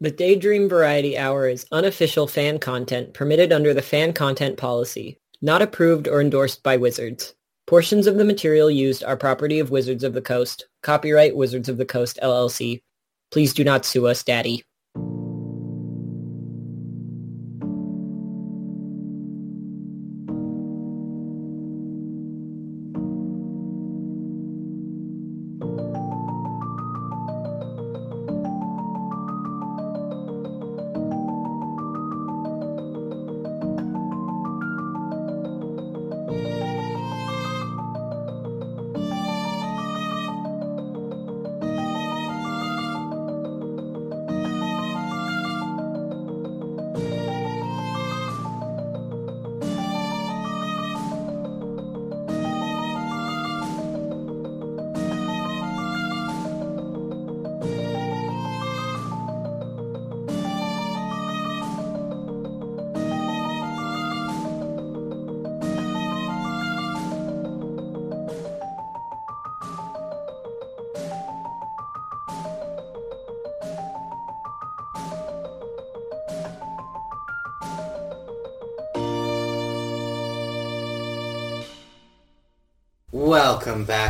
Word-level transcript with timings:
The 0.00 0.12
Daydream 0.12 0.68
Variety 0.68 1.18
Hour 1.18 1.48
is 1.48 1.66
unofficial 1.72 2.28
fan 2.28 2.60
content 2.60 3.14
permitted 3.14 3.52
under 3.52 3.74
the 3.74 3.82
fan 3.82 4.12
content 4.12 4.56
policy, 4.56 5.18
not 5.42 5.60
approved 5.60 6.06
or 6.06 6.20
endorsed 6.20 6.62
by 6.62 6.76
Wizards. 6.76 7.34
Portions 7.66 8.06
of 8.06 8.14
the 8.14 8.24
material 8.24 8.70
used 8.70 9.02
are 9.02 9.16
property 9.16 9.58
of 9.58 9.72
Wizards 9.72 10.04
of 10.04 10.12
the 10.12 10.22
Coast. 10.22 10.68
Copyright 10.84 11.34
Wizards 11.34 11.68
of 11.68 11.78
the 11.78 11.84
Coast, 11.84 12.20
LLC. 12.22 12.80
Please 13.32 13.52
do 13.52 13.64
not 13.64 13.84
sue 13.84 14.06
us, 14.06 14.22
Daddy. 14.22 14.62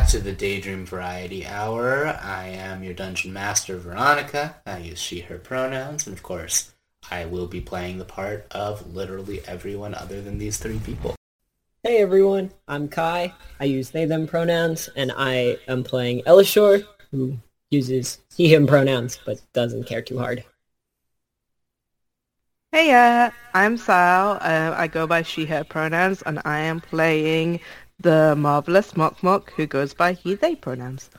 To 0.09 0.19
the 0.19 0.31
Daydream 0.31 0.87
Variety 0.87 1.45
Hour. 1.45 2.07
I 2.07 2.47
am 2.47 2.83
your 2.83 2.95
Dungeon 2.95 3.31
Master, 3.31 3.77
Veronica. 3.77 4.55
I 4.65 4.79
use 4.79 4.97
she, 4.97 5.19
her 5.19 5.37
pronouns, 5.37 6.07
and 6.07 6.17
of 6.17 6.23
course, 6.23 6.73
I 7.11 7.25
will 7.25 7.45
be 7.45 7.61
playing 7.61 7.99
the 7.99 8.05
part 8.05 8.47
of 8.49 8.95
literally 8.95 9.41
everyone 9.45 9.93
other 9.93 10.19
than 10.19 10.39
these 10.39 10.57
three 10.57 10.79
people. 10.79 11.13
Hey 11.83 12.01
everyone, 12.01 12.49
I'm 12.67 12.87
Kai. 12.87 13.35
I 13.59 13.65
use 13.65 13.91
they, 13.91 14.05
them 14.05 14.25
pronouns, 14.25 14.89
and 14.95 15.11
I 15.15 15.57
am 15.67 15.83
playing 15.83 16.23
Elashor, 16.23 16.87
who 17.11 17.37
uses 17.69 18.17
he, 18.35 18.51
him 18.51 18.65
pronouns, 18.65 19.19
but 19.23 19.39
doesn't 19.53 19.83
care 19.83 20.01
too 20.01 20.17
hard. 20.17 20.43
Hey, 22.71 22.91
uh, 22.93 23.29
I'm 23.53 23.77
Sal. 23.77 24.39
Uh, 24.41 24.73
I 24.75 24.87
go 24.87 25.05
by 25.05 25.21
she, 25.21 25.45
her 25.45 25.63
pronouns, 25.63 26.23
and 26.23 26.41
I 26.45 26.61
am 26.61 26.81
playing 26.81 27.59
the 27.99 28.35
marvelous 28.35 28.95
Mok 28.95 29.21
Mok, 29.21 29.51
who 29.53 29.67
goes 29.67 29.93
by 29.93 30.13
he, 30.13 30.35
they 30.35 30.55
pronouns. 30.55 31.09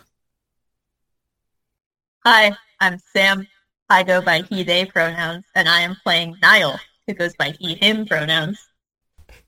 Hi, 2.25 2.57
I'm 2.81 2.99
Sam. 3.13 3.47
I 3.89 4.03
go 4.03 4.23
by 4.23 4.43
he, 4.43 4.63
they 4.63 4.87
pronouns, 4.87 5.45
and 5.55 5.69
I 5.69 5.81
am 5.81 5.97
playing 6.03 6.37
Niall, 6.43 6.79
who 7.07 7.15
goes 7.15 7.35
by 7.37 7.51
he, 7.59 7.75
him 7.75 8.07
pronouns. 8.07 8.67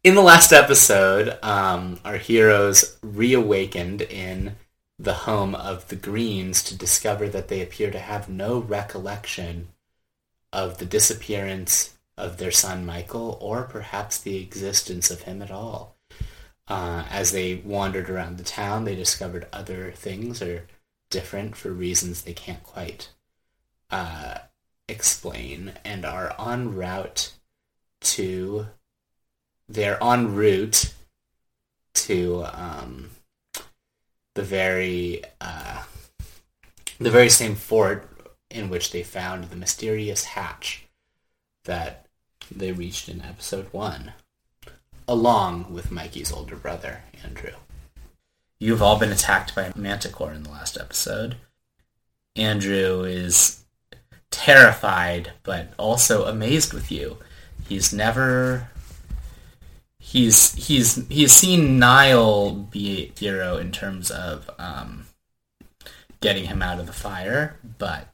In 0.04 0.14
the 0.14 0.22
last 0.22 0.52
episode, 0.52 1.38
um, 1.42 2.00
our 2.04 2.16
heroes 2.16 2.98
reawakened 3.02 4.02
in 4.02 4.56
the 4.98 5.14
home 5.14 5.54
of 5.54 5.88
the 5.88 5.96
Greens 5.96 6.62
to 6.64 6.76
discover 6.76 7.28
that 7.28 7.48
they 7.48 7.62
appear 7.62 7.90
to 7.90 7.98
have 7.98 8.28
no 8.28 8.58
recollection 8.58 9.68
of 10.52 10.78
the 10.78 10.84
disappearance 10.84 11.96
of 12.16 12.36
their 12.36 12.50
son 12.50 12.84
Michael, 12.84 13.38
or 13.40 13.62
perhaps 13.62 14.18
the 14.18 14.36
existence 14.36 15.10
of 15.10 15.22
him 15.22 15.40
at 15.40 15.50
all. 15.50 15.91
Uh, 16.72 17.04
as 17.10 17.32
they 17.32 17.56
wandered 17.56 18.08
around 18.08 18.38
the 18.38 18.42
town, 18.42 18.84
they 18.84 18.94
discovered 18.94 19.46
other 19.52 19.92
things 19.92 20.40
are 20.40 20.66
different 21.10 21.54
for 21.54 21.70
reasons 21.70 22.22
they 22.22 22.32
can't 22.32 22.62
quite 22.62 23.10
uh, 23.90 24.38
explain, 24.88 25.74
and 25.84 26.06
are 26.06 26.34
en 26.38 26.74
route 26.74 27.34
to. 28.00 28.68
They're 29.68 30.02
en 30.02 30.34
route 30.34 30.94
to 31.92 32.46
um, 32.54 33.10
the 34.32 34.42
very 34.42 35.22
uh, 35.42 35.82
the 36.98 37.10
very 37.10 37.28
same 37.28 37.54
fort 37.54 38.08
in 38.48 38.70
which 38.70 38.92
they 38.92 39.02
found 39.02 39.44
the 39.44 39.56
mysterious 39.56 40.24
hatch 40.24 40.86
that 41.64 42.06
they 42.50 42.72
reached 42.72 43.10
in 43.10 43.20
episode 43.20 43.70
one 43.74 44.14
along 45.08 45.72
with 45.72 45.90
Mikey's 45.90 46.32
older 46.32 46.56
brother, 46.56 47.02
Andrew. 47.24 47.52
You've 48.58 48.82
all 48.82 48.98
been 48.98 49.12
attacked 49.12 49.54
by 49.54 49.72
manticore 49.74 50.32
in 50.32 50.44
the 50.44 50.50
last 50.50 50.78
episode. 50.78 51.36
Andrew 52.36 53.02
is 53.02 53.64
terrified, 54.30 55.32
but 55.42 55.72
also 55.78 56.24
amazed 56.24 56.72
with 56.72 56.90
you. 56.90 57.18
He's 57.68 57.92
never 57.92 58.68
he's 59.98 60.54
he's 60.54 61.06
he's 61.08 61.32
seen 61.32 61.78
Niall 61.78 62.52
be 62.52 63.12
a 63.16 63.18
hero 63.18 63.56
in 63.56 63.72
terms 63.72 64.10
of 64.10 64.50
um, 64.58 65.06
getting 66.20 66.46
him 66.46 66.62
out 66.62 66.78
of 66.78 66.86
the 66.86 66.92
fire, 66.92 67.56
but 67.78 68.08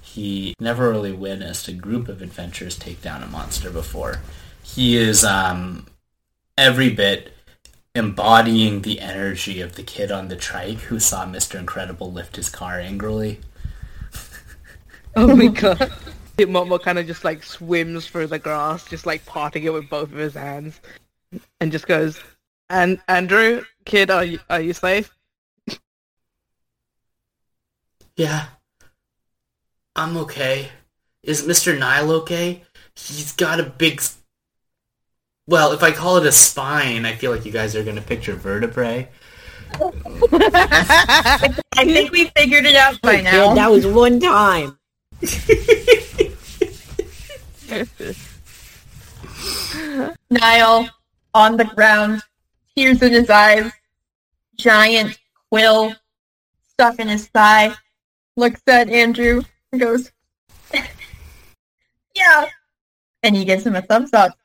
he 0.00 0.54
never 0.60 0.90
really 0.90 1.12
witnessed 1.12 1.68
a 1.68 1.72
group 1.72 2.08
of 2.08 2.22
adventurers 2.22 2.76
take 2.78 3.00
down 3.02 3.22
a 3.22 3.26
monster 3.26 3.70
before. 3.70 4.20
He 4.62 4.96
is 4.96 5.24
um, 5.24 5.86
every 6.56 6.90
bit 6.90 7.32
embodying 7.94 8.82
the 8.82 9.00
energy 9.00 9.60
of 9.60 9.76
the 9.76 9.82
kid 9.82 10.10
on 10.10 10.28
the 10.28 10.36
trike 10.36 10.78
who 10.78 10.98
saw 10.98 11.24
Mr. 11.24 11.58
Incredible 11.58 12.12
lift 12.12 12.36
his 12.36 12.48
car 12.48 12.78
angrily. 12.80 13.40
Oh 15.16 15.36
my 15.36 15.46
god. 15.46 15.92
Momo 16.38 16.82
kind 16.82 16.98
of 16.98 17.06
just 17.06 17.22
like 17.22 17.44
swims 17.44 18.08
through 18.08 18.26
the 18.26 18.38
grass, 18.40 18.84
just 18.88 19.06
like 19.06 19.24
parting 19.26 19.62
it 19.62 19.72
with 19.72 19.88
both 19.88 20.10
of 20.10 20.18
his 20.18 20.34
hands, 20.34 20.80
and 21.60 21.70
just 21.70 21.86
goes, 21.86 22.18
"And 22.68 23.00
Andrew, 23.06 23.62
kid, 23.84 24.10
are 24.10 24.24
you 24.24 24.40
are 24.50 24.60
you 24.60 24.72
safe?" 24.72 25.14
Yeah, 28.16 28.46
I'm 29.94 30.16
okay. 30.16 30.70
Is 31.22 31.46
Mr. 31.46 31.78
Niall 31.78 32.10
okay? 32.22 32.64
He's 32.96 33.30
got 33.30 33.60
a 33.60 33.64
big 33.64 34.02
well, 35.46 35.72
if 35.72 35.82
I 35.82 35.92
call 35.92 36.16
it 36.16 36.26
a 36.26 36.32
spine, 36.32 37.04
I 37.04 37.14
feel 37.14 37.30
like 37.30 37.44
you 37.44 37.52
guys 37.52 37.76
are 37.76 37.84
going 37.84 37.96
to 37.96 38.02
picture 38.02 38.34
vertebrae. 38.34 39.08
I 39.80 41.84
think 41.84 42.12
we 42.12 42.26
figured 42.36 42.64
it 42.64 42.76
out 42.76 43.00
by 43.02 43.18
oh, 43.18 43.22
now. 43.22 43.54
that 43.54 43.70
was 43.70 43.86
one 43.86 44.20
time. 44.20 44.78
Niall 50.30 50.88
on 51.34 51.56
the 51.56 51.64
ground, 51.64 52.22
tears 52.76 53.02
in 53.02 53.12
his 53.12 53.28
eyes, 53.28 53.70
giant 54.56 55.18
quill 55.50 55.94
stuck 56.70 56.98
in 56.98 57.08
his 57.08 57.26
thigh, 57.28 57.74
looks 58.36 58.62
at 58.66 58.88
Andrew 58.88 59.42
and 59.72 59.80
goes, 59.80 60.10
Yeah. 62.14 62.46
And 63.22 63.34
he 63.34 63.44
gives 63.44 63.66
him 63.66 63.74
a 63.74 63.82
thumbs 63.82 64.12
up. 64.12 64.38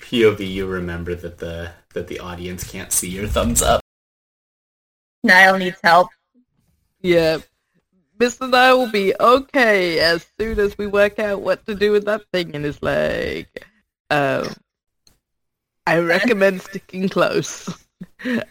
POV, 0.00 0.50
you 0.50 0.66
remember 0.66 1.14
that 1.14 1.38
the 1.38 1.72
that 1.94 2.08
the 2.08 2.20
audience 2.20 2.64
can't 2.70 2.92
see 2.92 3.08
your 3.08 3.26
thumbs 3.26 3.62
up. 3.62 3.80
Niall 5.22 5.58
needs 5.58 5.78
help. 5.82 6.08
Yeah. 7.00 7.38
Mr. 8.18 8.48
Niall 8.48 8.78
will 8.78 8.90
be 8.90 9.14
okay 9.18 9.98
as 9.98 10.24
soon 10.38 10.60
as 10.60 10.78
we 10.78 10.86
work 10.86 11.18
out 11.18 11.40
what 11.40 11.66
to 11.66 11.74
do 11.74 11.90
with 11.90 12.04
that 12.04 12.22
thing 12.32 12.54
in 12.54 12.62
his 12.62 12.80
leg. 12.82 13.48
Um, 14.10 14.54
I 15.86 15.98
recommend 15.98 16.62
sticking 16.62 17.08
close. 17.08 17.68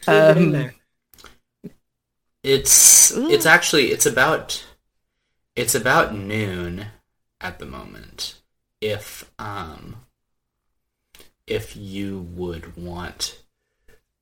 Um, 0.08 0.72
it's 2.44 3.12
it's 3.12 3.46
actually 3.46 3.92
it's 3.92 4.06
about 4.06 4.66
it's 5.56 5.76
about 5.76 6.14
noon 6.14 6.88
at 7.40 7.60
the 7.60 7.66
moment. 7.66 8.42
If 8.82 9.32
um 9.40 9.96
if 11.48 11.76
you 11.76 12.28
would 12.36 12.78
want 12.78 13.40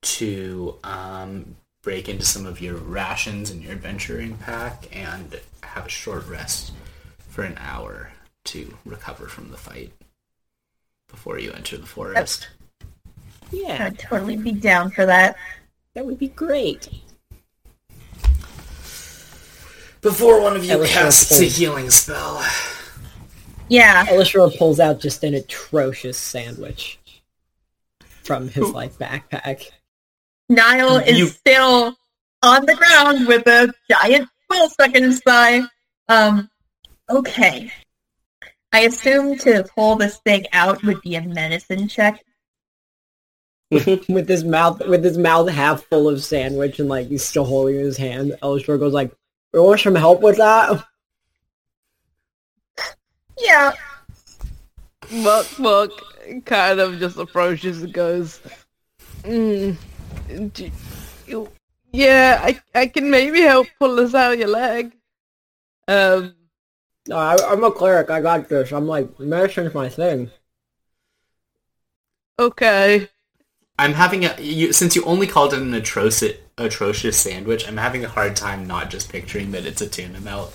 to 0.01 0.75
um, 0.83 1.55
break 1.81 2.09
into 2.09 2.25
some 2.25 2.45
of 2.45 2.61
your 2.61 2.75
rations 2.75 3.51
in 3.51 3.61
your 3.61 3.71
adventuring 3.71 4.37
pack 4.37 4.87
and 4.95 5.39
have 5.63 5.85
a 5.85 5.89
short 5.89 6.27
rest 6.27 6.71
for 7.29 7.43
an 7.43 7.57
hour 7.59 8.11
to 8.43 8.77
recover 8.85 9.27
from 9.27 9.51
the 9.51 9.57
fight 9.57 9.91
before 11.07 11.39
you 11.39 11.51
enter 11.51 11.77
the 11.77 11.85
forest. 11.85 12.49
Yeah, 13.51 13.85
I'd 13.85 13.99
totally 13.99 14.37
be 14.37 14.51
down 14.51 14.91
for 14.91 15.05
that. 15.05 15.35
that 15.93 16.05
would 16.05 16.17
be 16.17 16.29
great. 16.29 16.89
Before 20.01 20.41
one 20.41 20.55
of 20.55 20.63
you 20.63 20.69
That 20.69 20.79
was 20.79 20.89
casts 20.89 21.39
a 21.39 21.43
healing 21.43 21.91
spell. 21.91 22.43
Yeah. 23.69 24.05
Elashor 24.07 24.57
pulls 24.57 24.79
out 24.79 24.99
just 24.99 25.23
an 25.23 25.35
atrocious 25.35 26.17
sandwich 26.17 26.97
from 28.23 28.47
his 28.49 28.69
like 28.71 28.93
backpack. 28.93 29.69
Niall 30.49 30.97
is 30.97 31.17
You- 31.19 31.27
still 31.27 31.95
on 32.43 32.65
the 32.65 32.75
ground 32.75 33.27
with 33.27 33.47
a 33.47 33.73
giant 33.89 34.27
quill 34.49 34.69
stuck 34.69 34.95
in 34.95 35.03
his 35.03 35.21
thigh. 35.21 35.61
Um, 36.09 36.49
okay. 37.09 37.71
I 38.73 38.81
assume 38.81 39.37
to 39.39 39.65
pull 39.75 39.95
this 39.97 40.17
thing 40.25 40.45
out 40.53 40.83
would 40.83 41.01
be 41.01 41.15
a 41.15 41.21
medicine 41.21 41.87
check. 41.87 42.23
with 43.71 44.27
his 44.27 44.43
mouth 44.43 44.85
with 44.85 45.01
his 45.03 45.17
mouth 45.17 45.47
half 45.49 45.83
full 45.83 46.09
of 46.09 46.21
sandwich 46.21 46.79
and 46.79 46.89
like 46.89 47.07
he's 47.07 47.23
still 47.23 47.45
holding 47.45 47.75
his 47.75 47.95
hand. 47.95 48.35
Elashor 48.43 48.77
goes 48.77 48.91
like, 48.91 49.13
"You 49.53 49.63
want 49.63 49.79
some 49.79 49.95
help 49.95 50.21
with 50.21 50.35
that?" 50.37 50.83
Yeah. 53.37 53.71
Mok 55.11 55.59
Mok 55.59 55.91
kind 56.45 56.79
of 56.79 56.99
just 56.99 57.17
approaches 57.17 57.83
and 57.83 57.93
goes, 57.93 58.39
mm, 59.23 59.75
d- 60.53 60.71
you- 61.27 61.51
"Yeah, 61.91 62.39
I 62.43 62.61
I 62.73 62.87
can 62.87 63.09
maybe 63.09 63.41
help 63.41 63.67
pull 63.79 63.95
this 63.97 64.13
out 64.15 64.33
of 64.33 64.39
your 64.39 64.47
leg." 64.49 64.93
Um, 65.87 66.35
No, 67.07 67.17
I, 67.17 67.35
I'm 67.51 67.63
a 67.63 67.71
cleric. 67.71 68.09
I 68.09 68.21
got 68.21 68.49
this. 68.49 68.71
I'm 68.71 68.87
like 68.87 69.19
medicine's 69.19 69.73
my 69.73 69.89
thing. 69.89 70.31
okay. 72.39 73.07
I'm 73.79 73.93
having 73.93 74.25
a 74.25 74.35
you, 74.39 74.73
since 74.73 74.95
you 74.95 75.03
only 75.05 75.27
called 75.27 75.53
it 75.53 75.61
an 75.61 75.73
atrocious 75.73 76.37
atrocious 76.57 77.17
sandwich. 77.17 77.67
I'm 77.67 77.77
having 77.77 78.05
a 78.05 78.09
hard 78.09 78.35
time 78.35 78.67
not 78.67 78.89
just 78.91 79.11
picturing 79.11 79.51
that 79.51 79.65
it's 79.65 79.81
a 79.81 79.87
tuna 79.89 80.19
melt. 80.21 80.53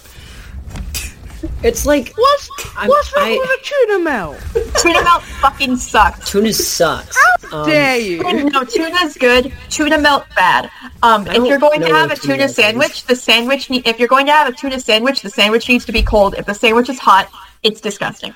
It's 1.63 1.85
like 1.87 2.13
What's 2.17 2.51
I'm- 2.77 2.89
what's 2.89 3.15
wrong 3.17 3.27
I- 3.27 3.39
with 3.39 3.51
a 3.51 3.63
tuna 3.65 3.99
melt? 4.05 4.39
Tuna 4.81 5.03
melt 5.03 5.23
fucking 5.23 5.77
sucks. 5.77 6.31
tuna 6.31 6.53
sucks. 6.53 7.17
Um, 7.53 7.67
Dare 7.67 7.97
you? 7.99 8.23
No, 8.51 8.65
tuna's 8.65 9.17
good. 9.17 9.53
Tuna 9.71 9.99
melt 9.99 10.25
bad. 10.35 10.71
Um, 11.03 11.27
if 11.27 11.45
you're 11.45 11.59
going 11.59 11.81
to 11.81 11.89
have 11.89 12.11
a 12.11 12.17
tuna 12.17 12.35
tuna 12.35 12.49
sandwich, 12.49 13.05
the 13.05 13.15
sandwich. 13.17 13.71
Ne- 13.71 13.83
if 13.85 13.99
you're 13.99 14.09
going 14.09 14.27
to 14.27 14.33
have 14.33 14.49
a 14.49 14.53
tuna 14.53 14.81
sandwich, 14.81 15.23
the 15.23 15.31
sandwich 15.31 15.69
needs 15.69 15.85
to 15.85 15.93
be 15.93 16.03
cold. 16.03 16.35
If 16.37 16.47
the 16.47 16.55
sandwich 16.55 16.89
is 16.89 16.99
hot, 16.99 17.31
it's 17.63 17.81
disgusting. 17.81 18.35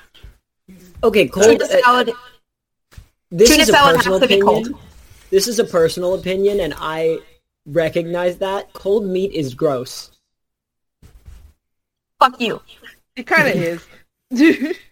Okay, 1.03 1.27
cold. 1.27 1.45
Tuna 1.45 1.65
uh, 1.65 1.81
salad. 1.81 2.11
this 3.31 3.49
tuna 3.49 3.63
is 3.63 3.69
a 3.69 3.71
salad 3.73 3.95
personal 3.97 4.19
has 4.19 4.27
to 4.29 4.35
be 4.35 4.39
opinion. 4.41 4.73
cold. 4.73 4.81
This 5.31 5.47
is 5.47 5.59
a 5.59 5.63
personal 5.65 6.13
opinion, 6.15 6.59
and 6.59 6.73
I 6.77 7.19
recognize 7.65 8.37
that 8.37 8.71
cold 8.73 9.05
meat 9.05 9.31
is 9.33 9.53
gross. 9.53 10.11
Fuck 12.19 12.39
you. 12.39 12.61
It 13.15 13.27
kind 13.27 13.47
of 13.47 13.55
is. 14.31 14.77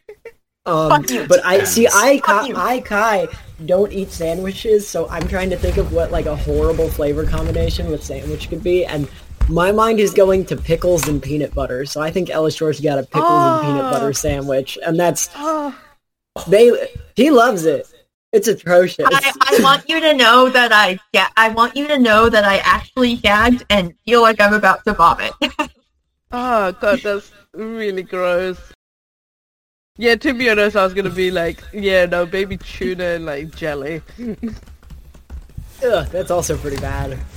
Um, 0.65 1.03
but 1.27 1.43
I 1.43 1.63
see, 1.63 1.87
I, 1.87 2.19
Kai. 2.19 2.51
I, 2.55 2.79
Kai, 2.81 3.27
don't 3.65 3.91
eat 3.91 4.11
sandwiches, 4.11 4.87
so 4.87 5.09
I'm 5.09 5.27
trying 5.27 5.49
to 5.49 5.57
think 5.57 5.77
of 5.77 5.91
what 5.93 6.11
like 6.11 6.27
a 6.27 6.35
horrible 6.35 6.89
flavor 6.89 7.25
combination 7.25 7.89
with 7.89 8.03
sandwich 8.03 8.49
could 8.49 8.61
be, 8.61 8.85
and 8.85 9.09
my 9.47 9.71
mind 9.71 9.99
is 9.99 10.13
going 10.13 10.45
to 10.45 10.55
pickles 10.55 11.07
and 11.07 11.23
peanut 11.23 11.55
butter. 11.55 11.85
So 11.85 12.01
I 12.01 12.11
think 12.11 12.29
Elashor's 12.29 12.79
got 12.79 12.99
a 12.99 13.03
pickles 13.03 13.31
and 13.31 13.61
peanut 13.65 13.85
Oh. 13.85 13.91
butter 13.91 14.13
sandwich, 14.13 14.77
and 14.85 14.99
that's 14.99 15.29
oh, 15.35 15.75
they. 16.47 16.71
He 17.15 17.31
loves 17.31 17.65
it. 17.65 17.87
It's 18.31 18.47
atrocious. 18.47 19.07
I, 19.11 19.31
I 19.39 19.63
want 19.63 19.89
you 19.89 19.99
to 19.99 20.13
know 20.13 20.49
that 20.49 20.71
I 20.71 20.99
yeah, 21.13 21.29
I 21.35 21.49
want 21.49 21.75
you 21.75 21.87
to 21.87 21.97
know 21.97 22.29
that 22.29 22.43
I 22.43 22.57
actually 22.57 23.15
gagged 23.15 23.65
and 23.71 23.95
feel 24.05 24.21
like 24.21 24.39
I'm 24.39 24.53
about 24.53 24.83
to 24.85 24.93
vomit. 24.93 25.31
oh 26.31 26.71
god, 26.73 26.99
that's 27.01 27.31
really 27.53 28.03
gross. 28.03 28.59
Yeah, 29.97 30.15
to 30.15 30.33
be 30.33 30.49
honest, 30.49 30.75
I 30.75 30.83
was 30.83 30.93
gonna 30.93 31.09
be 31.09 31.29
like, 31.29 31.61
yeah, 31.73 32.05
no, 32.05 32.25
baby 32.25 32.57
tuna 32.57 33.03
and 33.03 33.25
like 33.25 33.55
jelly. 33.55 34.01
Ugh, 35.83 36.07
that's 36.07 36.31
also 36.31 36.57
pretty 36.57 36.77
bad. 36.77 37.17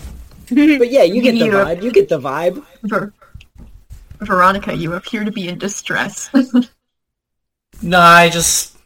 But 0.48 0.90
yeah, 0.90 1.04
you 1.04 1.22
get 1.22 1.38
the 1.38 1.46
vibe. 1.46 1.82
You 1.82 1.90
get 1.90 2.08
the 2.08 2.20
vibe. 2.20 2.62
Ver- 2.82 3.12
Veronica, 4.20 4.76
you 4.76 4.92
appear 4.92 5.24
to 5.24 5.32
be 5.32 5.48
in 5.48 5.58
distress. 5.58 6.30
No, 7.80 7.98
I 7.98 8.28
just 8.28 8.76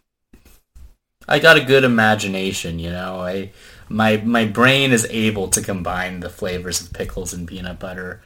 I 1.29 1.39
got 1.39 1.57
a 1.57 1.65
good 1.65 1.85
imagination, 1.85 2.79
you 2.79 2.91
know. 2.91 3.21
I 3.21 3.53
my 3.89 4.19
my 4.19 4.45
brain 4.47 4.93
is 4.93 5.07
able 5.11 5.49
to 5.49 5.61
combine 5.61 6.21
the 6.21 6.31
flavors 6.31 6.81
of 6.81 6.93
pickles 6.93 7.33
and 7.33 7.49
peanut 7.49 7.79
butter 7.79 8.23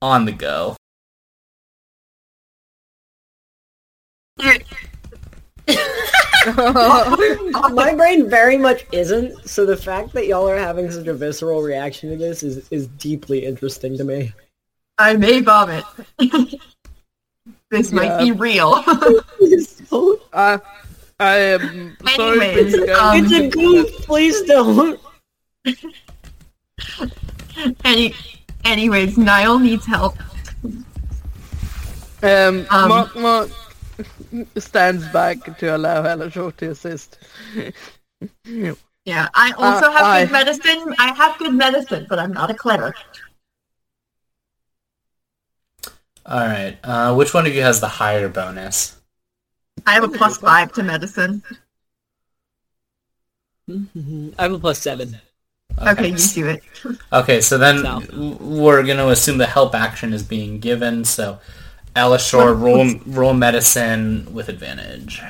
on 0.00 0.24
the 0.24 0.32
go. 0.32 0.76
My 7.74 7.94
brain 7.96 8.28
very 8.28 8.56
much 8.56 8.84
isn't. 8.92 9.48
So 9.48 9.64
the 9.66 9.76
fact 9.76 10.12
that 10.14 10.26
y'all 10.26 10.48
are 10.48 10.58
having 10.58 10.90
such 10.90 11.06
a 11.06 11.14
visceral 11.14 11.62
reaction 11.62 12.10
to 12.10 12.16
this 12.16 12.42
is 12.42 12.68
is 12.70 12.86
deeply 12.88 13.44
interesting 13.44 13.96
to 13.98 14.04
me. 14.04 14.32
I 14.98 15.14
may 15.16 15.40
vomit. 15.40 15.84
this 17.70 17.92
might 17.92 18.18
be 18.18 18.32
real. 18.32 18.82
So- 19.62 20.20
I, 20.32 20.58
I 21.20 21.36
am 21.36 21.96
sorry 22.16 22.40
Anyways, 22.40 22.72
you 22.74 22.92
um, 22.94 23.24
it's 23.24 23.32
a 23.32 23.48
goof. 23.48 23.90
Please 24.06 24.42
don't. 24.42 25.00
Any, 27.84 28.14
anyways, 28.64 29.18
Niall 29.18 29.58
needs 29.58 29.86
help. 29.86 30.16
Um, 32.22 32.66
Um, 32.70 32.88
Mok 32.88 33.16
Mok 33.16 33.50
stands 34.58 35.06
back 35.08 35.58
to 35.58 35.76
allow 35.76 36.02
Elashor 36.02 36.56
to 36.56 36.70
assist. 36.70 37.18
Yeah, 39.04 39.28
I 39.34 39.50
also 39.52 39.86
Uh, 39.86 39.90
have 39.92 40.02
I- 40.06 40.24
good 40.24 40.32
medicine. 40.32 40.94
I 40.98 41.12
have 41.12 41.38
good 41.38 41.54
medicine, 41.54 42.06
but 42.08 42.18
I'm 42.18 42.32
not 42.32 42.50
a 42.50 42.54
cleric. 42.54 42.94
All 46.24 46.46
right. 46.46 46.78
Uh, 46.84 47.14
which 47.14 47.34
one 47.34 47.46
of 47.46 47.54
you 47.54 47.62
has 47.62 47.80
the 47.80 47.88
higher 47.88 48.28
bonus? 48.28 48.96
I 49.86 49.94
have 49.94 50.04
a 50.04 50.08
plus 50.08 50.38
five 50.38 50.72
to 50.74 50.82
medicine. 50.84 51.42
I 53.68 54.42
have 54.42 54.52
a 54.52 54.58
plus 54.58 54.78
seven. 54.78 55.20
Okay, 55.78 56.08
you 56.08 56.16
do 56.18 56.48
it. 56.48 56.62
Okay, 57.12 57.40
so 57.40 57.56
then 57.58 57.78
So. 57.82 58.02
we're 58.40 58.82
going 58.84 58.98
to 58.98 59.08
assume 59.08 59.38
the 59.38 59.46
help 59.46 59.74
action 59.74 60.12
is 60.12 60.22
being 60.22 60.60
given. 60.60 61.04
So, 61.04 61.40
Elashor, 61.94 62.58
roll 62.58 62.94
roll 63.06 63.34
medicine 63.34 64.32
with 64.32 64.48
advantage. 64.48 65.20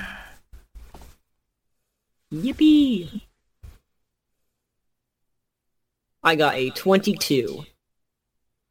Yippee! 2.32 3.22
I 6.22 6.36
got 6.36 6.54
a 6.54 6.70
twenty-two. 6.70 7.64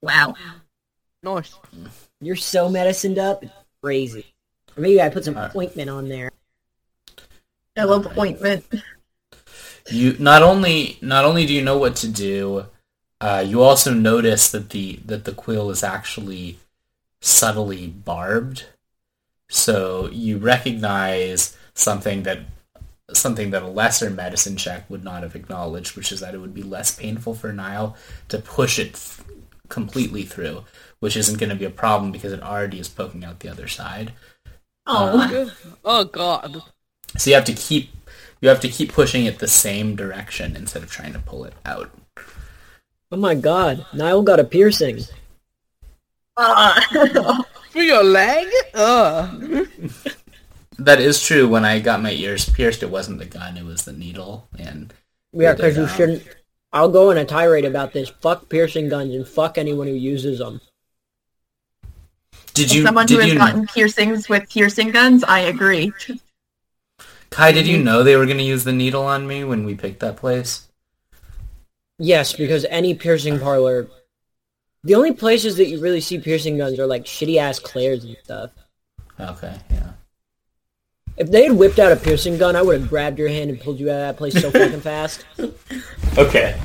Wow. 0.02 0.36
Nice. 1.22 1.60
You're 2.22 2.36
so 2.36 2.70
medicined 2.70 3.20
up, 3.20 3.44
it's 3.44 3.54
crazy. 3.84 4.26
Or 4.76 4.82
maybe 4.82 5.02
I 5.02 5.10
put 5.10 5.26
some 5.26 5.36
Alright. 5.36 5.56
ointment 5.56 5.90
on 5.90 6.08
there. 6.08 6.32
I 7.78 7.84
love 7.84 8.18
ointment. 8.18 8.66
You 9.90 10.16
not 10.18 10.42
only 10.42 10.98
not 11.02 11.26
only 11.26 11.46
do 11.46 11.54
you 11.54 11.62
know 11.62 11.78
what 11.78 11.98
to 11.98 12.08
do, 12.08 12.68
uh, 13.20 13.44
you 13.46 13.62
also 13.62 13.94
notice 13.94 14.50
that 14.52 14.70
the 14.70 15.00
that 15.06 15.26
the 15.26 15.34
quill 15.34 15.70
is 15.70 15.84
actually 15.84 16.58
subtly 17.22 17.88
barbed. 17.88 18.66
So 19.50 20.10
you 20.12 20.38
recognize 20.38 21.56
something 21.74 22.24
that 22.24 22.40
something 23.13 23.51
that 23.51 23.63
a 23.63 23.68
lesser 23.68 24.10
medicine 24.10 24.56
check 24.56 24.90
would 24.90 25.04
not 25.04 25.24
have 25.24 25.36
acknowledged, 25.36 25.96
which 25.96 26.12
is 26.12 26.22
that 26.22 26.34
it 26.34 26.40
would 26.40 26.54
be 26.54 26.63
less 26.63 26.96
painful 26.96 27.36
for 27.36 27.51
Niall 27.51 27.96
to 28.30 28.40
push 28.40 28.80
it 28.80 28.94
th- 28.94 29.28
completely 29.68 30.24
through, 30.24 30.63
which 31.00 31.18
isn't 31.18 31.38
going 31.38 31.50
to 31.50 31.56
be 31.56 31.66
a 31.66 31.70
problem 31.70 32.12
because 32.12 32.32
it 32.32 32.42
already 32.42 32.80
is 32.80 32.88
poking 32.88 33.25
out 33.25 33.42
the 33.42 33.50
other 33.50 33.68
side. 33.68 34.13
Oh, 34.88 35.20
um, 35.20 35.51
Oh 35.86 36.04
god. 36.06 36.63
So 37.18 37.30
you 37.30 37.36
have 37.36 37.46
to 37.46 37.54
keep 37.54 37.90
you 38.40 38.50
have 38.50 38.62
to 38.62 38.70
keep 38.70 38.92
pushing 38.92 39.25
it 39.25 39.40
the 39.40 39.48
same 39.48 39.96
direction 39.96 40.56
instead 40.56 40.84
of 40.84 40.90
trying 40.90 41.13
to 41.13 41.20
pull 41.20 41.44
it 41.44 41.54
out. 41.66 41.92
Oh 43.12 43.18
my 43.18 43.36
god, 43.36 43.86
Niall 43.94 44.24
got 44.24 44.40
a 44.40 44.44
piercing. 44.44 45.01
Uh, 46.38 47.44
For 47.72 47.82
your 47.82 48.04
leg? 48.04 48.48
Ugh. 48.74 49.68
That 50.78 51.00
is 51.00 51.22
true. 51.24 51.48
When 51.48 51.64
I 51.64 51.80
got 51.80 52.02
my 52.02 52.12
ears 52.12 52.50
pierced, 52.50 52.84
it 52.84 52.90
wasn't 52.90 53.20
the 53.20 53.26
gun; 53.26 53.58
it 53.58 53.64
was 53.66 53.86
the 53.86 53.94
needle. 53.94 54.48
And 54.58 54.94
Yeah, 55.32 55.54
because 55.54 55.78
you 55.78 55.88
shouldn't. 55.88 56.24
I'll 56.74 56.90
go 56.90 57.12
on 57.12 57.18
a 57.18 57.26
tirade 57.26 57.66
about 57.66 57.94
this. 57.94 58.10
Fuck 58.10 58.50
piercing 58.50 58.90
guns 58.90 59.14
and 59.14 59.28
fuck 59.28 59.58
anyone 59.58 59.88
who 59.88 59.94
uses 59.94 60.40
them. 60.40 60.62
Did 62.54 62.66
As 62.66 62.76
you? 62.76 62.84
someone 62.84 63.08
who 63.08 63.20
has 63.20 63.32
you? 63.32 63.38
gotten 63.38 63.68
piercings 63.68 64.28
with 64.28 64.50
piercing 64.50 64.92
guns, 64.92 65.24
I 65.24 65.40
agree. 65.42 65.92
Kai, 67.30 67.52
did 67.54 67.68
you 67.68 67.78
know 67.82 68.04
they 68.04 68.16
were 68.18 68.26
going 68.26 68.38
to 68.38 68.44
use 68.44 68.64
the 68.66 68.74
needle 68.74 69.04
on 69.04 69.28
me 69.28 69.44
when 69.44 69.66
we 69.66 69.76
picked 69.76 70.00
that 70.02 70.18
place? 70.18 70.68
Yes, 72.00 72.34
because 72.34 72.66
any 72.66 72.94
piercing 72.94 73.40
parlor, 73.40 73.88
the 74.84 74.96
only 74.96 75.14
places 75.14 75.58
that 75.58 75.68
you 75.68 75.80
really 75.80 76.02
see 76.02 76.18
piercing 76.20 76.58
guns 76.58 76.80
are 76.80 76.88
like 76.88 77.06
shitty 77.06 77.38
ass 77.38 77.60
Claire's 77.60 78.04
and 78.04 78.18
stuff. 78.24 78.52
Okay, 79.20 79.56
yeah. 79.70 79.92
If 81.18 81.30
they 81.30 81.44
had 81.44 81.52
whipped 81.54 81.78
out 81.78 81.92
a 81.92 81.96
piercing 81.96 82.38
gun, 82.38 82.56
I 82.56 82.62
would 82.62 82.80
have 82.80 82.90
grabbed 82.90 83.20
your 83.20 83.28
hand 83.28 83.50
and 83.52 83.60
pulled 83.60 83.80
you 83.80 83.92
out 83.92 83.96
of 83.96 84.00
that 84.00 84.18
place 84.18 84.40
so 84.42 84.50
fucking 84.52 84.82
fast. 84.82 85.26
Okay. 86.18 86.60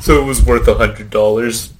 so 0.00 0.22
it 0.22 0.24
was 0.24 0.44
worth 0.44 0.68
a 0.68 0.74
hundred 0.74 1.10
dollars. 1.10 1.72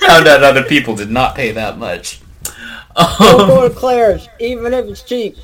Found 0.00 0.26
out 0.28 0.42
other 0.42 0.62
people 0.64 0.94
did 0.94 1.10
not 1.10 1.34
pay 1.34 1.52
that 1.52 1.78
much. 1.78 2.20
Go 2.96 3.62
Um, 3.64 3.68
to 3.70 3.74
Claire's, 3.74 4.28
even 4.38 4.72
if 4.74 4.86
it's 4.86 5.02
cheap. 5.02 5.36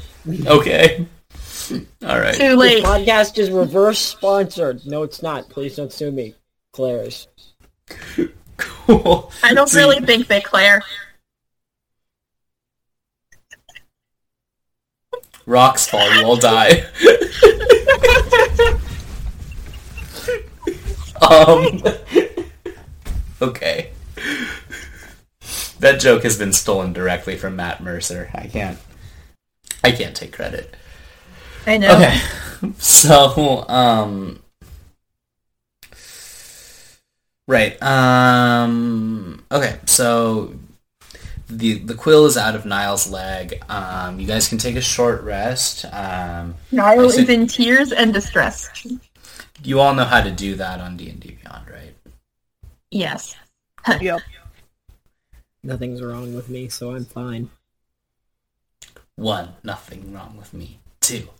okay. 0.46 1.06
All 1.72 2.18
right. 2.18 2.34
Too 2.34 2.56
late. 2.56 2.82
This 2.82 2.84
podcast 2.84 3.38
is 3.38 3.50
reverse 3.50 3.98
sponsored. 3.98 4.84
No, 4.86 5.02
it's 5.02 5.22
not. 5.22 5.48
Please 5.48 5.76
don't 5.76 5.92
sue 5.92 6.10
me. 6.10 6.34
Claire's. 6.72 7.28
Cool. 8.56 9.30
I 9.42 9.54
don't 9.54 9.68
So- 9.68 9.78
really 9.78 10.00
think 10.00 10.26
that 10.28 10.44
Claire. 10.44 10.82
Rocks 15.46 15.88
fall, 15.88 16.08
you 16.14 16.24
all 16.24 16.36
die. 16.36 16.84
um. 21.22 21.82
Okay. 23.42 23.90
That 25.80 25.98
joke 25.98 26.22
has 26.24 26.38
been 26.38 26.52
stolen 26.52 26.92
directly 26.92 27.36
from 27.36 27.56
Matt 27.56 27.82
Mercer. 27.82 28.30
I 28.34 28.46
can't. 28.46 28.78
I 29.82 29.90
can't 29.92 30.14
take 30.14 30.32
credit. 30.32 30.76
I 31.66 31.78
know. 31.78 31.94
Okay. 31.96 32.18
So, 32.76 33.66
um. 33.68 34.38
Right. 37.48 37.82
Um. 37.82 39.42
Okay. 39.50 39.78
So, 39.86 40.52
the 41.48 41.78
the 41.78 41.94
quill 41.94 42.26
is 42.26 42.36
out 42.36 42.54
of 42.54 42.66
Niall's 42.66 43.10
leg. 43.10 43.62
Um. 43.70 44.20
You 44.20 44.26
guys 44.26 44.46
can 44.46 44.58
take 44.58 44.76
a 44.76 44.82
short 44.82 45.22
rest. 45.22 45.86
Um. 45.86 46.54
Niall 46.70 47.06
is 47.06 47.30
in 47.30 47.46
tears 47.46 47.92
and 47.92 48.12
distress. 48.12 48.68
You 49.64 49.80
all 49.80 49.94
know 49.94 50.04
how 50.04 50.20
to 50.22 50.30
do 50.30 50.54
that 50.56 50.80
on 50.80 50.98
D 50.98 51.08
and 51.08 51.18
D 51.18 51.38
Beyond, 51.42 51.66
right? 51.70 51.94
Yes. 52.90 53.36
Yep. 54.00 54.20
Nothing's 55.62 56.02
wrong 56.02 56.34
with 56.34 56.48
me, 56.50 56.68
so 56.68 56.94
I'm 56.94 57.06
fine. 57.06 57.50
One, 59.16 59.54
nothing 59.62 60.12
wrong 60.12 60.36
with 60.36 60.54
me. 60.54 60.80
Two, 61.00 61.16
nothing 61.16 61.26
wrong. 61.26 61.39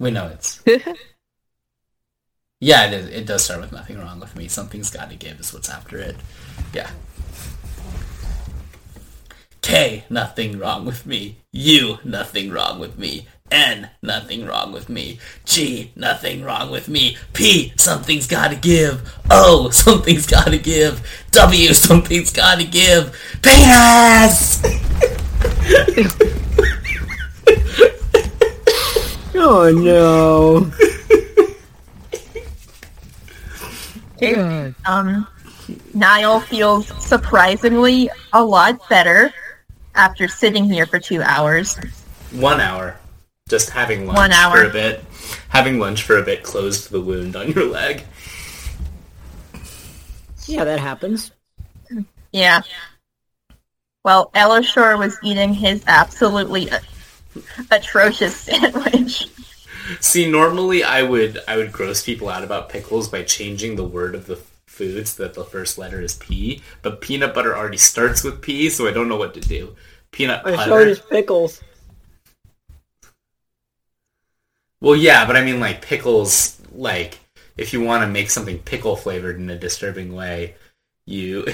We 0.00 0.10
know 0.10 0.28
it's 0.28 0.60
yeah. 2.60 2.86
It 2.86 2.94
is, 2.94 3.06
it 3.08 3.26
does 3.26 3.44
start 3.44 3.60
with 3.60 3.70
nothing 3.70 3.98
wrong 3.98 4.18
with 4.18 4.34
me. 4.34 4.48
Something's 4.48 4.90
got 4.90 5.10
to 5.10 5.16
give 5.16 5.38
is 5.38 5.52
what's 5.52 5.68
after 5.68 5.98
it. 5.98 6.16
Yeah. 6.72 6.90
K, 9.60 10.04
nothing 10.08 10.58
wrong 10.58 10.86
with 10.86 11.04
me. 11.06 11.36
U, 11.52 11.98
nothing 12.02 12.50
wrong 12.50 12.80
with 12.80 12.98
me. 12.98 13.28
N, 13.50 13.90
nothing 14.02 14.46
wrong 14.46 14.72
with 14.72 14.88
me. 14.88 15.18
G, 15.44 15.92
nothing 15.94 16.42
wrong 16.42 16.70
with 16.70 16.88
me. 16.88 17.18
P, 17.34 17.74
something's 17.76 18.26
gotta 18.26 18.56
give. 18.56 19.14
O, 19.30 19.68
something's 19.72 20.26
gotta 20.26 20.58
give. 20.58 21.02
W, 21.32 21.68
something's 21.74 22.32
gotta 22.32 22.64
give. 22.64 23.14
Penis! 23.42 24.62
Oh 29.42 29.70
no. 29.72 30.70
Okay. 34.16 34.74
Um, 34.84 35.26
Niall 35.94 36.40
feels 36.40 36.86
surprisingly 37.02 38.10
a 38.34 38.44
lot 38.44 38.86
better 38.90 39.32
after 39.94 40.28
sitting 40.28 40.64
here 40.64 40.84
for 40.84 40.98
two 40.98 41.22
hours. 41.22 41.78
One 42.32 42.60
hour. 42.60 42.96
Just 43.48 43.70
having 43.70 44.06
lunch 44.06 44.18
One 44.18 44.32
hour. 44.32 44.56
for 44.58 44.64
a 44.68 44.72
bit. 44.72 45.04
Having 45.48 45.78
lunch 45.78 46.02
for 46.02 46.18
a 46.18 46.22
bit 46.22 46.42
closed 46.42 46.90
the 46.90 47.00
wound 47.00 47.34
on 47.34 47.50
your 47.50 47.64
leg. 47.64 48.04
Yeah, 50.46 50.64
that 50.64 50.80
happens. 50.80 51.32
Yeah. 52.32 52.60
Well, 54.04 54.30
Elashor 54.34 54.98
was 54.98 55.16
eating 55.22 55.54
his 55.54 55.82
absolutely 55.86 56.68
a- 56.68 56.80
atrocious 57.70 58.36
sandwich. 58.36 59.26
See, 60.00 60.30
normally 60.30 60.84
I 60.84 61.02
would 61.02 61.40
I 61.48 61.56
would 61.56 61.72
gross 61.72 62.02
people 62.04 62.28
out 62.28 62.44
about 62.44 62.68
pickles 62.68 63.08
by 63.08 63.22
changing 63.24 63.76
the 63.76 63.84
word 63.84 64.14
of 64.14 64.26
the 64.26 64.36
food 64.66 65.08
so 65.08 65.22
that 65.24 65.34
the 65.34 65.44
first 65.44 65.78
letter 65.78 66.00
is 66.00 66.14
P, 66.16 66.62
but 66.82 67.00
peanut 67.00 67.34
butter 67.34 67.56
already 67.56 67.76
starts 67.76 68.22
with 68.22 68.40
P, 68.40 68.70
so 68.70 68.86
I 68.88 68.92
don't 68.92 69.08
know 69.08 69.16
what 69.16 69.34
to 69.34 69.40
do. 69.40 69.74
Peanut 70.12 70.44
butter. 70.44 70.62
short 70.64 70.88
is 70.88 71.00
pickles. 71.00 71.60
Well, 74.80 74.96
yeah, 74.96 75.26
but 75.26 75.36
I 75.36 75.44
mean 75.44 75.60
like 75.60 75.82
pickles. 75.82 76.60
Like 76.72 77.18
if 77.56 77.72
you 77.72 77.82
want 77.82 78.02
to 78.02 78.08
make 78.08 78.30
something 78.30 78.58
pickle 78.60 78.96
flavored 78.96 79.36
in 79.36 79.50
a 79.50 79.58
disturbing 79.58 80.14
way, 80.14 80.54
you 81.04 81.46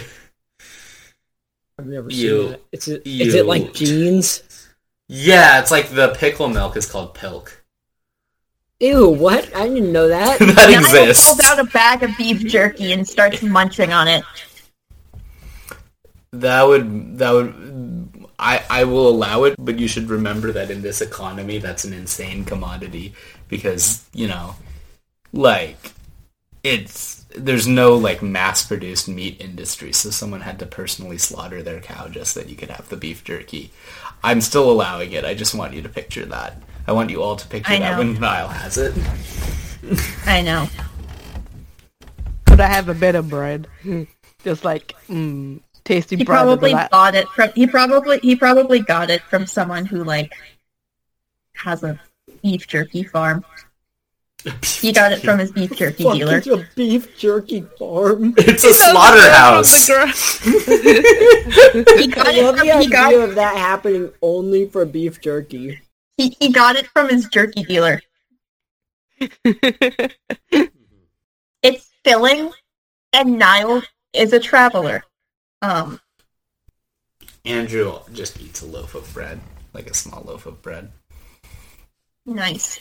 I've 1.78 1.86
never 1.86 2.10
You- 2.10 2.42
seen 2.42 2.50
that. 2.52 2.60
It's 2.72 2.88
a, 2.88 3.08
is 3.08 3.34
it 3.34 3.46
like 3.46 3.80
you- 3.80 3.86
jeans? 3.86 4.42
Yeah, 5.08 5.60
it's 5.60 5.70
like 5.70 5.90
the 5.90 6.14
pickle 6.18 6.48
milk 6.48 6.76
is 6.76 6.90
called 6.90 7.14
pilk. 7.14 7.64
Ew, 8.80 9.08
what? 9.08 9.54
I 9.56 9.68
didn't 9.68 9.92
know 9.92 10.08
that. 10.08 10.38
that 10.40 10.70
Niall 10.70 10.80
exists. 10.80 11.28
pulls 11.28 11.40
out 11.44 11.58
a 11.58 11.64
bag 11.64 12.02
of 12.02 12.16
beef 12.16 12.44
jerky 12.46 12.92
and 12.92 13.08
starts 13.08 13.42
munching 13.42 13.92
on 13.92 14.08
it. 14.08 14.24
That 16.32 16.64
would 16.64 17.18
that 17.18 17.30
would 17.30 18.30
I 18.38 18.64
I 18.68 18.84
will 18.84 19.08
allow 19.08 19.44
it, 19.44 19.54
but 19.58 19.78
you 19.78 19.88
should 19.88 20.10
remember 20.10 20.52
that 20.52 20.70
in 20.70 20.82
this 20.82 21.00
economy 21.00 21.58
that's 21.58 21.84
an 21.84 21.94
insane 21.94 22.44
commodity 22.44 23.14
because, 23.48 24.04
you 24.12 24.28
know, 24.28 24.56
like 25.32 25.92
it's 26.62 27.24
there's 27.34 27.66
no 27.66 27.94
like 27.94 28.22
mass 28.22 28.66
produced 28.66 29.08
meat 29.08 29.40
industry, 29.40 29.92
so 29.92 30.10
someone 30.10 30.42
had 30.42 30.58
to 30.58 30.66
personally 30.66 31.18
slaughter 31.18 31.62
their 31.62 31.80
cow 31.80 32.08
just 32.08 32.34
that 32.34 32.48
you 32.48 32.56
could 32.56 32.70
have 32.70 32.88
the 32.88 32.96
beef 32.96 33.24
jerky. 33.24 33.70
I'm 34.22 34.40
still 34.40 34.70
allowing 34.70 35.12
it. 35.12 35.24
I 35.24 35.34
just 35.34 35.54
want 35.54 35.72
you 35.74 35.82
to 35.82 35.88
picture 35.88 36.26
that. 36.26 36.60
I 36.86 36.92
want 36.92 37.10
you 37.10 37.22
all 37.22 37.36
to 37.36 37.46
picture 37.48 37.72
I 37.72 37.78
that 37.78 37.92
know. 37.92 37.98
when 37.98 38.20
Niall 38.20 38.48
has 38.48 38.76
it. 38.78 38.94
I 40.26 40.42
know. 40.42 40.68
Could 42.46 42.60
I 42.60 42.66
have 42.66 42.88
a 42.88 42.94
bit 42.94 43.14
of 43.14 43.28
bread? 43.28 43.68
Just 44.44 44.64
like, 44.64 44.94
mm, 45.08 45.60
tasty 45.84 46.16
He 46.16 46.24
bread. 46.24 46.38
and 46.40 46.46
probably 46.48 46.72
that- 46.72 46.90
got 46.90 47.14
it 47.14 47.28
from 47.28 47.50
he 47.54 47.66
probably 47.66 48.18
he 48.20 48.34
probably 48.36 48.80
got 48.80 49.10
it 49.10 49.22
from 49.22 49.46
someone 49.46 49.84
who 49.86 50.02
like 50.04 50.32
has 51.54 51.82
a 51.82 51.98
beef 52.42 52.66
jerky 52.66 53.02
farm. 53.04 53.44
He 54.80 54.92
got 54.92 55.12
it 55.12 55.20
from 55.22 55.38
his 55.40 55.50
beef 55.52 55.72
jerky 55.76 56.04
Fuck, 56.04 56.14
dealer. 56.14 56.36
it's 56.38 56.46
a 56.46 56.64
beef 56.76 57.16
jerky 57.18 57.62
farm. 57.78 58.34
It's 58.38 58.62
a 58.64 58.68
He 58.68 58.72
does 58.74 58.90
slaughterhouse. 58.92 59.86
bread 59.86 60.06
from 60.42 60.52
the. 60.52 61.94
He 61.98 62.06
got 62.06 62.26
I 62.28 62.32
it 62.32 62.42
love 62.44 62.56
from 62.56 62.66
the 62.66 62.72
idea 62.86 62.88
got 62.90 63.14
of 63.14 63.34
that 63.34 63.56
happening 63.56 64.10
only 64.22 64.68
for 64.68 64.84
beef 64.84 65.20
jerky. 65.20 65.80
he, 66.16 66.36
he 66.38 66.50
got 66.52 66.76
it 66.76 66.86
from 66.88 67.08
his 67.08 67.26
jerky 67.26 67.64
dealer. 67.64 68.00
It's 71.62 71.90
filling, 72.04 72.52
and 73.12 73.38
Niall 73.38 73.82
is 74.12 74.32
a 74.32 74.38
traveler. 74.40 75.02
Um, 75.62 76.00
Andrew 77.44 77.98
just 78.12 78.40
eats 78.40 78.62
a 78.62 78.66
loaf 78.66 78.94
of 78.94 79.12
bread, 79.14 79.40
like 79.72 79.88
a 79.90 79.94
small 79.94 80.22
loaf 80.26 80.46
of 80.46 80.62
bread. 80.62 80.92
nice. 82.24 82.80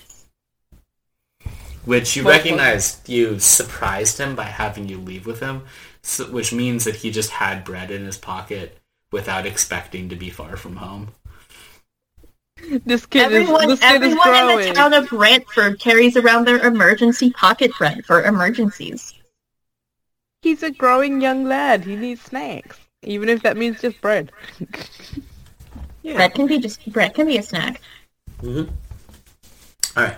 Which 1.86 2.16
you 2.16 2.24
Well, 2.24 2.36
recognize 2.36 3.02
you 3.08 3.40
surprised 3.40 4.18
him 4.18 4.36
by 4.36 4.46
having 4.46 4.90
you 4.90 4.98
leave 4.98 5.26
with 5.26 5.40
him, 5.40 5.64
so, 6.02 6.26
which 6.26 6.52
means 6.52 6.84
that 6.86 6.98
he 6.98 7.12
just 7.12 7.30
had 7.30 7.64
bread 7.64 7.92
in 7.92 8.06
his 8.06 8.18
pocket 8.18 8.80
without 9.12 9.46
expecting 9.46 10.10
to 10.10 10.16
be 10.16 10.30
far 10.30 10.58
from 10.58 10.78
home. 10.78 11.10
this 12.86 13.06
kid 13.06 13.24
Everyone, 13.24 13.70
is, 13.70 13.80
this 13.80 13.92
kid 13.92 14.04
is 14.04 14.14
everyone 14.14 14.60
in 14.62 14.68
the 14.70 14.74
town 14.74 14.94
of 14.94 15.10
Brantford 15.10 15.80
carries 15.80 16.18
around 16.18 16.46
their 16.46 16.66
emergency 16.66 17.32
pocket 17.32 17.72
bread 17.78 18.04
for 18.06 18.24
emergencies. 18.24 19.14
He's 20.42 20.64
a 20.64 20.72
growing 20.72 21.22
young 21.22 21.46
lad. 21.46 21.84
He 21.84 21.96
needs 21.96 22.22
snacks, 22.22 22.80
even 23.04 23.30
if 23.30 23.44
that 23.44 23.58
means 23.58 23.82
just 23.82 24.02
bread. 24.02 24.32
Yeah. 26.04 26.16
Bread 26.16 26.36
can 26.36 26.46
be 26.48 26.60
just 26.60 26.86
bread 26.92 27.16
can 27.16 27.26
be 27.26 27.38
a 27.38 27.44
snack. 27.44 27.82
Mm-hmm. 28.42 28.72
All 29.98 30.04
right. 30.04 30.18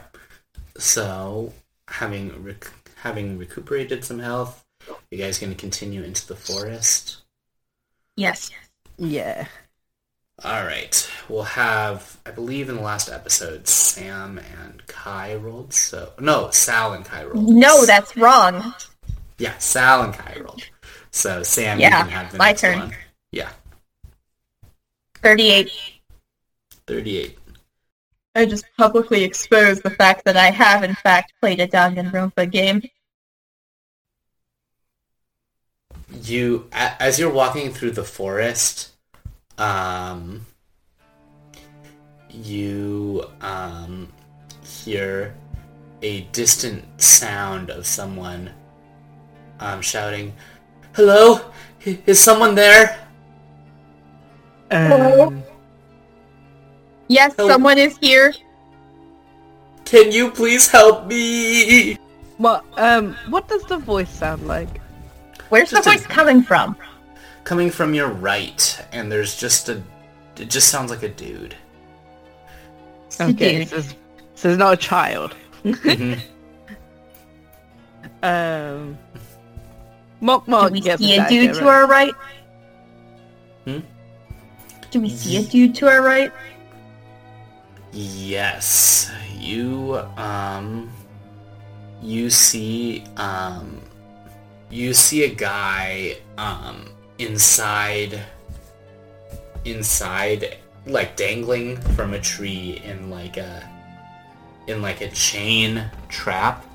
So, 0.77 1.53
having 1.88 2.43
rec- 2.43 2.72
having 3.01 3.38
recuperated 3.38 4.03
some 4.03 4.19
health, 4.19 4.63
you 5.12 5.17
guys 5.17 5.39
going 5.39 5.51
to 5.53 5.57
continue 5.60 6.03
into 6.03 6.27
the 6.27 6.36
forest? 6.36 7.17
Yes. 8.15 8.50
Yeah. 8.98 9.48
All 10.43 10.63
right. 10.63 11.10
We'll 11.29 11.43
have, 11.43 12.17
I 12.25 12.31
believe, 12.31 12.69
in 12.69 12.75
the 12.75 12.81
last 12.81 13.10
episode, 13.10 13.67
Sam 13.67 14.38
and 14.62 14.86
Kai 14.88 15.36
rolled. 15.36 15.74
So 15.74 16.13
no, 16.19 16.51
Sal 16.51 16.93
and 16.93 17.03
Kai 17.05 17.24
rolled. 17.25 17.48
No, 17.50 17.86
that's 17.86 18.15
wrong. 18.15 18.74
yeah, 19.39 19.57
Sal 19.57 20.03
and 20.03 20.13
Kai 20.13 20.38
rolled. 20.39 20.62
So 21.12 21.41
Sam, 21.41 21.79
Yeah, 21.79 21.98
you 21.98 22.03
can 22.03 22.12
have 22.12 22.31
the 22.31 22.38
my 22.38 22.50
next 22.50 22.62
turn. 22.62 22.79
one. 22.79 22.93
Yeah, 23.31 23.50
38. 25.24 25.72
thirty-eight. 26.86 27.37
I 28.38 28.46
just 28.46 28.65
publicly 28.77 29.24
expose 29.24 29.82
the 29.82 29.89
fact 29.89 30.24
that 30.25 30.38
I 30.38 30.51
have, 30.51 30.84
in 30.84 30.94
fact, 30.94 31.34
played 31.41 31.60
a 31.60 31.67
Danganronpa 31.67 32.51
game. 32.51 32.84
You, 36.22 36.67
as 36.72 37.17
you're 37.17 37.34
walking 37.34 37.74
through 37.74 37.91
the 37.91 38.03
forest, 38.03 38.91
um, 39.58 40.46
you 42.29 43.25
um, 43.41 44.08
hear 44.62 45.34
a 46.03 46.22
distant 46.32 46.86
sound 47.01 47.72
of 47.72 47.88
someone 47.88 48.51
um, 49.60 49.82
shouting, 49.82 50.32
"Hello, 50.94 51.41
is 51.84 52.20
someone 52.20 52.53
there?" 52.53 53.00
Hello? 54.70 55.34
Yes, 57.07 57.33
Oh. 57.39 57.47
someone 57.47 57.77
is 57.77 57.97
here. 57.99 58.33
Can 59.85 60.11
you 60.11 60.29
please 60.31 60.67
help 60.67 61.07
me? 61.07 61.97
what 62.37 62.63
um 62.77 63.15
what 63.29 63.47
does 63.47 63.63
the 63.63 63.77
voice 63.77 64.09
sound 64.09 64.45
like? 64.47 64.81
Where's 65.49 65.71
Just 65.71 65.85
the 65.85 65.89
a- 65.89 65.93
voice 65.93 66.05
coming 66.05 66.43
from? 66.43 66.75
Coming 67.45 67.69
from 67.71 67.93
your 67.93 68.09
right, 68.09 68.85
and 68.91 69.09
there's 69.11 69.37
just 69.39 69.69
a. 69.69 69.81
It 70.37 70.49
just 70.49 70.67
sounds 70.67 70.91
like 70.91 71.03
a 71.03 71.09
dude. 71.09 71.55
Okay, 73.19 73.65
so 73.65 73.77
it's, 73.77 73.95
so 74.35 74.49
it's 74.49 74.57
not 74.59 74.73
a 74.73 74.77
child. 74.77 75.33
Mhm. 75.63 76.19
Um 78.23 78.97
Mok 80.21 80.47
Mok. 80.47 80.67
Do 80.67 80.73
we 80.73 80.81
see 80.81 81.17
a 81.17 81.29
dude 81.29 81.53
to 81.55 81.61
right? 81.61 81.67
our 81.69 81.87
right? 81.87 82.13
Hmm? 83.65 83.79
Do 84.91 84.99
we 85.01 85.09
see 85.09 85.37
a 85.37 85.43
dude 85.43 85.75
to 85.75 85.87
our 85.87 86.01
right? 86.01 86.31
Yes, 87.94 89.12
you 89.38 89.98
um 90.17 90.91
you 92.01 92.29
see 92.29 93.03
um 93.17 93.82
you 94.70 94.94
see 94.94 95.24
a 95.24 95.34
guy 95.34 96.17
um 96.38 96.89
inside 97.17 98.22
inside 99.65 100.58
like 100.86 101.15
dangling 101.15 101.77
from 101.96 102.13
a 102.13 102.20
tree 102.20 102.82
in 102.86 103.10
like 103.10 103.38
a 103.38 103.67
in 104.67 104.82
like 104.82 105.01
a 105.01 105.10
chain 105.10 105.89
trap 106.10 106.65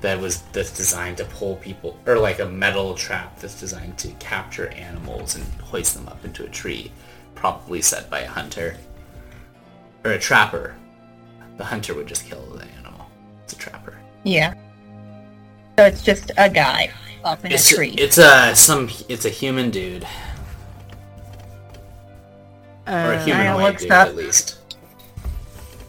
that 0.00 0.18
was 0.18 0.42
that's 0.52 0.76
designed 0.76 1.16
to 1.16 1.24
pull 1.24 1.56
people 1.56 1.98
or 2.06 2.18
like 2.18 2.38
a 2.38 2.46
metal 2.46 2.94
trap 2.94 3.38
that's 3.38 3.58
designed 3.58 3.96
to 3.98 4.08
capture 4.14 4.68
animals 4.68 5.34
and 5.34 5.44
hoist 5.60 5.94
them 5.94 6.08
up 6.08 6.24
into 6.24 6.44
a 6.44 6.48
tree 6.48 6.90
probably 7.34 7.80
set 7.80 8.08
by 8.10 8.20
a 8.20 8.28
hunter 8.28 8.76
or 10.08 10.12
a 10.12 10.18
trapper. 10.18 10.74
The 11.58 11.64
hunter 11.64 11.94
would 11.94 12.06
just 12.06 12.24
kill 12.26 12.40
the 12.46 12.64
animal. 12.78 13.06
It's 13.44 13.52
a 13.52 13.56
trapper. 13.56 13.98
Yeah. 14.24 14.54
So 15.78 15.84
it's 15.84 16.02
just 16.02 16.32
a 16.36 16.48
guy 16.48 16.90
up 17.24 17.44
in 17.44 17.52
It's 17.52 17.70
a 17.70 17.74
tree. 17.74 17.90
it's 17.98 18.18
a 18.18 18.54
some 18.54 18.88
it's 19.08 19.24
a 19.24 19.28
human 19.28 19.70
dude 19.70 20.04
or 22.86 22.92
a 23.12 23.16
Uh, 23.16 23.24
humanoid 23.24 23.76
dude 23.78 23.90
up. 23.92 24.08
at 24.08 24.16
least. 24.16 24.56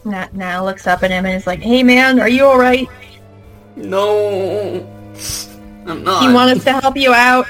Nat 0.04 0.34
Now 0.34 0.64
looks 0.64 0.86
up 0.86 1.02
at 1.02 1.10
him 1.10 1.26
and 1.26 1.34
is 1.34 1.46
like, 1.46 1.60
"Hey 1.60 1.82
man, 1.82 2.20
are 2.20 2.28
you 2.28 2.44
all 2.46 2.58
right? 2.58 2.88
No, 3.76 4.86
I'm 5.86 6.02
not. 6.04 6.22
You 6.24 6.32
want 6.32 6.56
us 6.56 6.64
to 6.64 6.72
help 6.80 6.96
you 6.96 7.12
out?" 7.14 7.46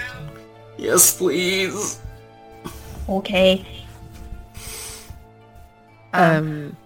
Yes, 0.77 1.17
please. 1.17 2.01
Okay. 3.09 3.65
Um, 6.13 6.37
um 6.37 6.77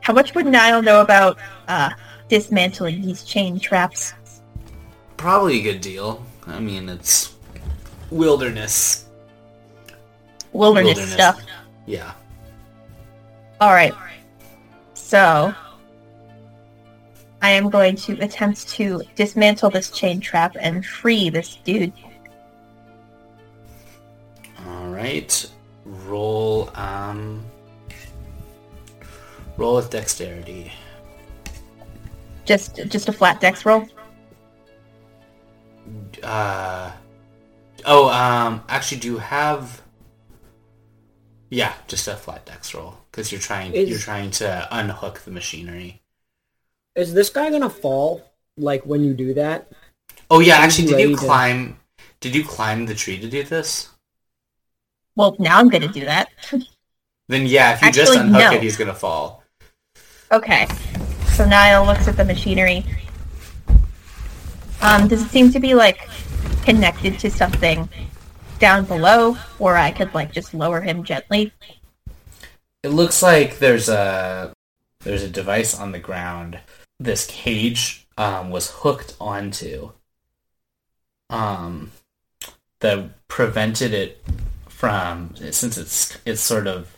how 0.00 0.12
much 0.14 0.34
would 0.34 0.46
Niall 0.46 0.82
know 0.82 1.02
about 1.02 1.38
uh, 1.68 1.90
dismantling 2.28 3.02
these 3.02 3.22
chain 3.22 3.60
traps? 3.60 4.14
Probably 5.16 5.60
a 5.60 5.62
good 5.62 5.80
deal. 5.80 6.24
I 6.46 6.58
mean, 6.58 6.88
it's 6.88 7.34
wilderness. 8.10 9.06
Wilderness, 10.52 10.96
Wilderness. 10.96 11.12
stuff. 11.12 11.42
Yeah. 11.86 12.12
All 13.60 13.72
right. 13.72 13.94
So 14.94 15.54
I 17.42 17.50
am 17.50 17.68
going 17.68 17.96
to 17.96 18.14
attempt 18.20 18.68
to 18.70 19.02
dismantle 19.16 19.70
this 19.70 19.90
chain 19.90 20.18
trap 20.20 20.56
and 20.58 20.84
free 20.84 21.28
this 21.30 21.56
dude. 21.56 21.92
All 24.66 24.88
right. 24.88 25.50
Roll. 25.84 26.70
Um. 26.74 27.49
Roll 29.60 29.76
with 29.76 29.90
dexterity. 29.90 30.72
Just 32.46 32.76
just 32.88 33.10
a 33.10 33.12
flat 33.12 33.42
dex 33.42 33.66
roll. 33.66 33.86
Uh. 36.22 36.90
Oh. 37.84 38.08
Um. 38.08 38.64
Actually, 38.70 39.02
do 39.02 39.08
you 39.08 39.18
have? 39.18 39.82
Yeah, 41.50 41.74
just 41.88 42.08
a 42.08 42.16
flat 42.16 42.46
dex 42.46 42.72
roll 42.72 42.96
because 43.12 43.30
you're 43.30 43.40
trying. 43.40 43.74
Is- 43.74 43.90
You're 43.90 43.98
trying 43.98 44.30
to 44.40 44.66
unhook 44.70 45.20
the 45.20 45.30
machinery. 45.30 46.00
Is 46.96 47.12
this 47.12 47.28
guy 47.28 47.50
gonna 47.50 47.68
fall? 47.68 48.24
Like 48.56 48.86
when 48.86 49.04
you 49.04 49.12
do 49.12 49.34
that? 49.34 49.70
Oh 50.30 50.40
yeah. 50.40 50.56
Actually, 50.56 50.86
did 50.86 50.90
you 50.92 50.96
ready 50.96 51.14
to- 51.16 51.20
climb? 51.20 51.78
Did 52.20 52.34
you 52.34 52.44
climb 52.44 52.86
the 52.86 52.94
tree 52.94 53.20
to 53.20 53.28
do 53.28 53.42
this? 53.42 53.90
Well, 55.16 55.36
now 55.38 55.58
I'm 55.58 55.68
going 55.68 55.82
to 55.82 55.88
do 55.88 56.04
that. 56.06 56.30
Then 57.28 57.46
yeah, 57.46 57.74
if 57.74 57.82
you 57.82 57.92
just 57.92 58.16
unhook 58.16 58.40
no. 58.40 58.52
it, 58.52 58.62
he's 58.62 58.76
gonna 58.76 58.94
fall. 58.94 59.40
Okay. 60.32 60.66
So 61.34 61.44
Niall 61.44 61.86
looks 61.86 62.06
at 62.06 62.16
the 62.16 62.24
machinery. 62.24 62.84
Um, 64.82 65.08
does 65.08 65.22
it 65.22 65.28
seem 65.28 65.50
to 65.52 65.60
be 65.60 65.74
like 65.74 66.08
connected 66.64 67.18
to 67.20 67.30
something 67.30 67.88
down 68.58 68.84
below, 68.84 69.36
or 69.58 69.76
I 69.76 69.90
could 69.90 70.14
like 70.14 70.32
just 70.32 70.54
lower 70.54 70.80
him 70.80 71.02
gently? 71.02 71.52
It 72.82 72.90
looks 72.90 73.22
like 73.22 73.58
there's 73.58 73.88
a 73.88 74.52
there's 75.00 75.22
a 75.22 75.28
device 75.28 75.78
on 75.78 75.92
the 75.92 75.98
ground. 75.98 76.60
This 76.98 77.26
cage 77.26 78.06
um, 78.16 78.50
was 78.50 78.70
hooked 78.70 79.16
onto 79.20 79.92
um, 81.30 81.90
that 82.80 83.26
prevented 83.28 83.94
it 83.94 84.22
from 84.68 85.34
since 85.36 85.76
it's 85.76 86.18
it's 86.24 86.40
sort 86.40 86.66
of 86.66 86.96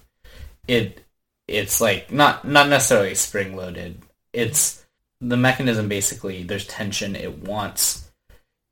it 0.69 1.03
it's 1.49 1.81
like 1.81 2.13
not 2.13 2.47
not 2.47 2.69
necessarily 2.69 3.15
spring 3.15 3.57
loaded. 3.57 4.03
It's 4.33 4.85
the 5.21 5.37
mechanism 5.37 5.89
basically 5.89 6.43
there's 6.43 6.67
tension. 6.67 7.17
It 7.17 7.39
wants 7.39 8.11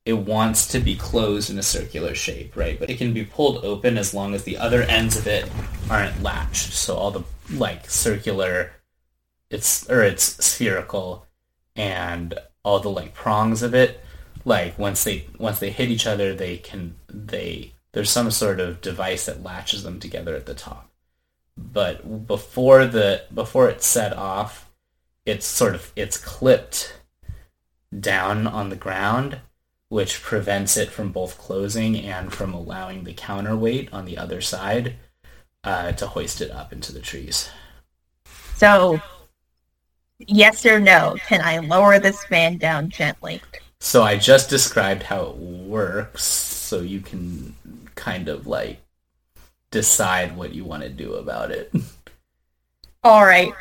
it 0.03 0.13
wants 0.13 0.67
to 0.67 0.79
be 0.79 0.95
closed 0.95 1.49
in 1.49 1.59
a 1.59 1.63
circular 1.63 2.15
shape, 2.15 2.55
right? 2.55 2.79
But 2.79 2.89
it 2.89 2.97
can 2.97 3.13
be 3.13 3.23
pulled 3.23 3.63
open 3.63 3.97
as 3.97 4.13
long 4.13 4.33
as 4.33 4.43
the 4.43 4.57
other 4.57 4.81
ends 4.83 5.15
of 5.15 5.27
it 5.27 5.49
aren't 5.89 6.23
latched. 6.23 6.73
So 6.73 6.95
all 6.95 7.11
the 7.11 7.23
like 7.51 7.89
circular, 7.89 8.71
it's 9.49 9.89
or 9.89 10.01
it's 10.01 10.43
spherical, 10.43 11.27
and 11.75 12.33
all 12.63 12.79
the 12.79 12.89
like 12.89 13.13
prongs 13.13 13.61
of 13.61 13.75
it, 13.75 14.03
like 14.43 14.77
once 14.79 15.03
they 15.03 15.27
once 15.37 15.59
they 15.59 15.69
hit 15.69 15.89
each 15.89 16.07
other, 16.07 16.33
they 16.33 16.57
can 16.57 16.95
they 17.07 17.73
there's 17.91 18.09
some 18.09 18.31
sort 18.31 18.59
of 18.59 18.81
device 18.81 19.25
that 19.27 19.43
latches 19.43 19.83
them 19.83 19.99
together 19.99 20.35
at 20.35 20.45
the 20.45 20.55
top. 20.55 20.90
But 21.57 22.27
before 22.27 22.85
the 22.85 23.23
before 23.33 23.69
it's 23.69 23.85
set 23.85 24.13
off, 24.13 24.69
it's 25.25 25.45
sort 25.45 25.75
of 25.75 25.91
it's 25.95 26.17
clipped 26.17 26.95
down 27.99 28.47
on 28.47 28.69
the 28.69 28.75
ground 28.75 29.41
which 29.91 30.21
prevents 30.21 30.77
it 30.77 30.89
from 30.89 31.11
both 31.11 31.37
closing 31.37 31.97
and 31.97 32.31
from 32.31 32.53
allowing 32.53 33.03
the 33.03 33.13
counterweight 33.13 33.91
on 33.91 34.05
the 34.05 34.17
other 34.17 34.39
side 34.39 34.95
uh, 35.65 35.91
to 35.91 36.07
hoist 36.07 36.39
it 36.39 36.49
up 36.49 36.71
into 36.71 36.93
the 36.93 37.01
trees. 37.01 37.49
So, 38.55 39.01
yes 40.17 40.65
or 40.65 40.79
no? 40.79 41.17
Can 41.27 41.41
I 41.41 41.57
lower 41.57 41.99
this 41.99 42.23
man 42.29 42.57
down 42.57 42.89
gently? 42.89 43.41
So 43.81 44.01
I 44.01 44.15
just 44.15 44.49
described 44.49 45.03
how 45.03 45.23
it 45.23 45.35
works, 45.35 46.23
so 46.23 46.79
you 46.79 47.01
can 47.01 47.53
kind 47.95 48.29
of 48.29 48.47
like 48.47 48.79
decide 49.71 50.35
what 50.35 50.53
you 50.53 50.63
want 50.63 50.83
to 50.83 50.89
do 50.89 51.15
about 51.15 51.51
it. 51.51 51.73
All 53.03 53.25
right. 53.25 53.53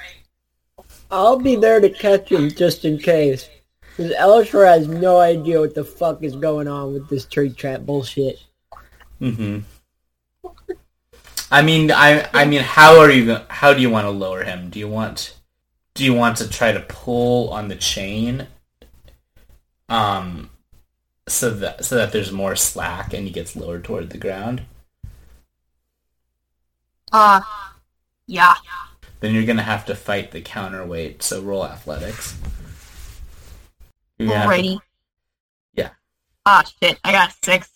I'll 1.11 1.39
be 1.39 1.57
there 1.57 1.81
to 1.81 1.91
catch 1.91 2.31
him 2.31 2.51
just 2.51 2.85
in 2.85 2.99
case. 2.99 3.49
Because 3.97 4.13
Elashor 4.13 4.67
has 4.67 4.87
no 4.87 5.19
idea 5.19 5.61
what 5.61 5.75
the 5.75 5.85
fuck 5.85 6.23
is 6.23 6.37
going 6.37 6.69
on 6.69 6.93
with 6.93 7.09
this 7.09 7.27
tree 7.27 7.51
trap 7.51 7.81
bullshit. 7.81 8.39
Mm-hmm. 9.21 9.61
I 11.51 11.63
mean, 11.63 11.91
I 11.91 12.29
I 12.33 12.45
mean, 12.45 12.63
how 12.63 13.01
are 13.01 13.11
you? 13.11 13.39
How 13.49 13.75
do 13.75 13.81
you 13.83 13.91
want 13.91 14.07
to 14.07 14.11
lower 14.11 14.45
him? 14.45 14.71
Do 14.71 14.79
you 14.79 14.89
want? 14.89 15.37
Do 15.95 16.05
you 16.05 16.15
want 16.15 16.37
to 16.39 16.49
try 16.49 16.71
to 16.73 16.81
pull 16.81 17.51
on 17.51 17.69
the 17.69 17.77
chain? 17.77 18.47
Um, 19.89 20.51
so 21.27 21.51
that 21.51 21.85
so 21.85 21.97
that 21.97 22.13
there's 22.13 22.31
more 22.31 22.55
slack 22.55 23.13
and 23.13 23.27
he 23.27 23.33
gets 23.33 23.57
lowered 23.57 23.85
toward 23.85 24.11
the 24.11 24.19
ground. 24.19 24.63
Uh, 27.13 27.41
yeah. 28.27 28.55
Then 29.21 29.35
you're 29.35 29.45
gonna 29.47 29.63
have 29.63 29.87
to 29.87 29.95
fight 29.95 30.31
the 30.31 30.41
counterweight. 30.41 31.23
So 31.23 31.43
roll 31.43 31.65
athletics. 31.67 32.37
Have 34.19 34.29
to- 34.29 34.35
Alrighty. 34.35 34.79
Yeah. 35.75 35.91
Ah, 36.47 36.65
shit. 36.83 36.99
I 37.05 37.13
got 37.13 37.33
six. 37.45 37.69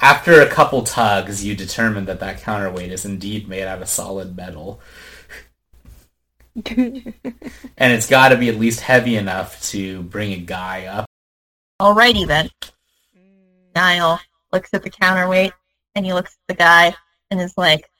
After 0.00 0.40
a 0.40 0.48
couple 0.48 0.82
tugs, 0.82 1.44
you 1.44 1.54
determine 1.54 2.06
that 2.06 2.18
that 2.20 2.40
counterweight 2.42 2.90
is 2.90 3.04
indeed 3.04 3.48
made 3.48 3.62
out 3.64 3.80
of 3.80 3.88
solid 3.88 4.36
metal, 4.36 4.80
and 6.66 7.14
it's 7.78 8.08
got 8.08 8.30
to 8.30 8.36
be 8.36 8.48
at 8.48 8.56
least 8.58 8.80
heavy 8.80 9.16
enough 9.16 9.62
to 9.70 10.02
bring 10.02 10.32
a 10.32 10.38
guy 10.38 10.86
up. 10.86 11.06
Alrighty 11.80 12.26
then. 12.26 12.50
Niall 13.76 14.20
looks 14.52 14.74
at 14.74 14.82
the 14.82 14.90
counterweight 14.90 15.52
and 15.94 16.04
he 16.04 16.12
looks 16.12 16.32
at 16.32 16.56
the 16.56 16.58
guy 16.58 16.94
and 17.32 17.40
it's 17.40 17.56
like, 17.56 17.90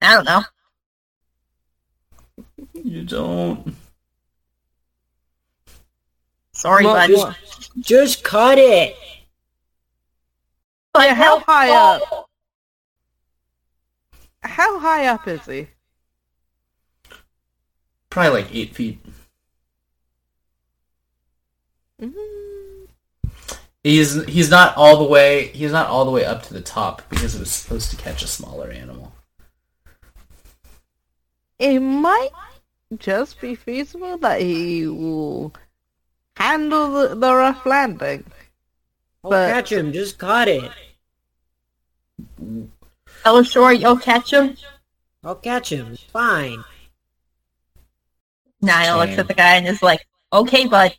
I 0.00 0.14
don't 0.14 0.24
know. 0.24 0.42
You 2.72 3.04
don't. 3.04 3.76
Sorry, 6.52 6.84
Well, 6.84 6.94
bud. 6.94 7.08
just- 7.08 7.70
Just 7.80 8.24
cut 8.24 8.56
it! 8.58 8.96
But 10.94 11.08
Yeah, 11.08 11.14
how 11.14 11.38
how 11.40 11.44
high 11.44 11.70
up? 11.70 12.30
How 14.42 14.78
high 14.78 15.06
up 15.08 15.26
is 15.28 15.44
he? 15.44 15.68
Probably 18.10 18.42
like 18.42 18.54
eight 18.54 18.74
feet. 18.74 19.00
Mm, 22.00 22.12
He's 23.84 24.24
he's 24.24 24.50
not 24.50 24.74
all 24.76 24.96
the 24.96 25.04
way. 25.04 25.48
He's 25.48 25.70
not 25.72 25.88
all 25.88 26.06
the 26.06 26.10
way 26.10 26.24
up 26.24 26.42
to 26.44 26.54
the 26.54 26.62
top 26.62 27.02
because 27.10 27.34
it 27.34 27.38
was 27.38 27.50
supposed 27.50 27.90
to 27.90 27.96
catch 27.96 28.22
a 28.22 28.26
smaller 28.26 28.70
animal. 28.70 29.12
It 31.58 31.80
might 31.80 32.30
just 32.98 33.40
be 33.40 33.54
feasible 33.54 34.16
that 34.18 34.40
he 34.40 34.86
will 34.86 35.54
handle 36.36 36.90
the, 36.92 37.14
the 37.14 37.34
rough 37.34 37.64
landing. 37.66 38.24
I'll 39.22 39.30
But- 39.30 39.50
catch 39.52 39.70
him, 39.70 39.92
just 39.92 40.18
cut 40.18 40.48
it. 40.48 40.70
Elashor, 43.24 43.78
you'll 43.78 43.98
catch 43.98 44.32
him? 44.32 44.56
I'll 45.22 45.36
catch 45.36 45.70
him, 45.72 45.92
it's 45.92 46.02
fine. 46.02 46.64
Niall 48.60 48.98
looks 48.98 49.18
at 49.18 49.28
the 49.28 49.34
guy 49.34 49.56
and 49.56 49.66
is 49.66 49.82
like, 49.82 50.06
okay, 50.32 50.66
bud. 50.66 50.94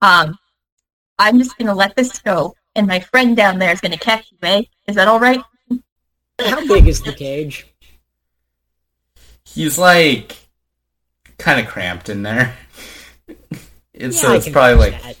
Um, 0.00 0.38
I'm 1.18 1.38
just 1.38 1.56
gonna 1.58 1.74
let 1.74 1.96
this 1.96 2.18
go, 2.18 2.54
and 2.74 2.86
my 2.86 3.00
friend 3.00 3.36
down 3.36 3.58
there 3.58 3.72
is 3.72 3.80
gonna 3.80 3.98
catch 3.98 4.30
you, 4.32 4.38
eh? 4.42 4.62
Is 4.86 4.96
that 4.96 5.08
alright? 5.08 5.42
How 6.40 6.66
big 6.66 6.88
is 6.88 7.02
the 7.02 7.12
cage? 7.12 7.66
He's 9.44 9.78
like 9.78 10.36
kind 11.38 11.60
of 11.60 11.66
cramped 11.66 12.08
in 12.08 12.22
there. 12.22 12.56
it's 13.92 14.20
so 14.20 14.32
I 14.32 14.36
it's 14.36 14.44
can 14.44 14.52
probably 14.52 14.76
like 14.90 15.02
that. 15.02 15.16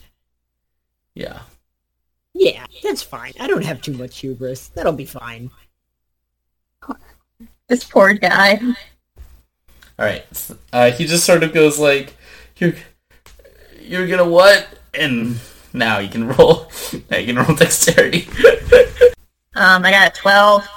yeah. 1.14 1.40
Yeah, 2.34 2.64
that's 2.82 3.02
fine. 3.02 3.32
I 3.38 3.46
don't 3.46 3.64
have 3.64 3.82
too 3.82 3.92
much 3.92 4.20
hubris. 4.20 4.68
That'll 4.68 4.94
be 4.94 5.04
fine. 5.04 5.50
This 7.68 7.84
poor 7.84 8.12
guy. 8.14 8.58
All 9.98 10.06
right. 10.06 10.24
Uh, 10.72 10.90
he 10.90 11.06
just 11.06 11.24
sort 11.24 11.42
of 11.42 11.52
goes 11.54 11.78
like, 11.78 12.14
"You're, 12.58 12.74
you're 13.80 14.06
gonna 14.06 14.28
what?" 14.28 14.66
And 14.92 15.38
now 15.72 15.98
you 15.98 16.08
can 16.08 16.28
roll. 16.28 16.70
Now 17.10 17.16
you 17.18 17.26
can 17.26 17.36
roll 17.36 17.56
dexterity. 17.56 18.26
Um, 19.54 19.84
I 19.84 19.90
got 19.90 20.16
a 20.16 20.20
12. 20.20 20.68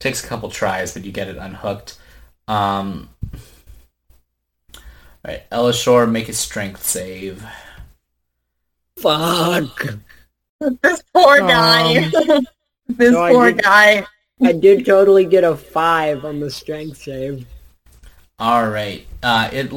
Takes 0.00 0.24
a 0.24 0.26
couple 0.26 0.50
tries, 0.50 0.92
but 0.94 1.04
you 1.04 1.12
get 1.12 1.28
it 1.28 1.36
unhooked. 1.36 1.98
Um. 2.48 3.08
All 4.76 4.80
right, 5.32 5.48
Elashor, 5.50 6.10
make 6.10 6.28
a 6.28 6.34
strength 6.34 6.82
save. 6.84 7.42
Fuck. 8.98 9.86
This 10.60 11.02
poor 11.14 11.38
guy. 11.40 12.08
this 12.88 13.12
No, 13.12 13.22
I 13.22 13.32
poor 13.32 13.52
did- 13.52 13.62
guy. 13.62 14.06
I 14.42 14.52
did 14.52 14.84
totally 14.84 15.24
get 15.24 15.44
a 15.44 15.56
five 15.56 16.24
on 16.24 16.40
the 16.40 16.50
strength 16.50 16.98
save. 16.98 17.46
All 18.38 18.68
right. 18.68 19.06
Uh, 19.22 19.48
it 19.52 19.70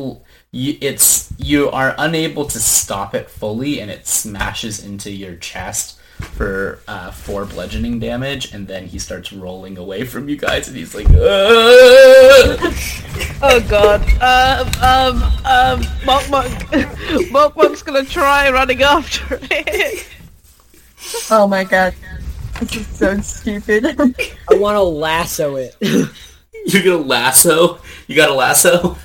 you, 0.58 0.76
it's 0.82 1.32
you 1.38 1.70
are 1.70 1.94
unable 2.00 2.46
to 2.46 2.60
stop 2.60 3.14
it 3.14 3.30
fully, 3.30 3.80
and 3.80 3.92
it 3.92 4.08
smashes 4.08 4.84
into 4.84 5.12
your 5.12 5.36
chest 5.36 6.00
for 6.20 6.80
uh, 6.88 7.12
four 7.12 7.46
bludgeoning 7.46 8.00
damage, 8.00 8.52
and 8.54 8.68
then 8.68 8.88
he 8.88 8.98
starts 8.98 9.32
rolling 9.32 9.78
away 9.78 10.04
from 10.04 10.28
you 10.28 10.36
guys, 10.36 10.68
and 10.68 10.76
he's 10.76 10.96
like, 10.96 11.08
"Ugh!" 11.10 12.74
Oh 13.40 13.64
god. 13.70 14.02
Um, 14.20 14.68
um, 14.82 15.24
um, 15.46 15.86
Mok 16.06 16.28
Mok, 16.32 17.32
Mok 17.32 17.56
Mok's 17.56 17.84
gonna 17.84 18.04
try 18.04 18.50
running 18.50 18.82
after 18.82 19.40
it. 19.52 20.08
Oh 21.30 21.48
my 21.48 21.66
god. 21.66 21.94
This 22.62 22.78
is 22.78 22.88
so 22.88 23.22
stupid. 23.22 23.86
I 23.86 24.56
want 24.56 24.76
to 24.76 24.82
lasso 24.82 25.56
it. 25.58 25.76
You're 25.82 26.84
gonna 26.84 26.98
lasso. 26.98 27.80
You 28.08 28.16
got 28.16 28.30
a 28.30 28.34
lasso. 28.34 28.98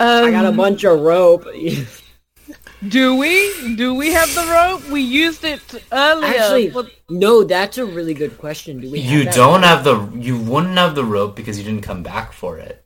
Um, 0.00 0.24
I 0.24 0.30
got 0.30 0.44
a 0.46 0.52
bunch 0.52 0.84
of 0.84 1.00
rope. 1.00 1.46
Do 2.88 3.16
we? 3.16 3.76
Do 3.76 3.94
we 3.94 4.12
have 4.12 4.28
the 4.34 4.42
rope? 4.42 4.90
We 4.90 5.00
used 5.00 5.42
it 5.44 5.60
earlier. 5.90 6.26
Actually, 6.26 6.70
What- 6.70 6.90
no, 7.08 7.42
that's 7.44 7.78
a 7.78 7.86
really 7.86 8.12
good 8.12 8.36
question. 8.38 8.80
Do 8.80 8.90
we? 8.90 9.00
Have 9.00 9.12
You 9.18 9.24
that? 9.24 9.34
don't 9.34 9.62
have 9.62 9.84
the. 9.84 10.06
You 10.18 10.36
wouldn't 10.38 10.76
have 10.76 10.94
the 10.94 11.04
rope 11.04 11.34
because 11.36 11.56
you 11.58 11.64
didn't 11.64 11.82
come 11.82 12.02
back 12.02 12.32
for 12.32 12.58
it. 12.58 12.84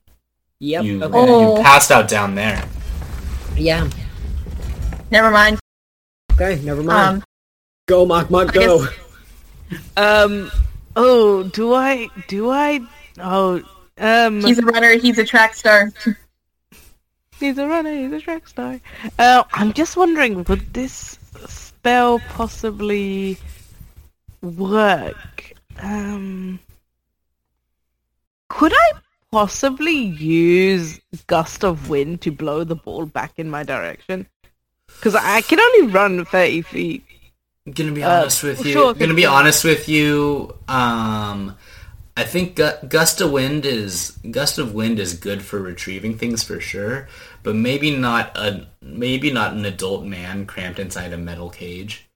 Yep. 0.61 0.85
You 0.85 1.03
okay. 1.05 1.13
Oh. 1.17 1.57
you 1.57 1.63
passed 1.63 1.91
out 1.91 2.09
down 2.09 2.35
there. 2.37 2.63
Yeah. 3.57 3.89
Never 5.11 5.31
mind. 5.33 5.59
Okay. 6.33 6.61
Never 6.63 6.83
mind. 6.83 7.17
Um, 7.19 7.25
go, 7.89 8.07
Mok 8.07 8.31
Mok, 8.31 8.53
go. 8.53 8.85
guess- 9.71 9.81
Um. 9.97 10.51
Oh, 10.95 11.43
do 11.45 11.75
I? 11.75 12.09
Do 12.29 12.51
I? 12.51 12.81
Oh. 13.21 13.63
Um. 13.99 14.41
he's 14.43 14.59
a 14.59 14.63
runner, 14.63 14.91
he's 14.97 15.19
a 15.19 15.25
track 15.25 15.55
star. 15.55 15.91
He's 17.39 17.59
a 17.59 17.67
runner. 17.69 17.95
He's 17.95 18.13
a 18.13 18.21
track 18.21 18.49
star. 18.49 18.81
Uh, 19.19 19.45
I'm 19.53 19.73
just 19.73 19.97
wondering, 19.97 20.45
would 20.45 20.73
this 20.75 21.19
spell 21.47 22.19
possibly 22.31 23.39
work? 24.43 25.53
Um. 25.81 26.59
Could 28.49 28.73
I 28.75 28.93
possibly 29.31 29.93
use 29.97 31.01
gust 31.27 31.63
of 31.65 31.89
wind 31.91 32.23
to 32.23 32.33
blow 32.33 32.65
the 32.65 32.75
ball 32.77 33.05
back 33.07 33.33
in 33.37 33.51
my 33.51 33.63
direction? 33.63 34.27
Because 34.87 35.15
I 35.15 35.43
can 35.43 35.61
only 35.61 35.93
run 35.93 36.25
30 36.25 36.63
feet. 36.63 37.05
I'm 37.67 37.73
gonna 37.73 37.93
be 37.93 38.03
Uh, 38.03 38.23
honest 38.23 38.43
with 38.43 38.65
you. 38.65 38.73
sure, 38.73 38.91
I'm 38.93 38.99
gonna 38.99 39.13
be 39.15 39.27
honest 39.27 39.63
with 39.65 39.87
you. 39.89 40.57
Um, 40.67 41.55
I 42.17 42.25
think 42.25 42.57
gu- 42.57 42.87
gust 42.89 43.21
of 43.21 43.31
wind 43.31 43.67
is 43.67 44.13
gust 44.31 44.59
of 44.59 44.73
wind 44.73 44.99
is 44.99 45.13
good 45.13 45.43
for 45.43 45.61
retrieving 45.61 46.17
things 46.17 46.43
for 46.43 46.59
sure, 46.59 47.07
but 47.49 47.57
maybe 47.57 47.97
not 47.97 48.37
a 48.37 48.67
maybe 48.83 49.33
not 49.33 49.55
an 49.55 49.65
adult 49.65 50.05
man 50.05 50.45
cramped 50.45 50.79
inside 50.79 51.15
a 51.15 51.17
metal 51.17 51.49
cage. 51.49 52.07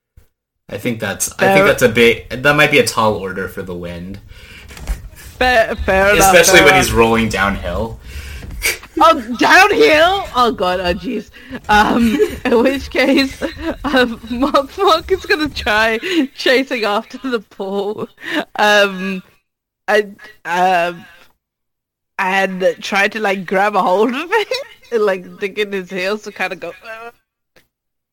I 0.69 0.77
think 0.77 0.99
that's 0.99 1.31
I 1.39 1.55
think 1.55 1.65
that's 1.65 1.81
a 1.81 1.89
big 1.89 2.29
that 2.29 2.55
might 2.55 2.69
be 2.69 2.77
a 2.77 2.85
tall 2.85 3.15
order 3.15 3.47
for 3.47 3.63
the 3.63 3.73
wind, 3.73 4.19
Fair, 5.15 5.75
fair 5.75 6.13
enough. 6.13 6.35
especially 6.35 6.59
fair 6.59 6.65
when 6.67 6.75
he's 6.75 6.93
rolling 6.93 7.29
downhill. 7.29 7.99
Oh, 8.99 9.35
downhill! 9.39 10.23
Oh 10.35 10.51
god, 10.55 10.79
oh 10.81 10.93
jeez. 10.93 11.31
Um, 11.67 12.15
in 12.45 12.61
which 12.61 12.91
case, 12.91 13.41
um, 13.85 14.21
Mok, 14.29 14.77
Mok 14.77 15.11
is 15.11 15.25
gonna 15.25 15.49
try 15.49 15.97
chasing 16.35 16.83
after 16.83 17.17
the 17.17 17.39
ball. 17.39 18.07
Um, 18.57 19.23
and, 19.87 20.19
um, 20.45 21.03
and 22.19 22.75
try 22.81 23.07
to 23.07 23.19
like 23.19 23.47
grab 23.47 23.75
a 23.75 23.81
hold 23.81 24.13
of 24.13 24.29
it 24.31 24.67
and 24.93 25.03
like 25.11 25.39
digging 25.39 25.71
his 25.71 25.89
heels 25.89 26.23
to 26.23 26.31
kind 26.31 26.53
of 26.53 26.59
go, 26.59 26.73
"Uh," 26.85 27.11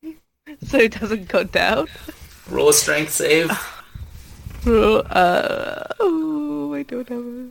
so 0.67 0.77
it 0.77 0.99
doesn't 0.99 1.27
go 1.27 1.43
down. 1.43 1.87
Roll 2.49 2.69
a 2.69 2.73
strength 2.73 3.11
save. 3.11 3.51
Uh, 4.63 5.83
oh, 5.99 6.71
I 6.75 6.83
don't 6.83 7.09
have 7.09 7.17
a... 7.19 7.49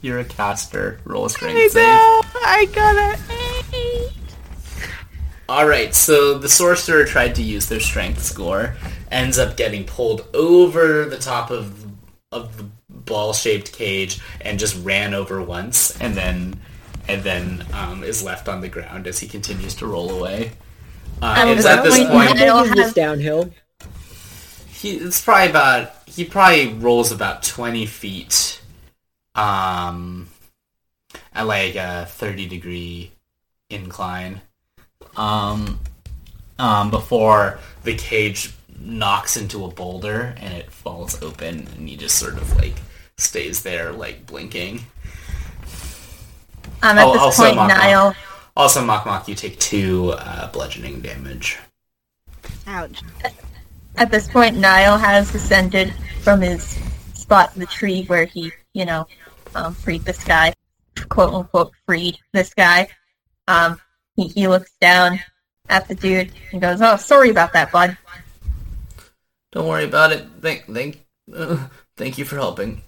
You're 0.00 0.20
a 0.20 0.24
caster. 0.24 0.98
Roll 1.04 1.24
a 1.24 1.26
I 1.26 1.28
strength 1.28 1.72
save. 1.72 1.82
know, 1.82 2.22
I 2.36 2.66
got 2.72 2.96
an 2.96 3.18
eight. 3.74 4.12
All 5.46 5.68
right, 5.68 5.94
so 5.94 6.38
the 6.38 6.48
sorcerer 6.48 7.04
tried 7.04 7.34
to 7.34 7.42
use 7.42 7.68
their 7.68 7.80
strength 7.80 8.22
score, 8.22 8.76
ends 9.10 9.38
up 9.38 9.58
getting 9.58 9.84
pulled 9.84 10.26
over 10.34 11.04
the 11.04 11.18
top 11.18 11.50
of 11.50 11.84
of 12.32 12.56
the 12.56 12.64
ball-shaped 12.88 13.72
cage 13.72 14.20
and 14.40 14.58
just 14.58 14.82
ran 14.84 15.14
over 15.14 15.42
once, 15.42 16.00
and 16.00 16.14
then 16.14 16.58
and 17.08 17.22
then 17.22 17.64
um, 17.72 18.02
is 18.02 18.22
left 18.22 18.48
on 18.48 18.60
the 18.60 18.68
ground 18.68 19.06
as 19.06 19.18
he 19.18 19.28
continues 19.28 19.74
to 19.76 19.86
roll 19.86 20.10
away. 20.10 20.52
Uh, 21.22 21.44
it's 21.48 21.64
at 21.64 21.82
this 21.82 21.96
point, 21.96 22.08
How 22.08 22.12
point 22.12 22.38
big 22.38 22.78
is 22.78 22.84
this 22.84 22.92
downhill? 22.92 23.50
he 24.76 24.96
it's 24.96 25.22
probably 25.22 25.50
about 25.50 25.92
he 26.06 26.24
probably 26.24 26.72
rolls 26.74 27.10
about 27.10 27.42
20 27.42 27.86
feet 27.86 28.60
um 29.34 30.28
at 31.34 31.46
like 31.46 31.74
a 31.76 32.06
30 32.08 32.46
degree 32.46 33.12
incline 33.70 34.40
um 35.16 35.80
um 36.58 36.90
before 36.90 37.58
the 37.84 37.94
cage 37.94 38.52
knocks 38.78 39.36
into 39.36 39.64
a 39.64 39.68
boulder 39.68 40.34
and 40.36 40.52
it 40.52 40.70
falls 40.70 41.22
open 41.22 41.66
and 41.76 41.88
he 41.88 41.96
just 41.96 42.18
sort 42.18 42.34
of 42.34 42.56
like 42.56 42.74
stays 43.16 43.62
there 43.62 43.92
like 43.92 44.26
blinking 44.26 44.80
Um, 46.82 46.98
at 46.98 47.06
Oh, 47.06 47.12
this 47.12 47.22
also 47.22 47.42
point, 47.44 47.56
Mok 47.56 47.68
Mok. 47.68 47.78
Niall. 47.78 48.14
also 48.56 48.84
Mok 48.84 49.06
Mok 49.06 49.28
you 49.28 49.34
take 49.34 49.58
two 49.58 50.12
uh, 50.18 50.50
bludgeoning 50.52 51.00
damage 51.00 51.58
Ouch. 52.66 53.02
At 53.96 54.10
this 54.10 54.28
point, 54.28 54.56
Niall 54.56 54.98
has 54.98 55.32
descended 55.32 55.92
from 56.20 56.40
his 56.40 56.62
spot 57.14 57.52
in 57.54 57.60
the 57.60 57.66
tree 57.66 58.04
where 58.06 58.24
he, 58.26 58.52
you 58.74 58.84
know, 58.84 59.06
um, 59.54 59.72
freed 59.74 60.02
this 60.04 60.22
guy, 60.22 60.52
quote 61.08 61.32
unquote, 61.32 61.72
freed 61.86 62.18
this 62.32 62.52
guy. 62.54 62.88
Um, 63.48 63.80
he, 64.16 64.28
he 64.28 64.48
looks 64.48 64.70
down 64.80 65.18
at 65.68 65.88
the 65.88 65.94
dude 65.94 66.30
and 66.52 66.60
goes, 66.60 66.80
"Oh, 66.82 66.96
sorry 66.96 67.30
about 67.30 67.52
that, 67.54 67.72
bud." 67.72 67.96
don't 69.52 69.68
worry 69.68 69.84
about 69.84 70.12
it 70.12 70.26
thank 70.42 70.66
thank 70.66 71.06
uh, 71.34 71.56
thank 71.96 72.18
you 72.18 72.24
for 72.26 72.36
helping 72.36 72.82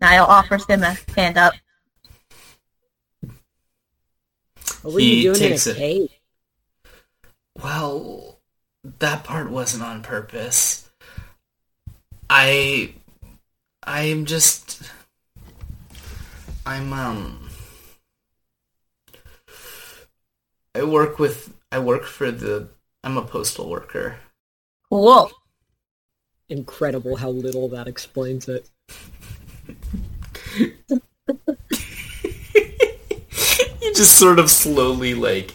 Niall 0.00 0.26
offers 0.26 0.64
him 0.66 0.82
a 0.84 0.96
hand 1.16 1.36
up. 1.36 1.52
What 4.82 4.94
were 4.94 5.00
He 5.00 5.16
you 5.16 5.22
doing 5.22 5.42
in 5.42 5.52
a 5.52 5.58
takes 5.58 5.66
it. 5.66 5.76
cave? 5.76 6.10
Well, 7.62 8.38
that 8.98 9.24
part 9.24 9.50
wasn't 9.50 9.82
on 9.84 10.02
purpose. 10.02 10.88
I 12.30 12.94
I'm 13.82 14.24
just 14.26 14.82
I'm 16.66 16.92
um 16.92 17.50
I 20.74 20.82
work 20.82 21.18
with 21.20 21.54
I 21.70 21.78
work 21.78 22.04
for 22.04 22.30
the 22.32 22.68
I'm 23.04 23.16
a 23.16 23.22
postal 23.22 23.68
worker. 23.70 24.16
Cool. 24.90 25.30
Incredible 26.50 27.16
how 27.16 27.30
little 27.30 27.66
that 27.70 27.88
explains 27.88 28.46
it. 28.46 28.68
he 34.00 34.04
just 34.04 34.18
sort 34.18 34.38
of 34.38 34.50
slowly 34.50 35.14
like 35.14 35.54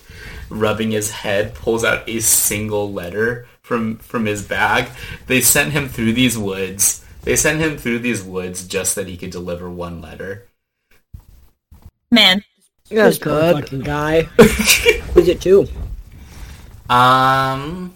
rubbing 0.50 0.92
his 0.92 1.10
head 1.12 1.56
pulls 1.56 1.84
out 1.84 2.08
a 2.08 2.20
single 2.20 2.94
letter 2.94 3.48
from 3.62 3.98
from 3.98 4.26
his 4.26 4.48
bag. 4.48 4.90
They 5.28 5.42
sent 5.42 5.72
him 5.72 5.90
through 5.90 6.14
these 6.14 6.38
woods. 6.38 7.04
They 7.24 7.36
sent 7.36 7.60
him 7.60 7.78
through 7.78 8.00
these 8.00 8.24
woods 8.24 8.68
just 8.68 8.96
that 8.96 9.08
he 9.08 9.18
could 9.18 9.32
deliver 9.32 9.70
one 9.70 10.00
letter. 10.02 10.46
Man, 12.12 12.44
This 12.90 13.18
That's 13.18 13.18
poor 13.18 13.34
good. 13.34 13.64
fucking 13.64 13.80
guy. 13.82 14.22
Who's 15.14 15.28
it 15.28 15.42
to? 15.42 15.68
um 16.90 17.96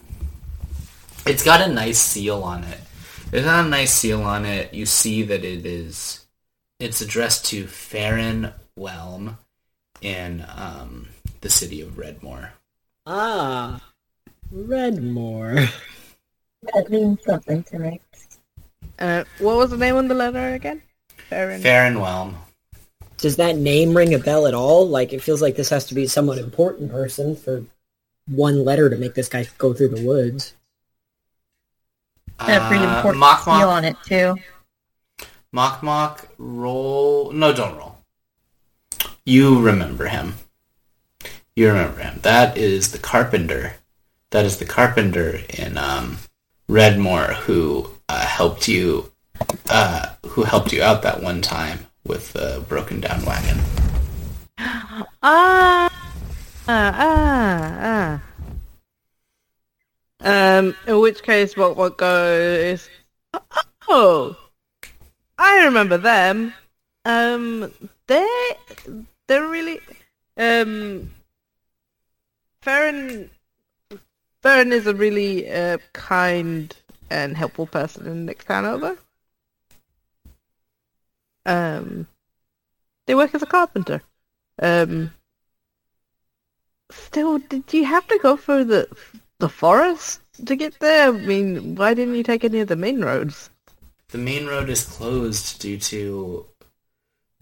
it's 1.27 1.43
got 1.43 1.61
a 1.61 1.71
nice 1.71 1.99
seal 1.99 2.41
on 2.43 2.63
it. 2.63 2.79
It's 3.31 3.45
got 3.45 3.65
a 3.65 3.69
nice 3.69 3.93
seal 3.93 4.23
on 4.23 4.45
it. 4.45 4.73
You 4.73 4.87
see 4.87 5.21
that 5.23 5.45
it 5.45 5.63
is 5.65 6.25
it's 6.79 7.01
addressed 7.01 7.45
to 7.47 7.67
Farron 7.67 8.51
Whelm 8.75 9.37
in 10.01 10.45
um 10.55 11.07
the 11.41 11.49
city 11.49 11.81
of 11.81 11.91
Redmore 11.97 12.49
Ah, 13.05 13.81
Redmore. 14.53 15.67
that 16.73 16.89
means 16.89 17.19
something 17.25 17.63
to 17.63 17.79
me. 17.79 18.01
Uh, 18.99 19.23
what 19.39 19.55
was 19.57 19.69
the 19.71 19.77
name 19.77 19.95
on 19.95 20.07
the 20.07 20.13
letter 20.15 20.53
again? 20.53 20.81
Farron. 21.29 21.61
Farron 21.61 21.99
Whelm 21.99 22.35
Does 23.17 23.37
that 23.37 23.55
name 23.55 23.95
ring 23.95 24.13
a 24.13 24.19
bell 24.19 24.45
at 24.47 24.53
all? 24.53 24.87
Like, 24.87 25.13
it 25.13 25.21
feels 25.23 25.41
like 25.41 25.55
this 25.55 25.69
has 25.69 25.85
to 25.87 25.95
be 25.95 26.03
a 26.03 26.09
somewhat 26.09 26.37
important 26.37 26.91
person 26.91 27.35
for 27.35 27.63
one 28.27 28.63
letter 28.65 28.89
to 28.89 28.97
make 28.97 29.13
this 29.15 29.29
guy 29.29 29.47
go 29.57 29.73
through 29.73 29.89
the 29.89 30.05
woods. 30.05 30.53
And 32.39 32.61
a 32.63 32.67
pretty 32.67 32.83
Uh, 32.85 32.95
important 32.97 33.19
Mach 33.19 33.43
seal 33.43 33.53
Mach, 33.53 33.67
on 33.67 33.85
it 33.85 33.97
too. 34.03 34.35
Mok 35.51 35.81
Mok, 35.83 36.27
roll. 36.37 37.31
No, 37.31 37.53
don't 37.53 37.75
roll. 37.77 37.88
You 39.29 39.61
remember 39.61 40.07
him. 40.07 40.37
You 41.55 41.67
remember 41.67 41.99
him. 41.99 42.19
That 42.23 42.57
is 42.57 42.91
the 42.91 42.97
carpenter. 42.97 43.75
That 44.31 44.43
is 44.43 44.57
the 44.57 44.65
carpenter 44.65 45.41
in 45.49 45.77
um, 45.77 46.17
Redmore 46.67 47.35
who 47.35 47.91
uh, 48.09 48.25
helped 48.25 48.67
you, 48.67 49.11
uh, 49.69 50.15
who 50.29 50.45
helped 50.45 50.73
you 50.73 50.81
out 50.81 51.03
that 51.03 51.21
one 51.21 51.43
time 51.43 51.85
with 52.03 52.33
the 52.33 52.65
broken 52.67 53.01
down 53.01 53.23
wagon. 53.23 53.59
Ah, 55.21 55.91
ah, 56.67 58.21
ah. 60.23 60.57
Um, 60.59 60.75
in 60.87 60.99
which 60.99 61.21
case, 61.21 61.55
what 61.55 61.77
what 61.77 61.97
goes? 61.97 62.89
Oh, 63.87 64.35
I 65.37 65.65
remember 65.65 65.97
them. 65.97 66.53
Um, 67.05 67.71
they 68.07 68.27
they're 69.29 69.47
really 69.47 69.79
um. 70.35 71.11
Farron 72.61 73.29
Farron 74.41 74.73
is 74.73 74.87
a 74.87 74.93
really 74.93 75.49
uh, 75.49 75.77
kind 75.93 76.75
and 77.09 77.37
helpful 77.37 77.67
person 77.67 78.07
in 78.07 78.25
next 78.25 78.45
town 78.45 78.65
over. 78.65 78.97
Um, 81.45 82.07
they 83.05 83.15
work 83.15 83.33
as 83.33 83.41
a 83.41 83.45
carpenter. 83.45 84.01
Um, 84.61 85.13
still, 86.91 87.37
did 87.37 87.71
you 87.71 87.85
have 87.85 88.07
to 88.07 88.19
go 88.21 88.35
through 88.35 88.65
the 88.65 88.87
the 89.37 89.49
forest 89.49 90.21
to 90.45 90.55
get 90.55 90.79
there? 90.79 91.09
I 91.09 91.11
mean, 91.11 91.75
why 91.75 91.93
didn't 91.93 92.15
you 92.15 92.23
take 92.23 92.43
any 92.43 92.59
of 92.59 92.67
the 92.67 92.75
main 92.75 93.01
roads? 93.01 93.51
The 94.09 94.17
main 94.17 94.47
road 94.47 94.69
is 94.69 94.83
closed 94.85 95.61
due 95.61 95.77
to 95.77 96.47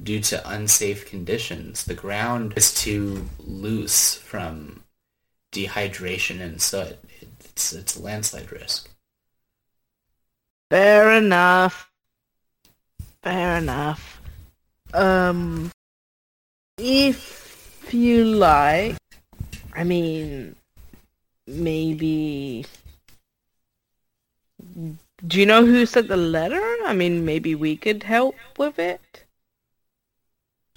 due 0.01 0.19
to 0.21 0.49
unsafe 0.49 1.05
conditions. 1.05 1.83
The 1.83 1.93
ground 1.93 2.53
is 2.55 2.73
too 2.73 3.27
loose 3.39 4.15
from 4.15 4.83
dehydration 5.51 6.39
and 6.41 6.62
soot. 6.62 6.97
It's 7.43 7.73
it's 7.73 7.95
a 7.95 8.01
landslide 8.01 8.51
risk. 8.51 8.89
Fair 10.69 11.12
enough. 11.13 11.89
Fair 13.23 13.57
enough. 13.57 14.21
Um, 14.93 15.71
if 16.77 17.88
you 17.91 18.25
like, 18.25 18.97
I 19.73 19.83
mean, 19.83 20.55
maybe. 21.47 22.65
Do 25.25 25.39
you 25.39 25.45
know 25.45 25.65
who 25.65 25.86
sent 25.86 26.10
the 26.10 26.17
letter? 26.17 26.62
I 26.86 26.93
mean, 26.93 27.25
maybe 27.25 27.55
we 27.55 27.75
could 27.75 28.03
help 28.03 28.36
with 28.57 28.77
it. 28.77 29.26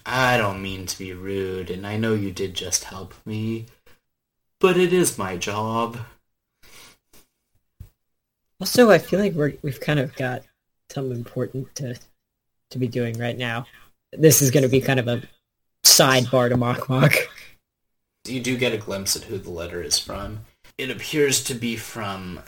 I 0.04 0.36
don't 0.36 0.62
mean 0.62 0.86
to 0.86 0.98
be 0.98 1.12
rude, 1.12 1.70
and 1.70 1.86
I 1.86 1.96
know 1.96 2.14
you 2.14 2.32
did 2.32 2.54
just 2.54 2.84
help 2.84 3.14
me, 3.24 3.66
but 4.58 4.76
it 4.76 4.92
is 4.92 5.18
my 5.18 5.36
job. 5.36 5.98
Also, 8.60 8.90
I 8.90 8.98
feel 8.98 9.18
like 9.18 9.32
we're, 9.32 9.54
we've 9.62 9.80
kind 9.80 9.98
of 9.98 10.14
got 10.16 10.42
something 10.90 11.16
important 11.16 11.74
to 11.76 11.96
to 12.70 12.78
be 12.78 12.88
doing 12.88 13.18
right 13.18 13.36
now. 13.36 13.66
This 14.12 14.42
is 14.42 14.50
going 14.50 14.62
to 14.62 14.68
be 14.68 14.80
kind 14.80 15.00
of 15.00 15.08
a 15.08 15.22
sidebar 15.84 16.48
to 16.48 16.56
Mok 16.56 16.88
Mok. 16.88 17.14
You 18.26 18.40
do 18.40 18.56
get 18.56 18.72
a 18.72 18.78
glimpse 18.78 19.16
at 19.16 19.24
who 19.24 19.38
the 19.38 19.50
letter 19.50 19.82
is 19.82 19.98
from. 19.98 20.40
It 20.78 20.90
appears 20.90 21.42
to 21.44 21.54
be 21.54 21.76
from 21.76 22.40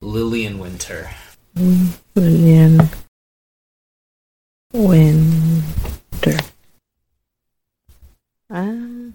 Lillian 0.00 0.58
Winter. 0.58 1.10
Lillian 2.14 2.88
Winter. 4.72 6.38
Um, 8.50 9.14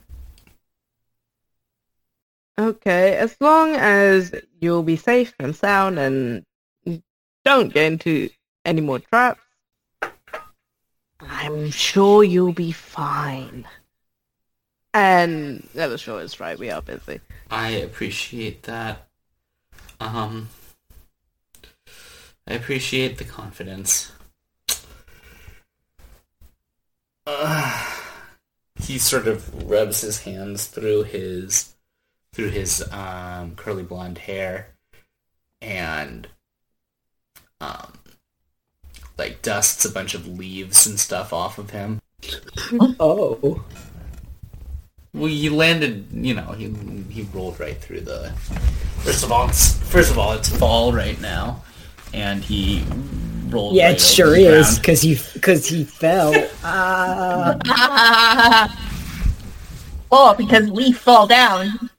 okay, 2.59 3.15
as 3.15 3.35
long 3.41 3.75
as 3.75 4.33
you'll 4.59 4.83
be 4.83 4.95
safe 4.95 5.33
and 5.39 5.55
sound 5.55 5.97
and 5.97 6.45
don't 7.43 7.73
get 7.73 7.91
into 7.91 8.29
any 8.63 8.81
more 8.81 8.99
traps, 8.99 9.41
I'm 11.19 11.71
sure 11.71 12.23
you'll 12.23 12.53
be 12.53 12.71
fine. 12.71 13.67
And 14.93 15.67
Elashor 15.73 16.21
is 16.21 16.39
right, 16.39 16.59
we 16.59 16.69
are 16.69 16.81
busy. 16.81 17.19
I 17.49 17.69
appreciate 17.69 18.63
that. 18.63 19.07
Um, 19.99 20.49
I 22.47 22.53
appreciate 22.53 23.17
the 23.17 23.23
confidence. 23.23 24.11
Uh, 27.25 28.02
he 28.79 28.97
sort 28.97 29.27
of 29.27 29.69
rubs 29.69 30.01
his 30.01 30.21
hands 30.23 30.67
through 30.67 31.03
his 31.03 31.73
through 32.33 32.49
his 32.49 32.83
um, 32.91 33.55
curly 33.55 33.83
blonde 33.83 34.17
hair 34.17 34.69
and 35.61 36.27
um, 37.61 37.93
like 39.17 39.41
dusts 39.41 39.85
a 39.85 39.91
bunch 39.91 40.13
of 40.13 40.27
leaves 40.27 40.87
and 40.87 40.99
stuff 40.99 41.31
off 41.31 41.57
of 41.57 41.69
him. 41.69 42.01
Oh. 42.99 43.63
Well, 45.13 45.27
he 45.27 45.49
landed, 45.49 46.07
you 46.11 46.33
know, 46.33 46.53
he 46.53 46.73
he 47.11 47.21
rolled 47.33 47.59
right 47.59 47.77
through 47.77 48.01
the. 48.01 48.31
First 49.03 49.23
of 49.23 49.31
all, 49.31 49.47
it's, 49.47 49.77
first 49.91 50.09
of 50.09 50.17
all, 50.17 50.33
it's 50.33 50.49
fall 50.49 50.91
right 50.91 51.19
now, 51.21 51.61
and 52.13 52.43
he 52.43 52.83
rolled. 53.53 53.75
Yeah, 53.75 53.87
right 53.87 53.95
it 53.95 54.01
sure 54.01 54.35
is, 54.35 54.77
because 54.79 55.01
he, 55.01 55.15
cause 55.39 55.67
he 55.67 55.83
fell. 55.83 56.33
Ah. 56.63 57.57
oh, 60.11 60.33
because 60.35 60.69
leaf 60.69 60.97
fall 60.97 61.27
down. 61.27 61.89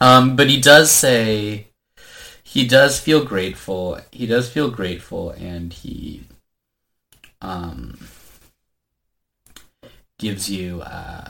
Um, 0.00 0.36
but 0.36 0.48
he 0.48 0.60
does 0.60 0.90
say 0.90 1.68
he 2.44 2.66
does 2.66 2.98
feel 2.98 3.24
grateful. 3.24 4.00
He 4.10 4.26
does 4.26 4.48
feel 4.48 4.70
grateful, 4.70 5.30
and 5.30 5.72
he 5.72 6.24
um 7.40 7.98
gives 10.18 10.50
you 10.50 10.80
uh 10.82 11.28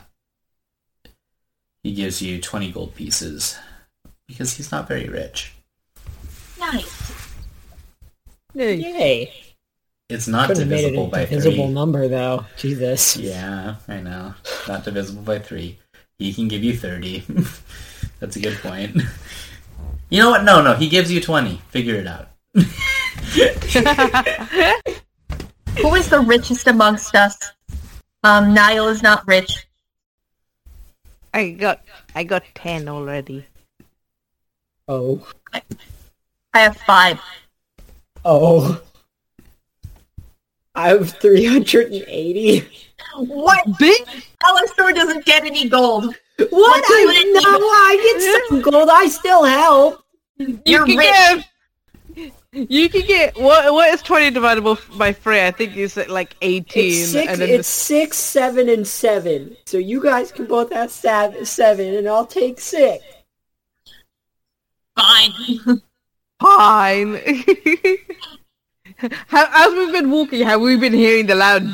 he 1.82 1.92
gives 1.94 2.22
you 2.22 2.40
twenty 2.40 2.70
gold 2.70 2.94
pieces 2.94 3.58
because 4.26 4.56
he's 4.56 4.70
not 4.70 4.86
very 4.86 5.08
rich. 5.08 5.54
Nice. 6.58 6.97
Yay. 8.58 8.74
Yay. 8.76 9.32
It's 10.08 10.26
not 10.26 10.48
Could 10.48 10.56
have 10.58 10.68
made 10.68 10.80
it 10.80 10.90
divisible 10.90 11.06
by 11.06 11.24
divisible 11.26 11.66
three. 11.66 11.74
number, 11.74 12.08
though. 12.08 12.44
Jesus. 12.56 13.16
Yeah, 13.16 13.76
I 13.86 14.00
know. 14.00 14.34
Not 14.66 14.82
divisible 14.84 15.22
by 15.22 15.38
three. 15.38 15.78
He 16.18 16.34
can 16.34 16.48
give 16.48 16.64
you 16.64 16.76
30. 16.76 17.24
That's 18.20 18.34
a 18.36 18.40
good 18.40 18.58
point. 18.58 19.00
You 20.10 20.22
know 20.22 20.30
what? 20.30 20.42
No, 20.42 20.62
no. 20.62 20.72
He 20.72 20.88
gives 20.88 21.12
you 21.12 21.20
20. 21.20 21.60
Figure 21.68 21.96
it 21.96 22.06
out. 22.06 22.30
Who 22.54 22.62
is 25.94 26.08
the 26.08 26.24
richest 26.26 26.66
amongst 26.66 27.14
us? 27.14 27.36
Um, 28.24 28.54
Niall 28.54 28.88
is 28.88 29.02
not 29.02 29.28
rich. 29.28 29.66
I 31.34 31.50
got 31.50 31.82
I 32.14 32.24
got 32.24 32.42
ten 32.54 32.88
already. 32.88 33.44
Oh. 34.88 35.28
I 35.52 35.60
have 36.54 36.78
five. 36.78 37.20
Oh. 38.24 38.80
I 40.74 40.88
have 40.88 41.10
380. 41.10 42.68
What? 43.16 43.78
Big 43.78 44.00
Alistar 44.44 44.94
doesn't 44.94 45.24
get 45.24 45.44
any 45.44 45.68
gold. 45.68 46.14
What? 46.38 46.50
What 46.50 46.84
I, 46.86 47.06
mean? 47.08 47.32
no, 47.32 47.40
I 47.40 48.12
get 48.20 48.48
some 48.48 48.60
gold. 48.62 48.88
I 48.90 49.08
still 49.08 49.44
help. 49.44 50.04
you 50.36 50.60
You're 50.64 50.86
can 50.86 50.96
rich. 50.96 51.08
get 51.08 51.48
you 52.52 52.88
can 52.88 53.06
get 53.06 53.36
what 53.38 53.72
what 53.72 53.92
is 53.92 54.02
twenty 54.02 54.30
divided 54.30 54.62
by 54.96 55.12
three? 55.12 55.44
I 55.44 55.50
think 55.50 55.76
it's 55.76 55.96
uh, 55.98 56.04
like 56.08 56.36
eighteen 56.42 56.92
It's 56.92 57.10
six, 57.10 57.32
and 57.32 57.40
then 57.40 57.50
it's 57.50 57.68
six, 57.68 58.16
seven, 58.16 58.68
and 58.68 58.86
seven. 58.86 59.56
So 59.66 59.78
you 59.78 60.02
guys 60.02 60.32
can 60.32 60.46
both 60.46 60.72
have 60.72 60.90
seven, 60.90 61.94
and 61.94 62.08
I'll 62.08 62.26
take 62.26 62.60
six. 62.60 63.04
Fine. 64.96 65.32
Fine. 66.40 67.16
As 69.30 69.72
we've 69.74 69.92
been 69.92 70.10
walking, 70.10 70.44
have 70.44 70.60
we 70.60 70.76
been 70.76 70.92
hearing 70.92 71.26
the 71.26 71.34
loud, 71.36 71.68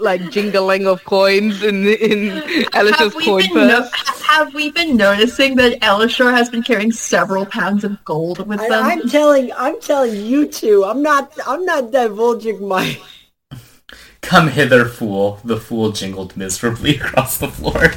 like 0.00 0.30
jingling 0.30 0.86
of 0.86 1.04
coins 1.04 1.62
in 1.62 1.86
in 1.86 2.42
Elashor's 2.72 2.98
have, 2.98 3.14
we 3.14 3.24
coin 3.24 3.42
been 3.42 3.68
no- 3.68 3.82
purse? 3.82 4.22
have 4.22 4.54
we 4.54 4.70
been 4.70 4.96
noticing 4.96 5.56
that 5.56 5.78
Elashor 5.80 6.32
has 6.32 6.48
been 6.48 6.62
carrying 6.62 6.90
several 6.90 7.44
pounds 7.44 7.84
of 7.84 8.02
gold 8.04 8.46
with 8.46 8.60
I, 8.60 8.68
them? 8.68 8.84
I'm 8.84 9.08
telling, 9.08 9.52
I'm 9.52 9.80
telling 9.80 10.16
you 10.24 10.46
two. 10.46 10.84
I'm 10.84 11.02
not, 11.02 11.36
I'm 11.46 11.64
not 11.64 11.90
divulging 11.90 12.66
my. 12.66 12.98
Come 14.22 14.48
hither, 14.48 14.86
fool. 14.86 15.40
The 15.44 15.58
fool 15.58 15.92
jingled 15.92 16.34
miserably 16.34 16.96
across 16.96 17.36
the 17.36 17.48
floor. 17.48 17.92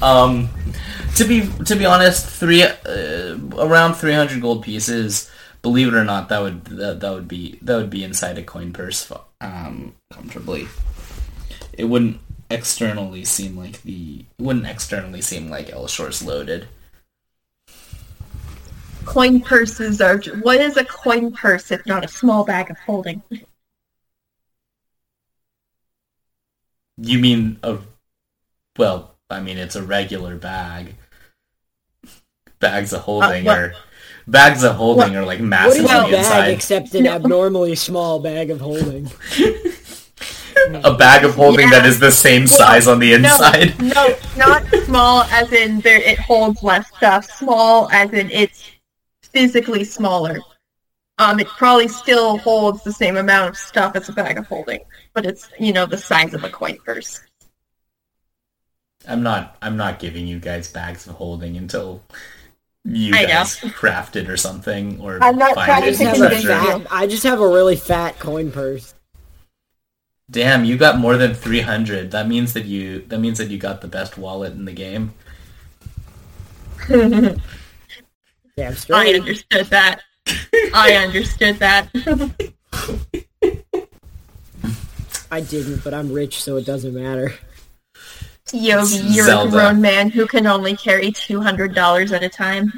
um, 0.00 0.48
to 1.16 1.24
be 1.24 1.48
to 1.64 1.76
be 1.76 1.84
honest, 1.84 2.26
three 2.26 2.62
uh, 2.62 3.38
around 3.58 3.94
three 3.94 4.14
hundred 4.14 4.40
gold 4.40 4.62
pieces. 4.62 5.30
Believe 5.62 5.88
it 5.88 5.94
or 5.94 6.04
not, 6.04 6.28
that 6.28 6.42
would 6.42 6.64
that, 6.66 7.00
that 7.00 7.12
would 7.12 7.28
be 7.28 7.58
that 7.62 7.76
would 7.76 7.90
be 7.90 8.04
inside 8.04 8.38
a 8.38 8.42
coin 8.42 8.72
purse 8.72 9.10
um, 9.40 9.94
comfortably. 10.12 10.68
It 11.72 11.84
wouldn't 11.84 12.20
externally 12.50 13.24
seem 13.24 13.56
like 13.56 13.82
the 13.82 14.24
it 14.38 14.42
wouldn't 14.42 14.66
externally 14.66 15.22
seem 15.22 15.48
like 15.48 15.68
Elashor's 15.68 16.22
loaded. 16.22 16.68
coin 19.04 19.40
purses 19.40 20.00
are. 20.00 20.18
What 20.42 20.60
is 20.60 20.76
a 20.76 20.84
coin 20.84 21.32
purse 21.32 21.70
if 21.70 21.84
not 21.86 22.04
a 22.04 22.08
small 22.08 22.44
bag 22.44 22.70
of 22.70 22.78
holding? 22.78 23.22
You 26.96 27.18
mean 27.18 27.58
a 27.62 27.78
well, 28.78 29.16
I 29.30 29.40
mean 29.40 29.58
it's 29.58 29.76
a 29.76 29.82
regular 29.82 30.36
bag. 30.36 30.94
Bags 32.62 32.92
of 32.94 33.00
holding 33.02 33.44
what- 33.44 33.58
are 33.58 33.74
bags 34.28 34.62
of 34.62 34.76
holding 34.76 35.16
are 35.16 35.26
like 35.26 35.40
What 35.40 35.48
massive 35.48 35.84
is 35.84 35.90
on 35.90 36.04
a 36.04 36.10
the 36.10 36.12
bag 36.12 36.18
inside. 36.24 36.48
except 36.50 36.94
an 36.94 37.02
No. 37.04 37.12
abnormally 37.16 37.74
small 37.74 38.20
bag 38.20 38.50
of 38.50 38.60
holding? 38.60 39.10
a 40.84 40.94
bag 40.94 41.24
of 41.24 41.34
holding 41.34 41.68
that 41.70 41.82
Yeah. 41.82 41.88
is 41.90 41.98
the 41.98 42.12
same 42.12 42.46
size 42.46 42.86
on 42.86 43.00
the 43.00 43.14
inside. 43.14 43.76
No, 43.82 44.08
no, 44.08 44.16
not 44.36 44.64
small 44.84 45.22
as 45.24 45.52
in 45.52 45.80
there. 45.80 45.98
It 45.98 46.20
holds 46.20 46.62
less 46.62 46.86
stuff. 46.96 47.24
Small 47.36 47.90
as 47.90 48.12
in 48.12 48.30
it's 48.30 48.62
physically 49.24 49.82
smaller. 49.82 50.38
Um, 51.18 51.40
it 51.40 51.48
probably 51.48 51.88
still 51.88 52.38
holds 52.38 52.84
the 52.84 52.92
same 52.92 53.16
amount 53.16 53.48
of 53.50 53.56
stuff 53.56 53.96
as 53.96 54.08
a 54.08 54.12
bag 54.12 54.38
of 54.38 54.46
holding, 54.46 54.80
but 55.14 55.26
it's 55.26 55.48
you 55.58 55.72
know 55.72 55.84
the 55.84 55.98
size 55.98 56.32
of 56.32 56.44
a 56.44 56.48
coin 56.48 56.78
purse. 56.86 57.20
I'm 59.08 59.24
not 59.24 59.56
I'm 59.60 59.76
not 59.76 59.98
giving 59.98 60.28
you 60.28 60.38
guys 60.38 60.68
bags 60.68 61.08
of 61.08 61.14
holding 61.16 61.56
until 61.56 62.02
you 62.84 63.14
I 63.14 63.24
know. 63.26 63.44
craft 63.74 64.16
it 64.16 64.28
or 64.28 64.36
something 64.36 65.00
or 65.00 65.22
I'm 65.22 65.36
not 65.38 65.54
find 65.54 65.66
trying 65.66 65.84
I 65.84 65.86
it 65.86 65.92
to 65.92 65.96
just 65.96 66.02
have 66.02 66.20
a 66.20 66.28
convince 66.28 66.40
treasure. 66.40 66.52
you. 66.52 66.80
fat. 66.80 66.86
I 66.90 67.06
just 67.06 67.22
have 67.24 67.40
a 67.40 67.48
really 67.48 67.76
fat 67.76 68.18
coin 68.18 68.50
purse. 68.52 68.94
Damn, 70.30 70.64
you 70.64 70.76
got 70.76 70.98
more 70.98 71.16
than 71.16 71.34
300. 71.34 72.10
That 72.10 72.26
means 72.28 72.54
that 72.54 72.64
you 72.64 73.02
that 73.08 73.18
means 73.20 73.38
that 73.38 73.50
you 73.50 73.58
got 73.58 73.80
the 73.82 73.88
best 73.88 74.16
wallet 74.18 74.52
in 74.54 74.64
the 74.64 74.72
game. 74.72 75.12
Damn 76.88 77.40
I 78.90 79.14
understood 79.14 79.66
that. 79.66 80.00
I 80.74 80.94
understood 81.06 81.56
that. 81.56 81.88
I 85.30 85.40
didn't, 85.40 85.82
but 85.84 85.94
I'm 85.94 86.12
rich, 86.12 86.42
so 86.42 86.56
it 86.56 86.66
doesn't 86.66 86.94
matter. 86.94 87.34
Yogi, 88.52 88.96
you're 88.96 89.26
Zelda. 89.26 89.48
a 89.48 89.50
grown 89.50 89.80
man 89.80 90.10
who 90.10 90.26
can 90.26 90.46
only 90.46 90.76
carry 90.76 91.12
two 91.12 91.40
hundred 91.40 91.74
dollars 91.74 92.12
at 92.12 92.22
a 92.22 92.28
time. 92.28 92.72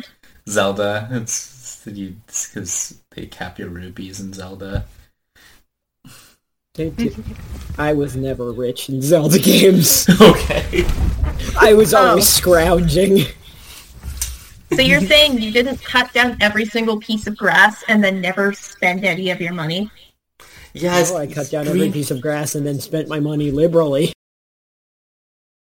Zelda, 0.48 1.09
it's 1.11 1.81
because 1.85 3.00
they 3.14 3.27
cap 3.27 3.59
your 3.59 3.68
rupees 3.68 4.20
in 4.20 4.33
Zelda. 4.33 4.85
I 7.78 7.93
was 7.93 8.16
never 8.16 8.51
rich 8.53 8.89
in 8.89 9.01
Zelda 9.01 9.39
games. 9.39 10.09
okay. 10.20 10.84
I 11.61 11.72
was 11.74 11.95
Oh. 11.95 12.09
always 12.09 12.28
scrounging. 12.28 13.26
So 14.74 14.80
you're 14.82 15.01
saying 15.01 15.41
you 15.41 15.53
didn't 15.53 15.82
cut 15.84 16.12
down 16.12 16.36
every 16.41 16.64
single 16.64 16.99
piece 16.99 17.26
of 17.28 17.36
grass 17.36 17.84
and 17.86 18.03
then 18.03 18.20
never 18.20 18.53
spend 18.53 19.05
any 19.05 19.30
of 19.30 19.41
your 19.41 19.53
money? 19.53 19.89
Yes, 20.72 21.12
Oh, 21.12 21.16
I 21.18 21.28
cut 21.28 21.49
down 21.51 21.68
every 21.68 21.93
piece 21.93 22.11
of 22.11 22.20
grass 22.20 22.57
and 22.57 22.66
then 22.66 22.80
spent 22.80 23.09
my 23.09 23.20
money 23.20 23.53
liberally. 23.53 24.12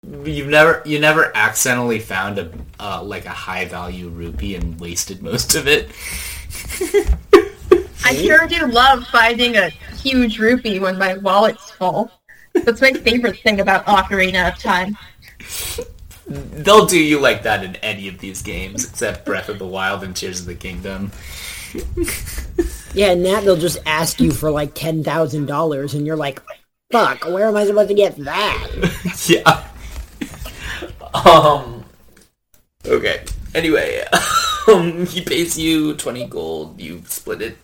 You've 0.04 0.48
never 0.48 0.82
you 0.84 0.98
never 0.98 1.32
accidentally 1.36 2.00
found 2.00 2.40
a 2.40 2.52
uh, 2.80 3.04
like 3.04 3.26
a 3.26 3.30
high 3.30 3.66
value 3.66 4.10
rupee 4.10 4.56
and 4.56 4.80
wasted 4.80 5.22
most 5.22 5.54
of 5.54 5.68
it. 5.68 5.92
I 8.04 8.16
sure 8.16 8.48
do 8.48 8.66
love 8.66 9.06
finding 9.08 9.58
a 9.58 9.70
huge 9.70 10.40
rupee 10.40 10.80
when 10.80 10.98
my 10.98 11.18
wallet's 11.18 11.70
full. 11.70 12.12
That's 12.54 12.82
my 12.82 12.94
favorite 12.94 13.40
thing 13.42 13.60
about 13.60 13.86
Ocarina 13.86 14.52
of 14.52 14.58
Time. 14.60 14.98
They'll 16.26 16.88
do 16.88 17.00
you 17.00 17.20
like 17.20 17.44
that 17.44 17.64
in 17.64 17.76
any 17.78 18.08
of 18.08 18.18
these 18.18 18.42
games 18.42 18.90
except 18.90 19.24
Breath 19.24 19.50
of 19.50 19.60
the 19.60 19.68
Wild 19.68 20.04
and 20.04 20.16
Tears 20.16 20.40
of 20.40 20.48
the 20.48 20.56
Kingdom. 20.56 21.12
Yeah, 22.94 23.12
and 23.12 23.24
that 23.26 23.46
they'll 23.46 23.56
just 23.56 23.78
ask 23.86 24.20
you 24.20 24.32
for 24.32 24.50
like 24.50 24.74
ten 24.74 25.04
thousand 25.04 25.46
dollars, 25.46 25.94
and 25.94 26.08
you're 26.08 26.18
like, 26.18 26.42
"Fuck, 26.92 27.26
where 27.26 27.48
am 27.48 27.56
I 27.56 27.66
supposed 27.66 27.90
to 27.90 27.94
get 27.94 28.16
that?" 28.18 28.68
yeah. 29.28 29.68
Um. 31.14 31.84
Okay. 32.86 33.24
Anyway, 33.54 34.04
um, 34.68 35.06
he 35.06 35.22
pays 35.22 35.58
you 35.58 35.96
twenty 35.96 36.26
gold. 36.26 36.80
You 36.80 37.04
split 37.06 37.42
it 37.42 37.58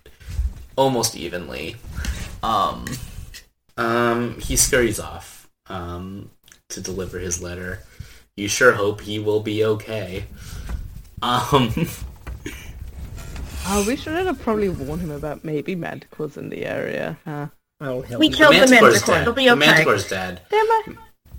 almost 0.76 1.16
evenly. 1.16 1.76
Um. 2.44 2.86
Um. 3.78 4.40
He 4.40 4.56
scurries 4.56 5.00
off. 5.00 5.48
Um. 5.68 6.30
To 6.70 6.82
deliver 6.82 7.20
his 7.20 7.42
letter. 7.42 7.84
You 8.36 8.48
sure 8.48 8.74
hope 8.74 9.02
he 9.02 9.18
will 9.20 9.40
be 9.40 9.64
okay. 9.64 10.26
Um. 11.22 11.74
Oh, 13.70 13.84
we 13.86 13.96
should 13.98 14.14
have 14.14 14.42
probably 14.42 14.70
warned 14.70 15.02
him 15.02 15.12
about 15.12 15.44
maybe 15.44 15.76
manticores 15.76 16.38
in 16.38 16.50
the 16.50 16.66
area. 16.66 17.18
Huh? 17.26 17.48
Oh 17.82 18.04
We 18.18 18.30
killed 18.30 18.56
the 18.56 18.60
Manticore's 18.60 19.06
manticore. 19.06 19.16
dead. 19.16 19.26
They'll 19.26 19.34
be 19.34 19.46
The 19.46 19.52
okay. 19.52 19.60
Manticore's 19.60 20.08
dead. 20.10 20.42
There 20.50 20.64
might, 20.64 20.86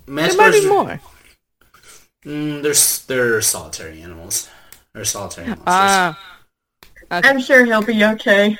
there 0.07 0.37
might 0.37 0.51
be 0.51 0.67
more. 0.67 1.01
Mm, 2.25 2.61
they're 2.61 2.73
they're 3.07 3.41
solitary 3.41 4.01
animals. 4.01 4.49
They're 4.93 5.05
solitary 5.05 5.47
animals. 5.47 5.63
Ah. 5.67 6.19
Okay. 7.11 7.27
I'm 7.27 7.39
sure 7.41 7.65
he'll 7.65 7.81
be 7.81 8.03
okay. 8.03 8.57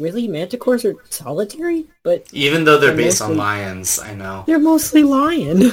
really 0.00 0.28
manticores 0.28 0.84
are 0.84 0.96
solitary, 1.10 1.86
but 2.02 2.26
Even 2.32 2.64
though 2.64 2.78
they're 2.78 2.94
They're 2.94 3.04
based 3.06 3.20
on 3.22 3.36
lions, 3.36 3.98
I 3.98 4.14
know. 4.14 4.44
they're 4.46 4.58
mostly 4.58 5.02
lion. 5.02 5.72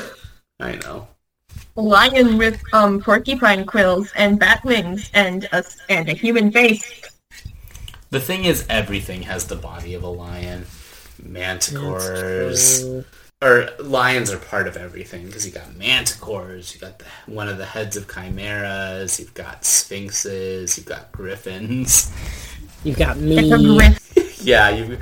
I 0.60 0.76
know. 0.76 1.08
Lion 1.76 2.38
with 2.38 2.62
um 2.74 3.02
porcupine 3.02 3.66
quills 3.66 4.12
and 4.16 4.40
bat 4.40 4.64
wings 4.64 5.10
and 5.14 5.48
a 5.52 5.64
and 5.90 6.08
a 6.10 6.14
human 6.14 6.52
face. 6.52 6.84
The 8.10 8.20
thing 8.20 8.46
is, 8.46 8.66
everything 8.70 9.24
has 9.24 9.46
the 9.48 9.56
body 9.58 9.94
of 9.94 10.04
a 10.04 10.08
lion. 10.08 10.66
Manticores, 11.22 12.80
True. 12.82 13.06
Or 13.42 13.70
lions 13.80 14.32
are 14.32 14.38
part 14.38 14.68
of 14.68 14.78
everything 14.78 15.26
because 15.28 15.46
you 15.46 15.52
got 15.52 15.68
manticores, 15.74 16.74
you 16.74 16.80
got 16.80 17.00
the, 17.00 17.06
one 17.28 17.48
of 17.50 17.58
the 17.58 17.66
heads 17.66 17.96
of 17.98 18.08
chimeras, 18.12 19.20
you've 19.20 19.34
got 19.34 19.66
sphinxes, 19.66 20.78
you've 20.78 20.86
got 20.88 21.12
griffins. 21.12 22.12
You've 22.84 22.98
got 22.98 23.18
me. 23.18 23.36
yeah, 24.42 24.70
you 24.70 24.98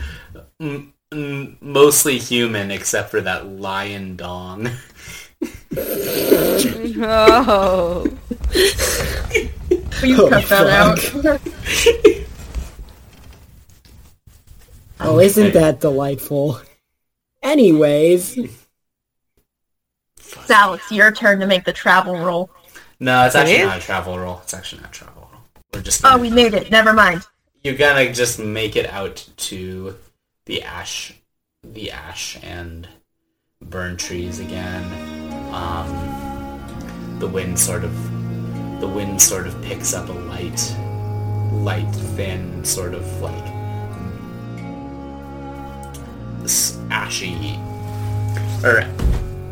mm, 0.61 0.91
mm, 1.11 1.61
mostly 1.61 2.17
human 2.17 2.71
except 2.71 3.11
for 3.11 3.21
that 3.21 3.47
lion 3.47 4.15
dong. 4.15 4.69
Oh. 7.05 8.05
Please 9.91 10.19
Oh, 10.19 10.29
cut 10.29 10.47
that 10.49 10.67
fuck. 11.23 11.35
out. 11.35 11.39
Oh, 14.99 15.19
isn't 15.19 15.53
that 15.53 15.81
delightful? 15.81 16.59
Anyways, 17.43 18.37
Sal, 20.19 20.73
it's 20.75 20.91
your 20.91 21.11
turn 21.11 21.39
to 21.41 21.45
make 21.47 21.65
the 21.65 21.73
travel 21.73 22.17
roll. 22.17 22.49
No, 22.99 23.25
it's 23.25 23.35
actually 23.35 23.57
is? 23.57 23.67
not 23.67 23.77
a 23.77 23.81
travel 23.81 24.17
roll. 24.17 24.39
It's 24.43 24.53
actually 24.53 24.81
not 24.81 24.89
a 24.91 24.93
travel 24.93 25.29
roll. 25.31 25.41
We're 25.73 25.81
just 25.81 26.03
Oh, 26.05 26.11
gonna, 26.11 26.21
we 26.21 26.29
made 26.29 26.53
it. 26.53 26.71
Never 26.71 26.93
mind. 26.93 27.23
you're 27.63 27.75
gonna 27.75 28.11
just 28.13 28.39
make 28.39 28.75
it 28.75 28.89
out 28.89 29.27
to 29.37 29.95
the 30.45 30.63
ash, 30.63 31.13
the 31.63 31.91
ash 31.91 32.37
and 32.41 32.87
burn 33.61 33.97
trees 33.97 34.39
again. 34.39 34.83
Um, 35.53 37.19
the 37.19 37.27
wind 37.27 37.59
sort 37.59 37.83
of, 37.83 37.93
the 38.79 38.87
wind 38.87 39.21
sort 39.21 39.47
of 39.47 39.61
picks 39.61 39.93
up 39.93 40.09
a 40.09 40.13
light, 40.13 40.75
light, 41.51 41.91
thin, 42.15 42.63
sort 42.65 42.93
of 42.93 43.05
like 43.21 43.33
s- 43.43 43.52
ashy, 46.89 47.59
or 48.63 48.83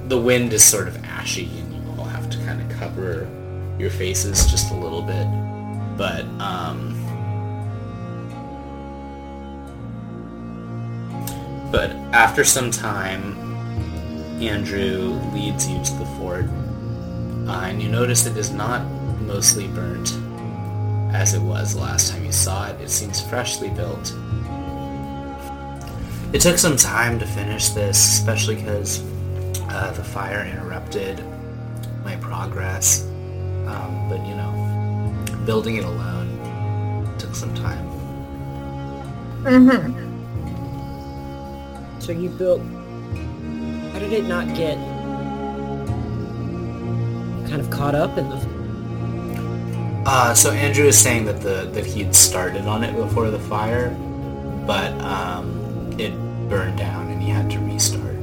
the 0.08 0.18
wind 0.18 0.54
is 0.54 0.64
sort 0.64 0.88
of 0.88 1.04
ashy, 1.04 1.50
and 1.60 1.74
you 1.74 1.82
all 1.98 2.06
have 2.06 2.30
to 2.30 2.38
kind 2.40 2.62
of 2.62 2.78
cover 2.78 3.28
your 3.80 3.90
faces 3.90 4.46
just 4.46 4.72
a 4.72 4.76
little 4.76 5.02
bit. 5.02 5.28
But 5.98 6.26
um, 6.42 6.98
but 11.72 11.92
after 12.14 12.44
some 12.44 12.72
time, 12.72 13.38
Andrew 14.42 15.20
leads 15.34 15.68
you 15.68 15.84
to 15.84 15.94
the 15.94 16.06
fort, 16.18 16.46
uh, 17.48 17.66
and 17.66 17.82
you 17.82 17.90
notice 17.90 18.26
it 18.26 18.38
is 18.38 18.52
not 18.52 18.86
mostly 19.22 19.68
burnt 19.68 20.14
as 21.14 21.34
it 21.34 21.42
was 21.42 21.76
last 21.76 22.12
time 22.12 22.26
you 22.26 22.32
saw 22.32 22.68
it. 22.68 22.80
It 22.82 22.90
seems 22.90 23.22
freshly 23.22 23.70
built. 23.70 24.14
It 26.34 26.40
took 26.40 26.58
some 26.58 26.78
time 26.78 27.20
to 27.20 27.26
finish 27.26 27.70
this, 27.70 27.98
especially 27.98 28.56
because 28.56 29.04
uh, 29.70 29.92
the 29.92 30.04
fire 30.04 30.46
interrupted 30.46 31.22
my 32.06 32.16
progress. 32.18 33.06
Um, 33.68 34.08
but 34.10 34.26
you 34.26 34.36
know, 34.36 35.14
building 35.46 35.76
it 35.76 35.84
alone 35.84 36.30
took 37.20 37.36
some 37.36 37.54
time. 37.54 37.86
Mm-hmm. 39.44 39.92
so 42.00 42.12
you 42.12 42.30
built. 42.30 42.62
How 43.92 44.00
did 44.00 44.14
it 44.14 44.26
not 44.26 44.48
get 44.56 44.78
kind 47.50 47.60
of 47.60 47.70
caught 47.70 47.96
up 47.96 48.18
in 48.18 48.30
the? 48.30 48.38
Uh, 50.06 50.34
so 50.34 50.52
Andrew 50.52 50.86
is 50.86 50.98
saying 50.98 51.26
that 51.26 51.42
the 51.42 51.70
that 51.74 51.86
he'd 51.86 52.16
started 52.16 52.68
on 52.68 52.84
it 52.86 52.96
before 52.96 53.30
the 53.30 53.40
fire, 53.40 53.90
but 54.66 54.94
um, 55.02 55.61
it 56.02 56.14
burned 56.50 56.78
down 56.78 57.08
and 57.08 57.22
he 57.22 57.30
had 57.30 57.50
to 57.52 57.60
restart. 57.60 58.16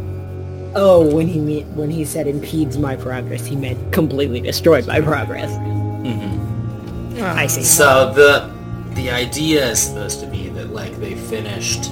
Oh, 0.74 1.14
when 1.14 1.26
he 1.26 1.38
me- 1.40 1.62
when 1.74 1.90
he 1.90 2.04
said 2.04 2.26
impedes 2.26 2.76
my 2.78 2.94
progress, 2.96 3.46
he 3.46 3.56
meant 3.56 3.78
completely 3.92 4.40
destroyed 4.40 4.86
my 4.86 5.00
progress. 5.00 5.50
hmm 5.56 7.22
I 7.22 7.46
see. 7.46 7.62
So 7.64 8.12
the 8.12 8.50
the 8.94 9.10
idea 9.10 9.70
is 9.70 9.78
supposed 9.80 10.20
to 10.20 10.26
be 10.26 10.48
that 10.50 10.72
like 10.72 10.94
they 11.00 11.14
finished, 11.14 11.90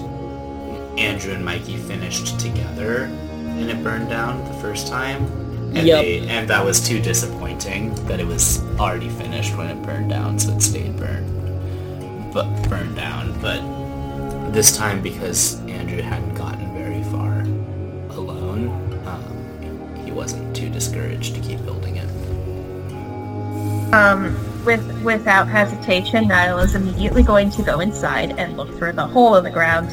Andrew 0.98 1.32
and 1.34 1.44
Mikey 1.44 1.76
finished 1.76 2.38
together, 2.40 3.04
and 3.58 3.70
it 3.70 3.82
burned 3.82 4.08
down 4.08 4.44
the 4.44 4.58
first 4.60 4.86
time. 4.88 5.24
And 5.74 5.86
Yep. 5.86 6.00
they, 6.04 6.18
and 6.28 6.48
that 6.48 6.64
was 6.64 6.80
too 6.80 7.00
disappointing 7.00 7.94
that 8.06 8.18
it 8.20 8.26
was 8.26 8.62
already 8.78 9.08
finished 9.10 9.56
when 9.58 9.66
it 9.68 9.82
burned 9.82 10.08
down, 10.10 10.38
so 10.38 10.52
it 10.52 10.62
stayed 10.62 10.96
burned, 10.96 11.28
but 12.32 12.46
burned 12.68 12.96
down. 12.96 13.34
But 13.42 13.60
this 14.56 14.74
time, 14.74 15.02
because 15.02 15.60
Andrew 15.66 16.00
hadn't 16.00 16.34
gotten 16.34 16.72
very 16.72 17.02
far 17.04 17.40
alone, 18.16 18.68
um, 19.06 20.02
he 20.02 20.10
wasn't 20.10 20.56
too 20.56 20.70
discouraged 20.70 21.34
to 21.34 21.40
keep 21.42 21.62
building 21.66 21.96
it. 21.96 22.08
Um, 23.92 24.34
with 24.64 24.82
without 25.02 25.46
hesitation, 25.46 26.28
Niall 26.28 26.60
is 26.60 26.74
immediately 26.74 27.22
going 27.22 27.50
to 27.50 27.62
go 27.62 27.80
inside 27.80 28.38
and 28.38 28.56
look 28.56 28.76
for 28.78 28.92
the 28.92 29.06
hole 29.06 29.36
in 29.36 29.44
the 29.44 29.50
ground. 29.50 29.90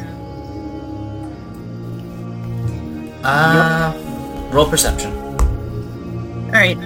Uh, 3.25 3.91
roll 4.53 4.69
perception. 4.69 5.11
All 6.45 6.51
right. 6.51 6.77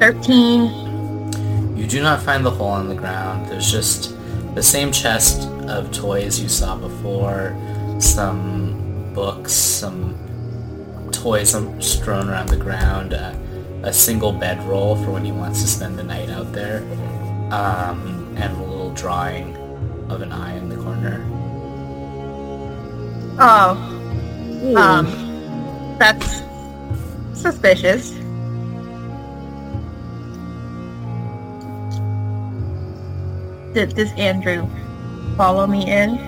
Thirteen. 0.00 1.76
You 1.76 1.86
do 1.86 2.02
not 2.02 2.20
find 2.20 2.44
the 2.44 2.50
hole 2.50 2.78
in 2.78 2.88
the 2.88 2.96
ground. 2.96 3.48
There's 3.48 3.70
just 3.70 4.16
the 4.54 4.62
same 4.62 4.90
chest 4.92 5.48
of 5.68 5.92
toys 5.92 6.40
you 6.40 6.48
saw 6.48 6.76
before, 6.76 7.56
some 7.98 9.12
books, 9.14 9.52
some 9.52 10.16
toys 11.12 11.54
um, 11.54 11.80
strewn 11.80 12.28
around 12.28 12.48
the 12.48 12.56
ground, 12.56 13.14
uh, 13.14 13.34
a 13.82 13.92
single 13.92 14.32
bedroll 14.32 14.96
for 15.04 15.12
when 15.12 15.24
he 15.24 15.32
wants 15.32 15.62
to 15.62 15.68
spend 15.68 15.98
the 15.98 16.02
night 16.02 16.30
out 16.30 16.52
there, 16.52 16.78
um, 17.52 18.34
and 18.36 18.56
a 18.56 18.60
little 18.60 18.90
drawing 18.90 19.56
of 20.10 20.22
an 20.22 20.32
eye 20.32 20.56
in 20.56 20.68
the 20.68 20.76
corner. 20.76 21.24
Oh, 23.38 23.76
um, 24.76 25.96
that's 25.98 26.42
suspicious. 27.34 28.19
Did 33.72 33.94
does 33.94 34.12
Andrew 34.12 34.68
follow 35.36 35.66
me 35.66 35.90
in? 35.90 36.18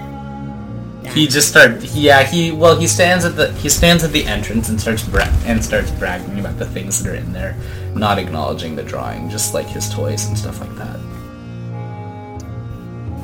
He 1.15 1.27
just 1.27 1.49
start 1.49 1.83
yeah 1.95 2.23
he 2.23 2.53
well 2.53 2.79
he 2.79 2.87
stands 2.87 3.25
at 3.25 3.35
the 3.35 3.53
he 3.55 3.69
stands 3.69 4.05
at 4.05 4.13
the 4.13 4.25
entrance 4.25 4.69
and 4.69 4.81
starts 4.81 5.03
bra- 5.03 5.33
and 5.45 5.63
starts 5.65 5.91
bragging 5.91 6.39
about 6.39 6.59
the 6.59 6.67
things 6.67 7.03
that 7.03 7.11
are 7.11 7.17
in 7.17 7.33
there, 7.33 7.57
not 7.95 8.19
acknowledging 8.19 8.77
the 8.77 8.83
drawing, 8.83 9.29
just 9.29 9.53
like 9.53 9.67
his 9.67 9.91
toys 9.91 10.27
and 10.27 10.39
stuff 10.39 10.61
like 10.61 10.75
that. 10.77 10.97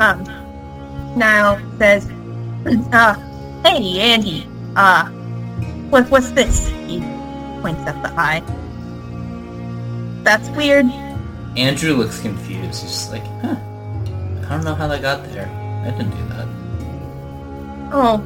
Um, 0.01 0.25
Niall 1.17 1.59
says, 1.79 2.07
uh, 2.93 3.15
hey, 3.65 3.99
Andy, 4.01 4.47
uh, 4.77 5.09
what, 5.91 6.09
what's 6.11 6.31
this? 6.33 6.69
He 6.87 7.01
points 7.61 7.81
at 7.83 8.01
the 8.03 8.13
eye. 8.17 8.43
That's 10.23 10.49
weird. 10.51 10.87
Andrew 11.57 11.95
looks 11.95 12.21
confused. 12.21 12.83
He's 12.83 12.93
just 12.93 13.11
like, 13.11 13.25
huh. 13.43 13.57
I 14.49 14.55
don't 14.55 14.65
know 14.65 14.75
how 14.75 14.87
that 14.89 15.03
got 15.03 15.25
there. 15.31 15.47
I 15.87 15.91
didn't 15.91 16.11
do 16.11 16.29
that. 16.35 16.49
Oh. 17.93 18.23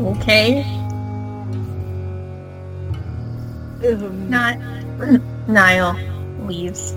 Okay. 0.00 0.62
Um, 3.86 4.28
Not. 4.30 4.58
Niall 5.48 5.94
leaves. 6.46 6.92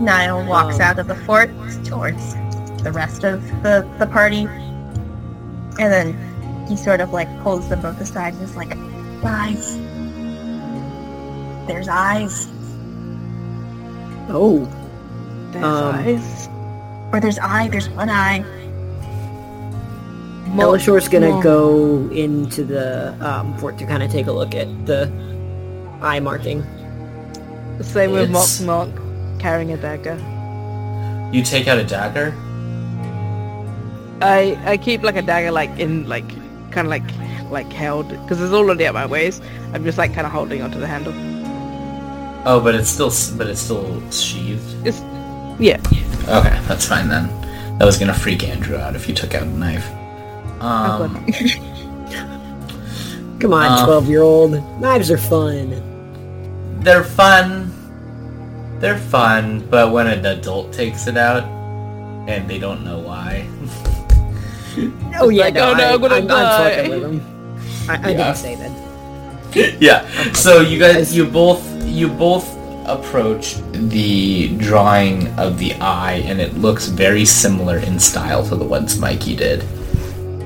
Niall 0.00 0.44
walks 0.46 0.76
Um. 0.76 0.80
out 0.82 0.98
of 0.98 1.06
the 1.08 1.14
fort 1.14 1.50
towards 1.84 2.34
the 2.82 2.90
rest 2.92 3.24
of 3.24 3.42
the, 3.62 3.86
the 3.98 4.06
party. 4.06 4.46
And 5.78 5.92
then 5.92 6.66
he 6.68 6.76
sort 6.76 7.00
of 7.00 7.12
like 7.12 7.28
pulls 7.42 7.68
them 7.68 7.80
both 7.82 8.00
aside 8.00 8.34
and 8.34 8.42
is 8.42 8.56
like, 8.56 8.70
Guys. 9.22 9.76
There's 11.66 11.88
eyes. 11.88 12.48
Oh. 14.28 14.66
there's 15.52 15.64
Um, 15.64 15.94
eyes. 15.96 16.48
Or 17.12 17.20
there's 17.20 17.38
eye, 17.38 17.68
there's 17.68 17.88
one 17.90 18.08
eye. 18.08 18.40
Mo- 20.48 20.72
Elashor's 20.72 21.08
gonna 21.08 21.30
Mo- 21.30 21.42
go 21.42 22.08
into 22.12 22.64
the 22.64 23.14
um, 23.20 23.56
fort 23.58 23.78
to 23.78 23.86
kind 23.86 24.02
of 24.02 24.10
take 24.10 24.26
a 24.26 24.32
look 24.32 24.54
at 24.54 24.68
the 24.86 25.10
eye 26.02 26.18
marking. 26.20 26.64
The 27.78 27.84
Same 27.84 28.12
with 28.12 28.30
Mok 28.30 28.42
It's- 28.42 28.60
Mok 28.60 28.88
carrying 29.38 29.72
a 29.72 29.76
dagger. 29.76 30.16
You 31.32 31.42
take 31.44 31.68
out 31.68 31.78
a 31.78 31.84
dagger? 31.84 32.34
I 34.22 34.58
I 34.66 34.76
keep 34.76 35.02
like 35.02 35.16
a 35.16 35.22
dagger 35.22 35.50
like 35.50 35.70
in 35.78 36.08
like 36.08 36.28
kind 36.72 36.86
of 36.86 36.90
like 36.90 37.04
like 37.50 37.72
held 37.72 38.08
because 38.08 38.40
it's 38.40 38.52
already 38.52 38.84
at 38.86 38.92
my 38.94 39.06
waist. 39.06 39.42
I'm 39.72 39.84
just 39.84 39.98
like 39.98 40.12
kind 40.12 40.26
of 40.26 40.32
holding 40.32 40.62
onto 40.62 40.78
the 40.78 40.86
handle. 40.86 41.14
Oh, 42.44 42.60
but 42.60 42.74
it's 42.74 42.88
still 42.90 43.06
s- 43.08 43.30
but 43.30 43.46
it's 43.46 43.60
still 43.60 43.86
sheathed. 44.10 44.86
It's 44.86 45.00
yeah. 45.60 45.76
Okay, 46.28 46.58
that's 46.66 46.86
fine 46.86 47.08
then. 47.08 47.28
That 47.78 47.84
was 47.84 47.96
gonna 47.98 48.14
freak 48.14 48.42
Andrew 48.48 48.76
out 48.76 48.94
if 48.96 49.08
you 49.08 49.14
took 49.14 49.34
out 49.34 49.42
a 49.42 49.46
knife. 49.46 49.88
Um, 50.60 51.26
Come 53.40 53.52
on, 53.54 53.64
Uh. 53.72 53.84
twelve-year-old. 53.86 54.52
Knives 54.80 55.10
are 55.10 55.18
fun. 55.18 55.80
they're 56.82 57.04
fun. 57.04 57.70
They're 58.80 58.98
fun, 58.98 59.66
but 59.70 59.92
when 59.92 60.06
an 60.06 60.24
adult 60.24 60.72
takes 60.72 61.06
it 61.06 61.16
out 61.16 61.44
and 62.28 62.48
they 62.48 62.58
don't 62.58 62.84
know 62.84 62.98
why. 62.98 63.46
Oh 65.18 65.28
yeah, 65.30 65.44
like, 65.50 65.54
no, 65.54 65.72
oh, 65.72 65.74
no, 65.74 65.84
I, 65.84 65.92
I'm 65.94 66.00
gonna 66.00 66.14
I'm, 66.14 66.22
I'm 66.22 66.28
die. 66.28 66.76
fucking 66.76 66.90
with 66.90 67.02
them. 67.02 67.20
I, 67.90 67.92
I 67.92 68.10
Yeah. 68.10 68.16
didn't 68.16 68.36
say 68.36 68.54
that. 68.54 68.72
yeah. 69.82 70.32
So 70.32 70.60
you 70.60 70.78
guys, 70.78 71.14
you 71.14 71.26
both, 71.26 71.60
you 71.84 72.06
both 72.08 72.46
approach 72.92 73.56
the 73.72 74.56
drawing 74.56 75.28
of 75.38 75.58
the 75.58 75.74
eye, 75.74 76.22
and 76.26 76.40
it 76.40 76.54
looks 76.54 76.88
very 76.88 77.24
similar 77.24 77.78
in 77.78 77.98
style 77.98 78.44
to 78.48 78.56
the 78.56 78.64
ones 78.64 78.98
Mikey 78.98 79.36
did 79.36 79.62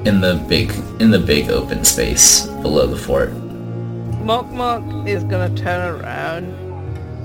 in 0.07 0.21
the 0.21 0.45
big, 0.49 0.71
in 1.01 1.11
the 1.11 1.19
big 1.19 1.51
open 1.51 1.85
space 1.85 2.47
below 2.63 2.87
the 2.87 2.97
fort. 2.97 3.33
Mok 4.23 4.51
Mok 4.51 5.07
is 5.07 5.25
gonna 5.25 5.55
turn 5.57 6.01
around. 6.01 6.45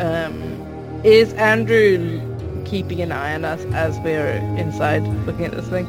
Um, 0.01 1.01
is 1.03 1.33
Andrew 1.33 2.21
keeping 2.65 3.01
an 3.01 3.11
eye 3.11 3.35
on 3.35 3.45
us 3.45 3.63
as 3.73 3.97
we're 3.99 4.37
inside 4.57 5.03
looking 5.25 5.45
at 5.45 5.51
this 5.51 5.67
thing? 5.67 5.87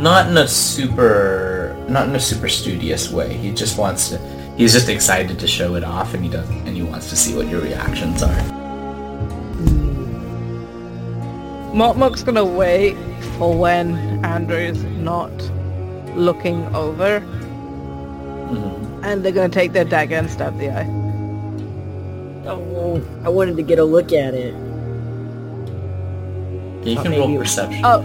Not 0.00 0.28
in 0.28 0.36
a 0.36 0.46
super, 0.46 1.76
not 1.88 2.08
in 2.08 2.14
a 2.14 2.20
super 2.20 2.48
studious 2.48 3.10
way. 3.10 3.34
He 3.34 3.50
just 3.52 3.78
wants 3.78 4.10
to. 4.10 4.35
He's 4.56 4.72
just 4.72 4.88
excited 4.88 5.38
to 5.38 5.46
show 5.46 5.74
it 5.74 5.84
off, 5.84 6.14
and 6.14 6.24
he 6.24 6.30
does, 6.30 6.48
and 6.48 6.68
he 6.68 6.82
wants 6.82 7.10
to 7.10 7.16
see 7.16 7.34
what 7.34 7.48
your 7.48 7.60
reactions 7.60 8.22
are. 8.22 8.42
Mok 11.74 12.24
gonna 12.24 12.42
wait 12.42 12.96
for 13.36 13.54
when 13.54 13.96
Andrew's 14.24 14.82
not 14.82 15.30
looking 16.16 16.64
over, 16.74 17.20
Mhm. 18.50 19.02
and 19.02 19.22
they're 19.22 19.32
gonna 19.32 19.50
take 19.50 19.74
their 19.74 19.84
dagger 19.84 20.16
and 20.16 20.30
stab 20.30 20.58
the 20.58 20.70
eye. 20.70 20.88
Oh, 22.48 23.02
I 23.24 23.28
wanted 23.28 23.56
to 23.56 23.62
get 23.62 23.78
a 23.78 23.84
look 23.84 24.12
at 24.14 24.32
it. 24.32 24.54
You 26.82 26.96
can 26.96 27.12
roll 27.12 27.36
perception. 27.36 27.84
Oh, 27.84 28.02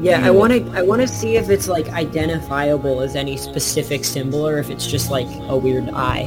Yeah, 0.00 0.24
I 0.26 0.30
want 0.30 0.52
to. 0.52 0.72
I 0.72 0.82
want 0.82 1.02
to 1.02 1.08
see 1.08 1.36
if 1.36 1.50
it's 1.50 1.68
like 1.68 1.88
identifiable 1.90 3.00
as 3.02 3.16
any 3.16 3.36
specific 3.36 4.04
symbol, 4.04 4.46
or 4.46 4.58
if 4.58 4.70
it's 4.70 4.86
just 4.86 5.10
like 5.10 5.26
a 5.48 5.56
weird 5.56 5.90
eye. 5.90 6.26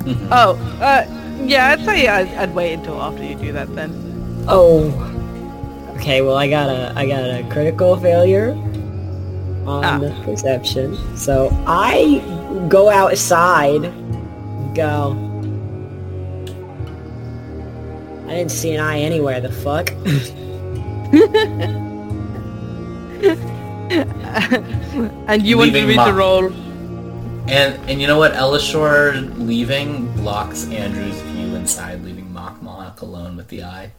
Mhm. 0.00 0.28
oh, 0.32 0.56
uh, 0.80 1.04
yeah, 1.46 1.68
I'd 1.70 1.84
say 1.84 2.08
I'd, 2.08 2.28
I'd 2.34 2.54
wait 2.54 2.72
until 2.74 3.00
after 3.00 3.22
you 3.22 3.34
do 3.36 3.52
that 3.52 3.72
then. 3.74 3.92
Oh. 4.48 4.90
Okay, 5.96 6.22
well 6.22 6.36
I 6.36 6.48
got 6.48 6.68
a 6.70 6.92
I 6.96 7.06
got 7.06 7.22
a 7.24 7.46
critical 7.50 7.96
failure 7.96 8.52
on 9.66 9.84
Ah. 9.84 9.98
the 9.98 10.10
perception. 10.24 10.96
So 11.16 11.50
I 11.66 12.22
go 12.68 12.88
outside 12.88 13.92
go 14.74 15.12
I 18.26 18.34
didn't 18.34 18.50
see 18.52 18.72
an 18.74 18.80
eye 18.80 19.00
anywhere, 19.00 19.40
the 19.40 19.50
fuck? 19.52 19.90
and 25.28 25.46
you 25.46 25.58
want 25.58 25.72
Leaving 25.72 25.88
me 25.88 25.94
to 25.94 26.00
Mok. 26.00 26.14
roll. 26.16 26.52
And 27.48 27.74
and 27.90 28.00
you 28.00 28.06
know 28.06 28.18
what? 28.18 28.32
Elashor 28.32 29.36
leaving 29.38 30.10
blocks 30.14 30.66
Andrew's 30.68 31.20
view 31.22 31.54
inside, 31.54 32.02
leaving 32.04 32.32
Mok 32.32 32.62
Mok 32.62 33.00
alone 33.02 33.36
with 33.36 33.48
the 33.48 33.64
eye. 33.64 33.92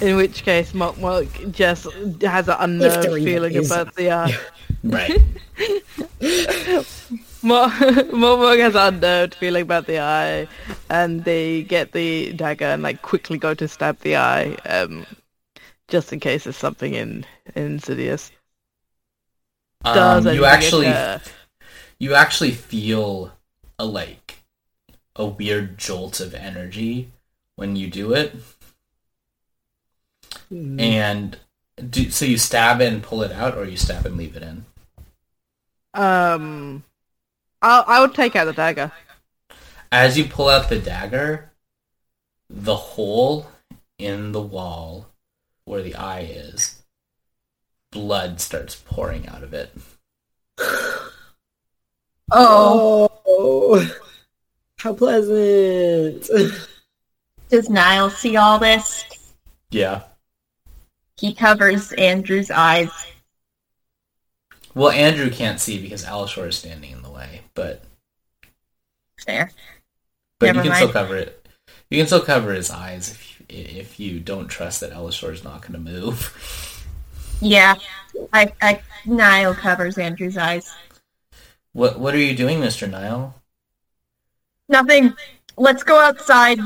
In 0.00 0.16
which 0.16 0.44
case, 0.44 0.74
Mok 0.74 0.98
Mok 0.98 1.26
just 1.50 1.86
has 2.22 2.48
an 2.48 2.56
unnerved 2.60 3.04
feeling 3.24 3.54
is 3.54 3.70
about 3.70 3.94
the 3.94 4.10
eye. 4.12 4.36
Right. 4.84 5.20
Mok 7.42 7.72
Mok 8.12 8.38
Mok 8.38 8.58
has 8.58 8.74
an 8.76 8.94
unnerved 8.94 9.34
feeling 9.34 9.62
about 9.62 9.86
the 9.86 9.98
eye, 9.98 10.46
and 10.90 11.24
they 11.24 11.62
get 11.62 11.92
the 11.92 12.32
dagger 12.34 12.66
and 12.66 12.82
like 12.82 13.02
quickly 13.02 13.38
go 13.38 13.54
to 13.54 13.66
stab 13.66 13.98
the 14.00 14.16
eye, 14.16 14.54
um, 14.66 15.06
just 15.88 16.12
in 16.12 16.20
case 16.20 16.44
there's 16.44 16.56
something 16.56 16.94
in, 16.94 17.24
insidious. 17.54 18.32
Um, 19.84 20.26
you 20.26 20.44
actually 20.44 20.86
occur? 20.86 21.20
you 21.98 22.14
actually 22.14 22.50
feel 22.52 23.32
a 23.78 23.84
like 23.84 24.38
a 25.14 25.26
weird 25.26 25.78
jolt 25.78 26.20
of 26.20 26.34
energy 26.34 27.12
when 27.56 27.76
you 27.76 27.88
do 27.88 28.12
it, 28.12 28.34
Hmm. 30.48 30.78
and 30.78 31.38
do, 31.90 32.10
so 32.10 32.24
you 32.24 32.38
stab 32.38 32.80
and 32.80 33.02
pull 33.02 33.22
it 33.22 33.32
out, 33.32 33.56
or 33.56 33.64
you 33.64 33.76
stab 33.76 34.06
and 34.06 34.16
leave 34.16 34.36
it 34.36 34.42
in. 34.42 34.64
Um, 35.94 36.84
I 37.62 37.84
I 37.86 38.00
would 38.00 38.14
take 38.14 38.36
out 38.36 38.44
the 38.44 38.52
dagger. 38.52 38.92
As 39.90 40.18
you 40.18 40.24
pull 40.24 40.48
out 40.48 40.68
the 40.68 40.78
dagger, 40.78 41.50
the 42.50 42.76
hole 42.76 43.50
in 43.98 44.32
the 44.32 44.42
wall 44.42 45.06
where 45.66 45.82
the 45.82 45.94
eye 45.94 46.20
is, 46.20 46.82
blood 47.92 48.40
starts 48.40 48.74
pouring 48.74 49.28
out 49.28 49.42
of 49.42 49.52
it. 49.52 49.72
Oh, 52.32 53.08
Oh, 53.28 53.88
how 54.78 54.94
pleasant! 54.94 56.28
does 57.50 57.70
Niall 57.70 58.10
see 58.10 58.36
all 58.36 58.58
this? 58.58 59.04
Yeah. 59.70 60.02
He 61.18 61.34
covers 61.34 61.92
Andrew's 61.92 62.50
eyes. 62.50 62.90
Well, 64.74 64.90
Andrew 64.90 65.30
can't 65.30 65.60
see 65.60 65.80
because 65.80 66.04
Elashor 66.04 66.48
is 66.48 66.58
standing 66.58 66.90
in 66.92 67.02
the 67.02 67.10
way, 67.10 67.42
but 67.54 67.82
There. 69.26 69.50
but 70.40 70.46
Never 70.46 70.58
you 70.58 70.62
can 70.62 70.70
mind. 70.70 70.76
still 70.82 70.92
cover 70.92 71.16
it. 71.16 71.48
You 71.90 71.98
can 71.98 72.06
still 72.06 72.20
cover 72.22 72.52
his 72.52 72.70
eyes 72.70 73.10
if 73.10 73.35
you, 73.35 73.35
if 73.48 73.98
you 74.00 74.20
don't 74.20 74.48
trust 74.48 74.80
that 74.80 74.92
Elashor 74.92 75.32
is 75.32 75.44
not 75.44 75.62
going 75.62 75.72
to 75.72 75.78
move. 75.78 76.82
Yeah. 77.40 77.74
I, 78.32 78.52
I, 78.62 78.80
Niall 79.04 79.54
covers 79.54 79.98
Andrew's 79.98 80.36
eyes. 80.36 80.74
What 81.72 81.98
what 81.98 82.14
are 82.14 82.18
you 82.18 82.34
doing, 82.34 82.60
Mister 82.60 82.86
Niall? 82.86 83.34
Nothing. 84.68 85.12
Let's 85.58 85.82
go 85.82 86.00
outside. 86.00 86.58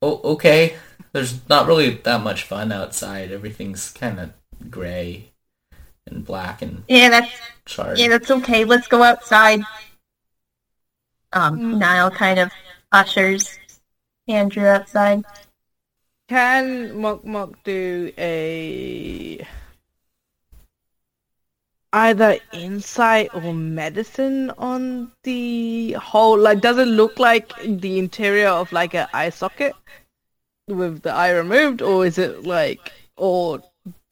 Oh, 0.00 0.20
okay. 0.32 0.76
There's 1.12 1.46
not 1.48 1.66
really 1.66 1.90
that 1.90 2.22
much 2.22 2.44
fun 2.44 2.72
outside. 2.72 3.30
Everything's 3.30 3.90
kind 3.90 4.18
of 4.18 4.32
gray 4.70 5.32
and 6.06 6.24
black 6.24 6.62
and 6.62 6.82
Yeah, 6.88 7.10
that's 7.10 7.32
charred. 7.66 7.98
yeah, 7.98 8.08
that's 8.08 8.30
okay. 8.30 8.64
Let's 8.64 8.88
go 8.88 9.02
outside. 9.02 9.60
Um, 11.32 11.58
Mm. 11.58 11.78
Niall 11.78 12.10
kind 12.10 12.38
of 12.38 12.50
ushers 12.92 13.58
Andrew 14.28 14.66
outside. 14.66 15.24
Can 16.28 17.00
Mok 17.00 17.24
Mok 17.24 17.62
do 17.64 18.12
a? 18.18 19.46
either 21.92 22.36
insight 22.52 23.32
or 23.34 23.54
medicine 23.54 24.50
on 24.58 25.12
the 25.22 25.92
whole? 25.92 26.36
Like, 26.38 26.60
does 26.60 26.76
it 26.78 26.88
look 26.88 27.18
like 27.20 27.52
the 27.62 27.98
interior 28.00 28.48
of 28.48 28.72
like 28.72 28.94
an 28.94 29.06
eye 29.14 29.30
socket 29.30 29.74
with 30.66 31.02
the 31.02 31.12
eye 31.12 31.30
removed, 31.30 31.82
or 31.82 32.04
is 32.04 32.18
it 32.18 32.44
like, 32.44 32.90
or 33.16 33.62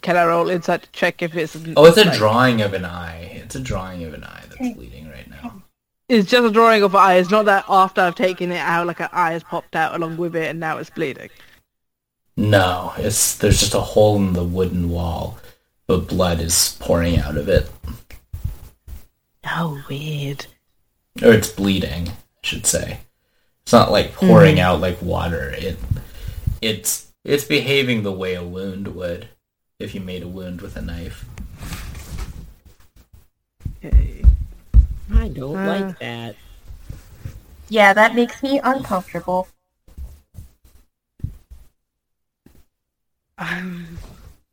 can 0.01 0.17
I 0.17 0.27
roll 0.27 0.49
insight 0.49 0.85
to 0.85 0.91
check 0.93 1.23
if 1.23 1.35
it's? 1.35 1.57
Oh, 1.77 1.87
it's 1.87 1.99
a 1.99 2.05
like- 2.05 2.17
drawing 2.17 2.61
of 2.63 2.73
an 2.73 2.85
eye. 2.85 3.41
It's 3.43 3.57
a 3.57 3.61
drawing 3.61 4.05
of 4.05 4.15
an 4.15 4.23
eye 4.25 4.45
that's 4.49 4.75
bleeding 4.77 5.07
right 5.07 5.12
now. 5.12 5.12
It's 6.13 6.29
just 6.29 6.45
a 6.47 6.51
drawing 6.51 6.83
of 6.83 6.95
an 6.95 7.01
eye. 7.01 7.15
It's 7.15 7.31
not 7.31 7.47
that 7.47 7.65
after 7.71 8.03
I've 8.03 8.15
taken 8.15 8.53
it 8.53 8.59
out, 8.59 8.87
like 8.87 9.01
an 9.01 9.09
eye 9.13 9.33
has 9.33 9.43
popped 9.43 9.75
out 9.75 9.95
along 9.95 10.19
with 10.19 10.37
it, 10.37 10.51
and 10.51 10.61
now 10.61 10.77
it's 10.77 10.91
bleeding. 10.91 11.31
No, 12.37 12.93
it's 12.99 13.39
there's 13.39 13.59
just 13.59 13.73
a 13.73 13.81
hole 13.81 14.17
in 14.17 14.35
the 14.35 14.45
wooden 14.45 14.91
wall, 14.91 15.39
but 15.87 16.09
blood 16.09 16.39
is 16.39 16.77
pouring 16.81 17.17
out 17.19 17.39
of 17.39 17.49
it, 17.49 17.71
Oh, 19.47 19.83
weird. 19.89 20.45
or 21.23 21.33
it's 21.33 21.49
bleeding, 21.49 22.09
I 22.11 22.13
should 22.43 22.67
say. 22.67 23.01
It's 23.63 23.73
not 23.73 23.91
like 23.91 24.13
pouring 24.13 24.57
mm-hmm. 24.57 24.67
out 24.67 24.83
like 24.83 25.01
water. 25.01 25.55
It 25.57 25.79
it's 26.61 27.11
it's 27.25 27.45
behaving 27.45 28.03
the 28.03 28.13
way 28.13 28.35
a 28.35 28.45
wound 28.45 28.89
would 28.89 29.29
if 29.79 29.95
you 29.95 30.03
made 30.03 30.23
a 30.23 30.29
wound 30.29 30.61
with 30.61 30.77
a 30.77 30.83
knife. 30.83 31.25
Okay. 33.83 34.23
I 35.11 35.29
don't 35.29 35.57
Uh. 35.57 35.67
like 35.67 35.99
that. 35.99 36.37
Yeah, 37.69 37.95
that 37.95 38.15
makes 38.15 38.43
me 38.43 38.61
uncomfortable. 38.63 39.49
Um, 43.39 43.99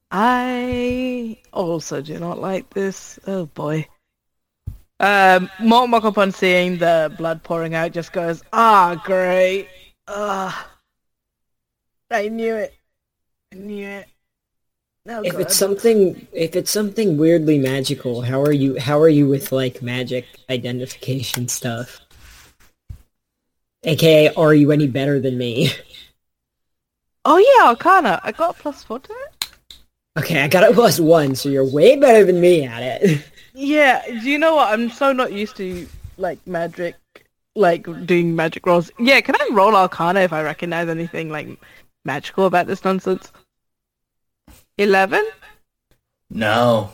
I 0.10 1.38
also 1.54 2.02
do 2.02 2.18
not 2.18 2.39
like 2.39 2.70
this. 2.72 3.20
Oh 3.28 3.45
boy. 3.45 3.88
Um, 5.00 5.50
Mok 5.62 5.89
Mok 5.89 6.04
upon 6.04 6.32
seeing 6.32 6.78
the 6.78 7.14
blood 7.18 7.43
pouring 7.43 7.76
out 7.76 7.91
just 7.91 8.12
goes, 8.12 8.41
ah, 8.52 9.02
great. 9.06 9.68
Ah, 10.08 10.70
I 12.12 12.28
knew 12.30 12.56
it. 12.56 12.74
I 13.54 13.56
knew 13.56 13.88
it. 13.88 14.08
Oh, 15.12 15.24
If 15.24 15.34
God. 15.34 15.41
it's 15.41 15.55
something, 15.55 16.28
if 16.32 16.55
it's 16.55 16.70
something 16.70 17.18
weirdly 17.18 17.57
magical, 17.57 18.22
how 18.22 18.39
are 18.41 18.51
you? 18.51 18.80
How 18.80 18.99
are 18.99 19.10
you 19.10 19.28
with 19.28 19.51
like 19.51 19.82
magic 19.82 20.26
identification 20.51 21.47
stuff? 21.47 21.99
AKA, 23.84 24.34
are 24.36 24.53
you 24.53 24.72
any 24.72 24.88
better 24.88 25.20
than 25.20 25.38
me? 25.38 25.72
Oh 27.26 27.38
yeah, 27.38 27.70
Arcana. 27.70 28.20
I 28.24 28.32
got 28.32 28.57
a 28.57 28.62
plus 28.62 28.84
four 28.84 28.99
to 28.99 29.12
it. 29.12 29.49
Okay, 30.18 30.41
I 30.41 30.47
got 30.47 30.70
a 30.70 30.74
plus 30.74 30.99
one, 30.99 31.36
so 31.36 31.49
you're 31.49 31.70
way 31.70 31.95
better 31.97 32.24
than 32.26 32.39
me 32.39 32.64
at 32.66 32.82
it. 33.01 33.26
Yeah, 33.53 34.05
do 34.05 34.30
you 34.30 34.38
know 34.39 34.55
what? 34.55 34.72
I'm 34.72 34.89
so 34.89 35.12
not 35.12 35.34
used 35.34 35.57
to 35.57 35.88
like 36.18 36.39
magic, 36.47 36.95
like 37.55 37.84
doing 38.05 38.36
magic 38.36 38.66
rolls. 38.66 38.89
Yeah, 38.99 39.20
can 39.22 39.36
I 39.36 39.49
roll 39.51 39.76
Arcana 39.76 40.22
if 40.22 40.32
I 40.32 40.43
recognize 40.43 40.88
anything 40.88 41.30
like 41.30 41.60
magical 42.05 42.45
about 42.45 42.68
this 42.68 42.86
nonsense? 42.86 43.32
Eleven? 44.80 45.25
No, 46.30 46.91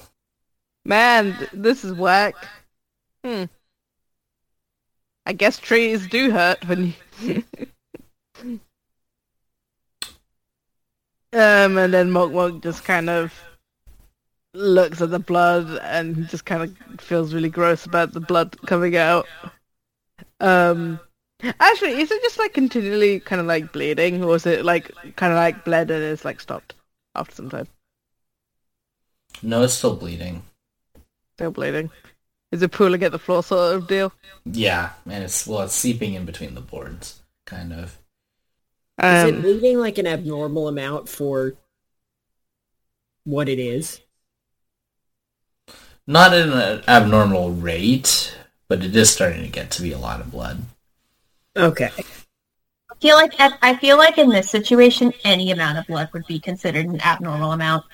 Man, 0.86 1.36
th- 1.38 1.50
this 1.52 1.84
is 1.84 1.94
whack. 1.94 2.36
Hmm. 3.24 3.46
I 5.26 5.34
guess 5.34 5.58
trees 5.58 6.08
do 6.08 6.30
hurt 6.30 6.64
when 6.68 6.94
you... 7.20 7.44
um, 11.34 11.78
and 11.78 11.92
then 11.92 12.12
Mok 12.12 12.32
Mok 12.32 12.62
just 12.62 12.84
kind 12.84 13.10
of 13.10 13.34
looks 14.54 15.02
at 15.02 15.10
the 15.10 15.20
blood 15.20 15.80
and 15.82 16.30
just 16.30 16.46
kind 16.46 16.62
of 16.62 17.02
feels 17.02 17.34
really 17.34 17.50
gross 17.50 17.88
about 17.88 18.14
the 18.14 18.20
blood 18.20 18.56
coming 18.68 18.96
out. 18.96 19.26
Um, 20.40 21.00
actually, 21.60 22.00
is 22.00 22.12
it 22.12 22.22
just 22.22 22.38
like 22.38 22.54
continually 22.54 23.20
kind 23.22 23.42
of 23.42 23.48
like 23.48 23.74
bleeding, 23.74 24.24
or 24.24 24.36
is 24.36 24.46
it 24.46 24.64
like 24.64 24.92
kind 25.16 25.34
of 25.34 25.38
like 25.38 25.66
bled 25.66 25.90
and 25.90 26.04
it's 26.04 26.24
like 26.24 26.40
stopped 26.40 26.76
after 27.16 27.34
some 27.34 27.50
time? 27.50 27.68
No, 29.42 29.64
it's 29.64 29.74
still 29.74 29.96
bleeding. 29.96 30.44
Still 31.38 31.52
bleeding. 31.52 31.92
Is 32.52 32.64
it 32.64 32.72
pooling 32.72 33.04
at 33.04 33.12
the 33.12 33.20
floor 33.20 33.44
sort 33.44 33.76
of 33.76 33.88
deal? 33.88 34.14
Yeah, 34.46 34.94
and 35.06 35.24
it's 35.24 35.46
well, 35.48 35.62
it's 35.62 35.74
seeping 35.76 36.14
in 36.14 36.26
between 36.26 36.56
the 36.56 36.62
boards, 36.62 37.22
kind 37.46 37.74
of. 37.74 37.98
is 39.10 39.24
it 39.24 39.36
Um, 39.36 39.42
bleeding 39.42 39.80
like 39.80 39.98
an 39.98 40.06
abnormal 40.08 40.68
amount 40.68 41.10
for 41.10 41.56
what 43.26 43.50
it 43.50 43.60
is? 43.60 44.02
Not 46.08 46.34
at 46.34 46.48
an 46.50 46.84
abnormal 46.88 47.52
rate, 47.52 48.36
but 48.68 48.84
it 48.84 48.96
is 48.96 49.12
starting 49.14 49.44
to 49.44 49.50
get 49.50 49.70
to 49.72 49.84
be 49.84 49.92
a 49.92 50.00
lot 50.00 50.20
of 50.20 50.32
blood. 50.32 50.64
Okay. 51.56 51.92
I 52.92 52.96
feel 53.02 53.16
like 53.16 53.34
I 53.40 53.76
feel 53.76 53.98
like 53.98 54.18
in 54.18 54.30
this 54.30 54.50
situation, 54.50 55.14
any 55.24 55.52
amount 55.52 55.78
of 55.78 55.88
blood 55.88 56.10
would 56.14 56.26
be 56.28 56.40
considered 56.40 56.86
an 56.86 57.02
abnormal 57.02 57.52
amount. 57.52 57.86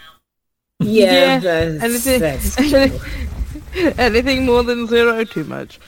Yeah, 0.82 1.12
Yeah, 1.12 1.40
that's, 1.40 1.84
and 1.84 1.94
it's- 1.96 2.56
that's 2.58 4.00
anything 4.00 4.46
more 4.46 4.64
than 4.64 4.88
zero, 4.88 5.24
too 5.24 5.44
much. 5.46 5.80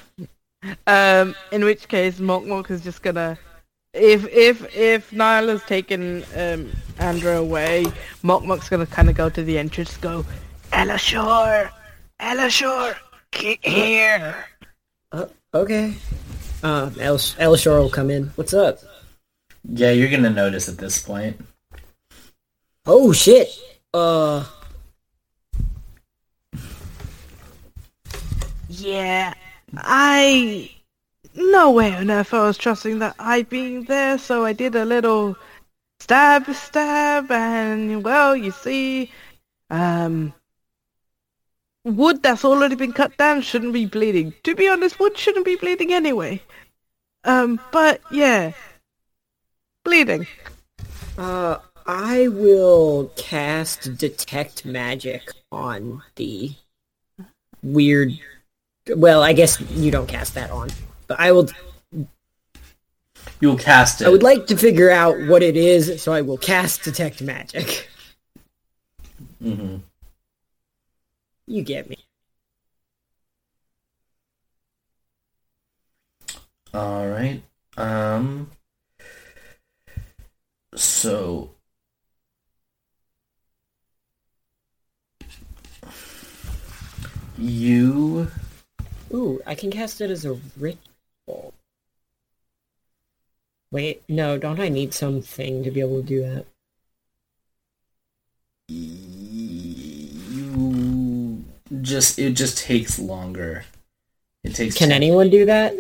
Um, 0.87 1.35
in 1.51 1.63
which 1.65 1.87
case, 1.87 2.19
Mok 2.19 2.45
Mok 2.45 2.71
is 2.71 2.81
just 2.81 3.01
gonna, 3.01 3.37
if 3.93 4.25
if 4.31 4.73
if 4.75 5.11
Niall 5.11 5.47
has 5.49 5.61
taken 5.63 6.23
um 6.37 6.71
Andrew 6.99 7.31
away, 7.37 7.85
Mok 8.21 8.43
Mok's 8.45 8.69
gonna 8.69 8.85
kind 8.85 9.09
of 9.09 9.15
go 9.15 9.29
to 9.29 9.43
the 9.43 9.57
entrance, 9.57 9.97
go, 9.97 10.25
Elashor, 10.71 11.69
Elashor, 12.21 12.95
get 13.31 13.59
here. 13.65 14.45
Okay. 15.53 15.93
Uh, 16.63 16.89
El 16.99 17.17
Elashor 17.17 17.77
will 17.79 17.89
come 17.89 18.09
in. 18.09 18.27
What's 18.35 18.53
up? 18.53 18.79
Yeah, 19.69 19.91
you're 19.91 20.09
gonna 20.09 20.29
notice 20.29 20.69
at 20.69 20.77
this 20.77 21.01
point. 21.01 21.39
Oh 22.85 23.11
shit. 23.11 23.49
Uh, 23.93 24.45
Yeah, 28.79 29.33
I. 29.77 30.71
No 31.35 31.71
way 31.71 31.93
on 31.93 32.09
earth 32.09 32.33
I 32.33 32.47
was 32.47 32.57
trusting 32.57 32.99
that 32.99 33.15
I 33.19 33.43
being 33.43 33.83
there, 33.83 34.17
so 34.17 34.45
I 34.45 34.53
did 34.53 34.75
a 34.75 34.85
little 34.85 35.35
stab, 35.99 36.51
stab, 36.53 37.31
and 37.31 38.03
well, 38.03 38.35
you 38.35 38.51
see, 38.51 39.11
um, 39.69 40.33
wood 41.83 42.23
that's 42.23 42.45
already 42.45 42.75
been 42.75 42.93
cut 42.93 43.15
down 43.17 43.41
shouldn't 43.41 43.73
be 43.73 43.85
bleeding. 43.85 44.33
To 44.43 44.55
be 44.55 44.67
honest, 44.67 44.99
wood 44.99 45.17
shouldn't 45.17 45.45
be 45.45 45.55
bleeding 45.55 45.93
anyway. 45.93 46.41
Um, 47.23 47.59
but 47.71 48.01
yeah, 48.11 48.53
bleeding. 49.83 50.25
uh, 51.17 51.57
I 51.85 52.27
will 52.27 53.11
cast 53.15 53.97
detect 53.97 54.65
magic 54.65 55.31
on 55.51 56.01
the 56.15 56.55
weird. 57.61 58.19
Well, 58.89 59.23
I 59.23 59.33
guess 59.33 59.61
you 59.71 59.91
don't 59.91 60.07
cast 60.07 60.33
that 60.35 60.51
on, 60.51 60.69
but 61.07 61.19
I 61.19 61.31
will. 61.31 61.47
You'll 63.39 63.57
cast 63.57 64.01
it. 64.01 64.07
I 64.07 64.09
would 64.09 64.23
like 64.23 64.47
to 64.47 64.57
figure 64.57 64.89
out 64.89 65.19
what 65.27 65.41
it 65.41 65.55
is, 65.55 66.01
so 66.01 66.11
I 66.11 66.21
will 66.21 66.37
cast 66.37 66.83
detect 66.83 67.21
magic. 67.21 67.89
Mm-hmm. 69.41 69.77
You 71.47 71.61
get 71.63 71.89
me. 71.89 71.97
All 76.73 77.07
right. 77.07 77.41
Um. 77.77 78.49
So. 80.75 81.51
You 87.37 88.29
Ooh, 89.13 89.41
I 89.45 89.55
can 89.55 89.69
cast 89.71 90.01
it 90.01 90.09
as 90.09 90.25
a 90.25 90.33
ritual. 90.57 91.53
Wait, 93.71 94.03
no, 94.07 94.37
don't 94.37 94.59
I 94.59 94.69
need 94.69 94.93
something 94.93 95.63
to 95.63 95.71
be 95.71 95.79
able 95.81 96.01
to 96.01 96.07
do 96.07 96.21
that? 96.21 96.45
you 100.43 101.43
just 101.81 102.17
it 102.19 102.31
just 102.33 102.57
takes 102.57 102.97
longer. 102.99 103.65
It 104.43 104.55
takes 104.55 104.75
Can 104.75 104.91
anyone 104.91 105.29
do 105.29 105.45
that? 105.45 105.73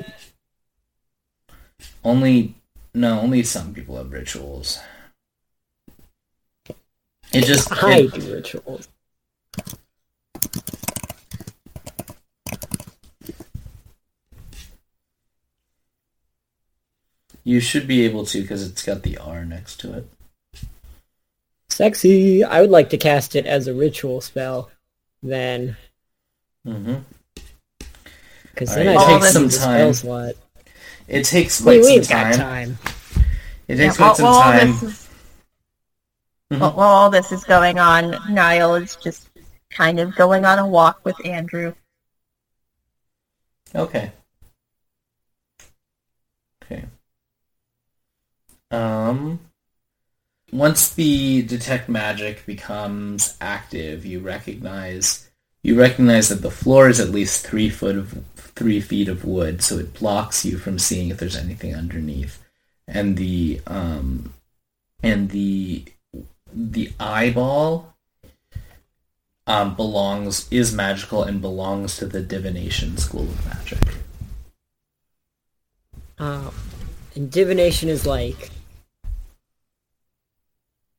only 2.03 2.55
no 2.93 3.19
only 3.19 3.43
some 3.43 3.73
people 3.73 3.97
have 3.97 4.11
rituals. 4.11 4.79
It 7.31 7.45
just 7.45 7.71
I 7.71 7.99
it- 7.99 8.13
do 8.13 8.33
rituals. 8.33 8.87
You 17.43 17.59
should 17.59 17.87
be 17.87 18.05
able 18.05 18.25
to 18.27 18.41
because 18.41 18.67
it's 18.67 18.83
got 18.85 19.03
the 19.03 19.17
R 19.17 19.45
next 19.45 19.79
to 19.81 19.93
it. 19.93 20.07
Sexy. 21.69 22.43
I 22.43 22.61
would 22.61 22.69
like 22.69 22.89
to 22.91 22.97
cast 22.97 23.35
it 23.35 23.45
as 23.45 23.67
a 23.67 23.73
ritual 23.73 24.21
spell. 24.21 24.69
Then 25.21 25.75
Mm-hmm. 26.65 26.95
Because 28.53 28.73
then 28.75 28.87
right, 28.95 28.97
I 28.97 29.19
take 29.19 29.23
some 29.29 29.43
time. 29.43 29.51
spell 29.51 29.93
slot. 29.93 30.33
It 31.07 31.23
takes 31.25 31.59
quite 31.61 31.81
we've 31.81 32.05
some 32.05 32.15
got 32.17 32.33
time. 32.35 32.77
time. 32.77 32.77
It 33.67 33.77
Yeah, 33.77 33.85
takes 33.87 33.99
while, 33.99 34.09
quite 34.09 34.17
some 34.17 34.25
while 34.25 34.33
all 34.35 34.41
time. 34.51 34.67
this 34.71 34.83
is, 34.83 35.09
Mhm. 36.51 36.59
while, 36.59 36.71
while 36.73 36.87
all 36.89 37.09
this 37.09 37.31
is 37.33 37.43
going 37.43 37.79
on, 37.79 38.17
Niall 38.33 38.75
is 38.75 38.95
just 38.97 39.27
kind 39.71 39.99
of 39.99 40.15
going 40.15 40.45
on 40.45 40.59
a 40.59 40.67
walk 40.67 41.01
with 41.03 41.15
Andrew. 41.25 41.73
Okay. 43.75 44.11
Okay. 44.11 44.11
Um, 48.73 49.39
once 50.51 50.89
the 50.89 51.43
detect 51.43 51.87
magic 51.87 52.43
becomes 52.47 53.37
active, 53.39 54.03
you 54.03 54.19
recognize 54.19 55.29
you 55.61 55.79
recognize 55.79 56.27
that 56.29 56.41
the 56.41 56.51
floor 56.51 56.89
is 56.89 56.99
at 56.99 57.09
least 57.09 57.45
three 57.45 57.69
foot 57.69 57.95
of 57.95 58.25
three 58.35 58.81
feet 58.81 59.07
of 59.07 59.25
wood, 59.25 59.61
so 59.61 59.77
it 59.77 59.93
blocks 59.93 60.43
you 60.43 60.57
from 60.57 60.79
seeing 60.79 61.09
if 61.09 61.17
there's 61.17 61.35
anything 61.35 61.75
underneath, 61.75 62.43
and 62.87 63.15
the 63.15 63.61
um, 63.67 64.33
and 65.03 65.29
the 65.29 65.85
the 66.51 66.91
eyeball 66.99 67.95
um, 69.45 69.75
belongs 69.75 70.47
is 70.51 70.73
magical 70.73 71.21
and 71.21 71.41
belongs 71.41 71.97
to 71.97 72.07
the 72.07 72.21
divination 72.21 72.97
school 72.97 73.23
of 73.23 73.45
magic. 73.45 73.97
Uh, 76.17 76.49
and 77.15 77.31
divination 77.31 77.89
is 77.89 78.07
like 78.07 78.49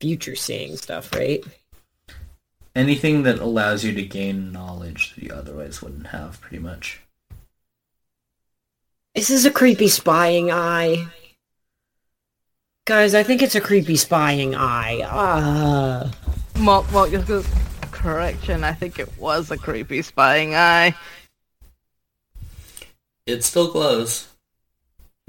future 0.05 0.36
seeing 0.36 0.76
stuff, 0.76 1.11
right? 1.14 1.42
Anything 2.76 3.22
that 3.22 3.38
allows 3.38 3.82
you 3.82 3.94
to 3.94 4.02
gain 4.02 4.52
knowledge 4.52 5.14
that 5.14 5.24
you 5.24 5.32
otherwise 5.32 5.80
wouldn't 5.80 6.09
have, 6.09 6.38
pretty 6.42 6.59
much. 6.59 7.00
This 9.14 9.30
is 9.30 9.46
a 9.46 9.50
creepy 9.50 9.88
spying 9.88 10.50
eye. 10.50 11.07
Guys, 12.84 13.14
I 13.14 13.22
think 13.22 13.40
it's 13.40 13.55
a 13.55 13.62
creepy 13.62 13.96
spying 13.96 14.55
eye. 14.55 15.00
Ah. 15.07 16.12
Mark, 16.59 16.92
Mark, 16.92 17.11
just 17.11 17.30
a 17.30 17.42
correction. 17.90 18.62
I 18.62 18.74
think 18.74 18.98
it 18.98 19.09
was 19.18 19.50
a 19.50 19.57
creepy 19.57 20.02
spying 20.02 20.55
eye. 20.55 20.94
It 23.24 23.42
still 23.42 23.72
glows. 23.72 24.28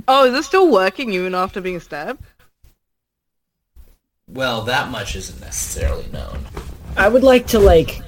Oh, 0.06 0.26
is 0.26 0.34
it 0.34 0.44
still 0.44 0.70
working 0.70 1.14
even 1.14 1.34
after 1.34 1.62
being 1.62 1.80
stabbed? 1.80 2.22
Well, 4.28 4.64
that 4.64 4.90
much 4.90 5.16
isn't 5.16 5.40
necessarily 5.42 6.08
known. 6.12 6.46
I 6.98 7.08
would 7.08 7.24
like 7.24 7.48
to, 7.48 7.60
like, 7.60 8.02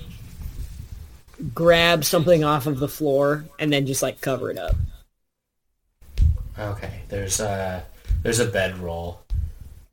grab 1.54 2.04
something 2.04 2.44
off 2.44 2.66
of 2.68 2.80
the 2.80 2.88
floor 2.88 3.46
and 3.60 3.72
then 3.72 3.86
just, 3.86 4.02
like, 4.02 4.20
cover 4.22 4.50
it 4.50 4.58
up. 4.58 4.76
Okay, 6.60 7.02
there's 7.10 7.40
a 7.40 7.86
there's 8.24 8.40
a 8.40 8.46
bedroll 8.46 9.22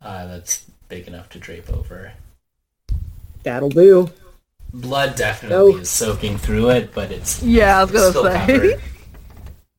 uh, 0.00 0.26
that's 0.26 0.64
big 0.88 1.06
enough 1.06 1.28
to 1.30 1.38
drape 1.38 1.68
over. 1.70 2.12
That'll 3.42 3.68
do. 3.68 4.10
Blood 4.72 5.14
definitely 5.14 5.72
No. 5.74 5.78
is 5.78 5.90
soaking 5.90 6.38
through 6.38 6.70
it, 6.70 6.94
but 6.94 7.10
it's 7.10 7.42
Yeah, 7.42 7.80
I 7.80 7.84
was 7.84 7.92
gonna 7.92 8.12
say. 8.12 8.46
covered. 8.46 8.80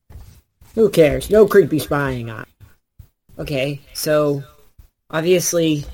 Who 0.76 0.88
cares? 0.90 1.28
No 1.28 1.48
creepy 1.48 1.80
spying 1.80 2.30
on. 2.30 2.46
Okay, 3.36 3.80
so 3.92 4.44
obviously 5.10 5.84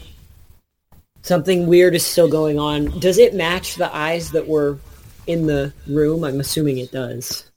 something 1.22 1.66
weird 1.66 1.94
is 1.94 2.04
still 2.04 2.28
going 2.28 2.58
on. 2.58 2.98
Does 2.98 3.18
it 3.18 3.34
match 3.34 3.76
the 3.76 3.94
eyes 3.94 4.30
that 4.32 4.46
were 4.46 4.78
in 5.26 5.46
the 5.46 5.72
room? 5.86 6.24
I'm 6.24 6.40
assuming 6.40 6.78
it 6.78 6.92
does. 6.92 7.50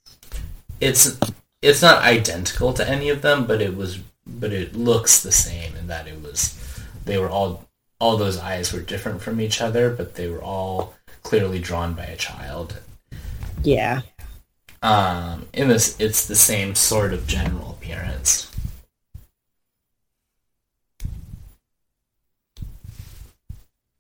It's 0.80 1.20
it's 1.62 1.82
not 1.82 2.04
identical 2.04 2.74
to 2.74 2.88
any 2.88 3.10
of 3.10 3.22
them, 3.22 3.46
but 3.46 3.62
it 3.62 3.76
was 3.76 4.00
but 4.28 4.52
it 4.52 4.76
looks 4.76 5.22
the 5.22 5.32
same 5.32 5.76
in 5.76 5.88
that 5.88 6.08
it 6.08 6.22
was 6.22 6.60
they 7.06 7.18
were 7.18 7.30
all 7.30 7.66
all 8.00 8.18
those 8.18 8.38
eyes 8.40 8.74
were 8.74 8.82
different 8.82 9.22
from 9.22 9.40
each 9.40 9.62
other, 9.62 9.90
but 9.90 10.16
they 10.16 10.30
were 10.30 10.42
all 10.42 10.94
clearly 11.24 11.60
drawn 11.60 11.94
by 11.94 12.06
a 12.06 12.18
child. 12.18 12.80
Yeah. 13.64 14.02
Um, 14.84 15.48
in 15.54 15.70
this, 15.70 15.96
it's 16.00 16.28
the 16.28 16.36
same 16.36 16.76
sort 16.76 17.14
of 17.14 17.26
general 17.26 17.72
appearance. 17.72 18.52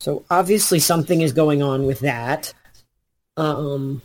So 0.05 0.23
obviously 0.29 0.77
something 0.77 1.21
is 1.21 1.33
going 1.33 1.63
on 1.63 1.87
with 1.87 2.01
that. 2.01 2.53
Um 3.37 4.03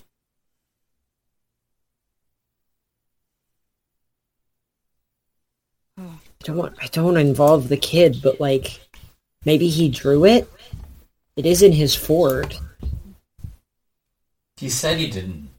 I 5.98 6.08
don't 6.42 6.56
want 6.56 6.74
I 6.80 6.86
don't 6.86 7.04
want 7.04 7.16
to 7.18 7.20
involve 7.20 7.68
the 7.68 7.76
kid, 7.76 8.20
but 8.22 8.40
like 8.40 8.80
maybe 9.44 9.68
he 9.68 9.90
drew 9.90 10.24
it? 10.24 10.50
It 11.36 11.44
is 11.44 11.60
in 11.60 11.72
his 11.72 11.94
fort. 11.94 12.58
He 14.56 14.70
said 14.70 14.96
he 14.96 15.10
didn't. 15.10 15.50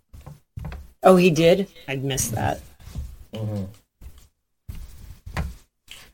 Oh, 1.04 1.18
he 1.18 1.30
did? 1.30 1.68
I 1.88 1.98
missed 1.98 2.32
that. 2.32 2.62
Mm-hmm. 3.32 3.66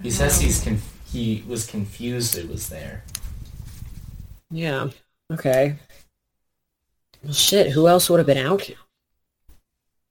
He 0.04 0.12
says 0.12 0.42
he's 0.42 0.62
conf- 0.62 1.00
he 1.14 1.46
was 1.48 1.66
confused 1.66 2.38
it 2.38 2.50
was 2.50 2.68
there. 2.68 3.06
Yeah. 4.50 4.90
Okay. 5.32 5.76
Well, 7.24 7.34
shit, 7.34 7.72
who 7.72 7.88
else 7.88 8.10
would 8.10 8.20
have 8.20 8.28
been 8.28 8.46
out? 8.46 8.70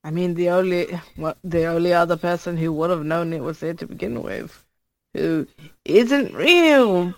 I 0.03 0.11
mean, 0.11 0.35
the 0.35 0.49
only 0.49 0.85
what 1.15 1.37
the 1.43 1.65
only 1.65 1.93
other 1.93 2.17
person 2.17 2.55
who 2.57 2.71
would 2.73 2.89
have 2.89 3.03
known 3.03 3.33
it 3.33 3.43
was 3.43 3.59
there 3.59 3.73
to 3.73 3.87
begin 3.87 4.21
with, 4.23 4.63
who 5.13 5.47
isn't 5.83 6.33
real, 6.33 7.13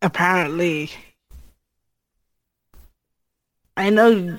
apparently. 0.00 0.90
I 3.76 3.90
know 3.90 4.38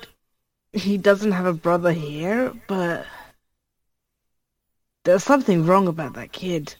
he 0.72 0.96
doesn't 0.96 1.32
have 1.32 1.46
a 1.46 1.52
brother 1.52 1.92
here, 1.92 2.52
but 2.66 3.06
there's 5.04 5.24
something 5.24 5.66
wrong 5.66 5.86
about 5.86 6.14
that 6.14 6.32
kid. 6.32 6.74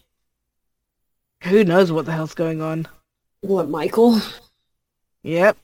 Who 1.45 1.65
knows 1.65 1.93
what 1.93 2.07
the 2.07 2.13
hell's 2.13 2.35
going 2.35 2.63
on? 2.63 2.89
What, 3.43 3.69
Michael? 3.69 4.21
Yep. 5.27 5.57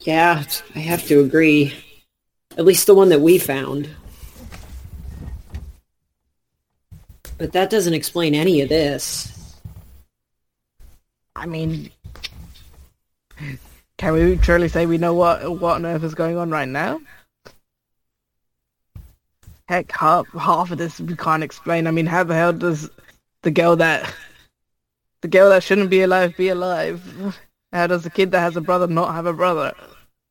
Yeah, 0.00 0.42
I 0.74 0.78
have 0.78 1.06
to 1.08 1.20
agree. 1.20 1.74
At 2.56 2.64
least 2.64 2.86
the 2.86 2.94
one 2.94 3.10
that 3.10 3.20
we 3.20 3.36
found. 3.36 3.90
But 7.36 7.52
that 7.52 7.68
doesn't 7.68 7.92
explain 7.92 8.34
any 8.34 8.62
of 8.62 8.70
this. 8.70 9.54
I 11.36 11.44
mean, 11.44 11.90
can 13.98 14.14
we 14.14 14.38
truly 14.38 14.68
say 14.68 14.86
we 14.86 14.96
know 14.96 15.12
what 15.12 15.60
what 15.60 15.74
on 15.74 15.84
earth 15.84 16.02
is 16.02 16.14
going 16.14 16.38
on 16.38 16.50
right 16.50 16.68
now? 16.68 17.02
Heck, 19.68 19.92
half 19.92 20.26
half 20.32 20.70
of 20.70 20.78
this 20.78 20.98
we 21.00 21.16
can't 21.16 21.42
explain. 21.42 21.86
I 21.86 21.90
mean, 21.90 22.06
how 22.06 22.24
the 22.24 22.34
hell 22.34 22.54
does 22.54 22.88
the 23.42 23.50
girl 23.50 23.76
that 23.76 24.10
the 25.20 25.28
girl 25.28 25.50
that 25.50 25.62
shouldn't 25.62 25.90
be 25.90 26.00
alive 26.00 26.34
be 26.34 26.48
alive? 26.48 27.38
How 27.72 27.86
does 27.86 28.02
the 28.02 28.10
kid 28.10 28.30
that 28.32 28.40
has 28.40 28.56
a 28.56 28.60
brother 28.60 28.86
not 28.86 29.14
have 29.14 29.26
a 29.26 29.32
brother? 29.32 29.74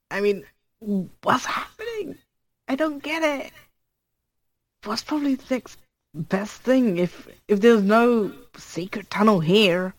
I 0.10 0.22
mean, 0.22 0.46
what's 1.22 1.46
happening? 1.46 2.18
I 2.68 2.76
don't 2.76 3.04
get 3.04 3.24
it. 3.24 3.52
What's 4.84 5.04
probably 5.04 5.36
the 5.36 5.56
next 5.56 5.78
best 6.14 6.62
thing 6.62 6.98
if 6.98 7.28
if 7.48 7.62
there's 7.62 7.84
no 7.84 8.32
secret 8.58 9.10
tunnel 9.10 9.40
here? 9.40 9.94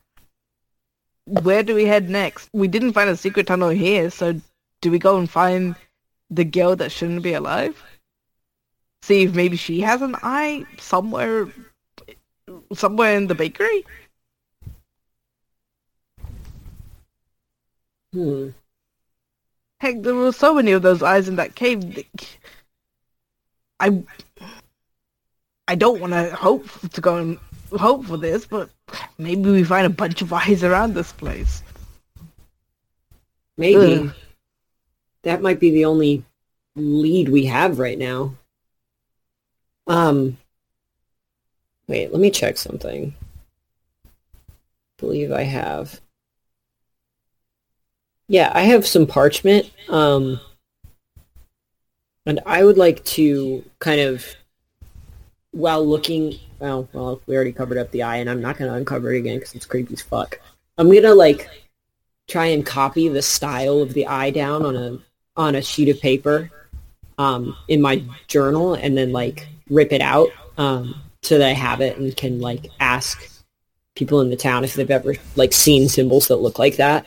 where 1.29 1.63
do 1.63 1.75
we 1.75 1.85
head 1.85 2.09
next? 2.09 2.49
We 2.53 2.69
didn't 2.69 2.95
find 2.95 3.11
a 3.11 3.17
secret 3.17 3.47
tunnel 3.47 3.69
here, 3.69 4.11
so 4.11 4.41
do 4.81 4.91
we 4.91 4.99
go 4.99 5.19
and 5.19 5.29
find 5.29 5.77
the 6.31 6.45
girl 6.45 6.77
that 6.77 6.93
shouldn't 6.93 7.23
be 7.23 7.35
alive? 7.35 7.83
See 9.03 9.23
if 9.23 9.35
maybe 9.35 9.57
she 9.57 9.81
has 9.81 10.03
an 10.03 10.17
eye 10.23 10.65
somewhere, 10.79 11.49
somewhere 12.73 13.17
in 13.17 13.27
the 13.27 13.35
bakery. 13.35 13.85
Hmm. 18.13 18.49
Heck, 19.81 20.03
there 20.03 20.15
were 20.15 20.33
so 20.33 20.55
many 20.55 20.73
of 20.73 20.83
those 20.83 21.03
eyes 21.03 21.29
in 21.29 21.37
that 21.37 21.55
cave. 21.55 22.05
I, 23.79 24.03
I 25.69 25.75
don't 25.75 26.01
want 26.01 26.13
to 26.15 26.35
hope 26.35 26.67
to 26.91 27.01
go 27.01 27.17
and 27.17 27.39
hope 27.79 28.07
for 28.07 28.17
this, 28.17 28.45
but 28.45 28.71
maybe 29.19 29.51
we 29.51 29.63
find 29.63 29.87
a 29.87 29.91
bunch 29.91 30.21
of 30.23 30.33
eyes 30.33 30.65
around 30.65 30.95
this 30.95 31.13
place. 31.13 31.63
Maybe. 33.57 34.09
Ugh. 34.09 34.15
That 35.23 35.43
might 35.43 35.61
be 35.61 35.71
the 35.71 35.85
only 35.85 36.25
lead 36.77 37.29
we 37.29 37.47
have 37.47 37.79
right 37.79 37.99
now. 37.99 38.35
Um. 39.87 40.39
Wait, 41.87 42.13
let 42.13 42.21
me 42.21 42.31
check 42.31 42.57
something. 42.57 43.15
believe 44.99 45.33
I 45.33 45.43
have. 45.43 46.01
Yeah, 48.29 48.53
I 48.55 48.63
have 48.63 48.87
some 48.87 49.07
parchment. 49.07 49.71
Um. 49.89 50.41
And 52.27 52.41
I 52.45 52.63
would 52.63 52.77
like 52.77 53.03
to 53.07 53.65
kind 53.79 54.03
of, 54.03 54.23
while 55.53 55.83
looking, 55.83 56.39
well, 56.59 56.87
well, 56.93 57.23
we 57.27 57.35
already 57.35 57.53
covered 57.53 57.79
up 57.79 57.91
the 57.91 58.03
eye, 58.03 58.17
and 58.17 58.29
I'm 58.29 58.43
not 58.43 58.59
going 58.59 58.71
to 58.71 58.77
uncover 58.77 59.15
it 59.15 59.19
again 59.21 59.39
because 59.39 59.55
it's 59.55 59.65
creepy 59.65 59.95
as 59.95 60.03
fuck. 60.03 60.39
I'm 60.77 60.93
gonna 60.93 61.15
like 61.15 61.49
try 62.29 62.47
and 62.47 62.65
copy 62.65 63.09
the 63.09 63.23
style 63.23 63.81
of 63.81 63.95
the 63.95 64.07
eye 64.07 64.31
down 64.31 64.65
on 64.65 64.77
a 64.77 64.99
on 65.37 65.55
a 65.55 65.63
sheet 65.63 65.89
of 65.89 66.01
paper, 66.01 66.51
um, 67.17 67.57
in 67.67 67.81
my 67.81 68.05
journal, 68.27 68.75
and 68.75 68.97
then 68.97 69.11
like 69.11 69.49
rip 69.71 69.93
it 69.93 70.01
out, 70.01 70.29
um, 70.57 70.95
so 71.23 71.39
that 71.39 71.49
I 71.49 71.53
have 71.53 71.81
it 71.81 71.97
and 71.97 72.17
can 72.17 72.41
like 72.41 72.71
ask 72.79 73.29
people 73.97 74.21
in 74.21 74.31
the 74.31 74.37
town 74.37 74.65
if 74.65 74.75
they've 74.75 74.91
ever 74.91 75.15
like 75.35 75.53
seen 75.53 75.89
symbols 75.89 76.29
that 76.29 76.37
look 76.37 76.59
like 76.59 76.77
that. 76.77 77.07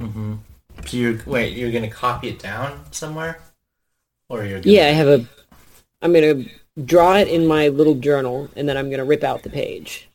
Mm-hmm. 0.00 0.34
So 0.86 0.96
you're 0.96 1.20
wait, 1.26 1.56
you're 1.56 1.72
gonna 1.72 1.90
copy 1.90 2.28
it 2.28 2.38
down 2.38 2.92
somewhere, 2.92 3.40
or 4.28 4.44
you're 4.44 4.60
gonna... 4.60 4.72
Yeah, 4.72 4.86
I 4.86 4.92
have 4.92 5.08
a. 5.08 5.26
I'm 6.02 6.12
gonna 6.12 6.44
draw 6.84 7.16
it 7.16 7.28
in 7.28 7.46
my 7.46 7.68
little 7.68 7.94
journal, 7.94 8.50
and 8.56 8.68
then 8.68 8.76
I'm 8.76 8.90
gonna 8.90 9.04
rip 9.04 9.24
out 9.24 9.42
the 9.42 9.50
page. 9.50 10.08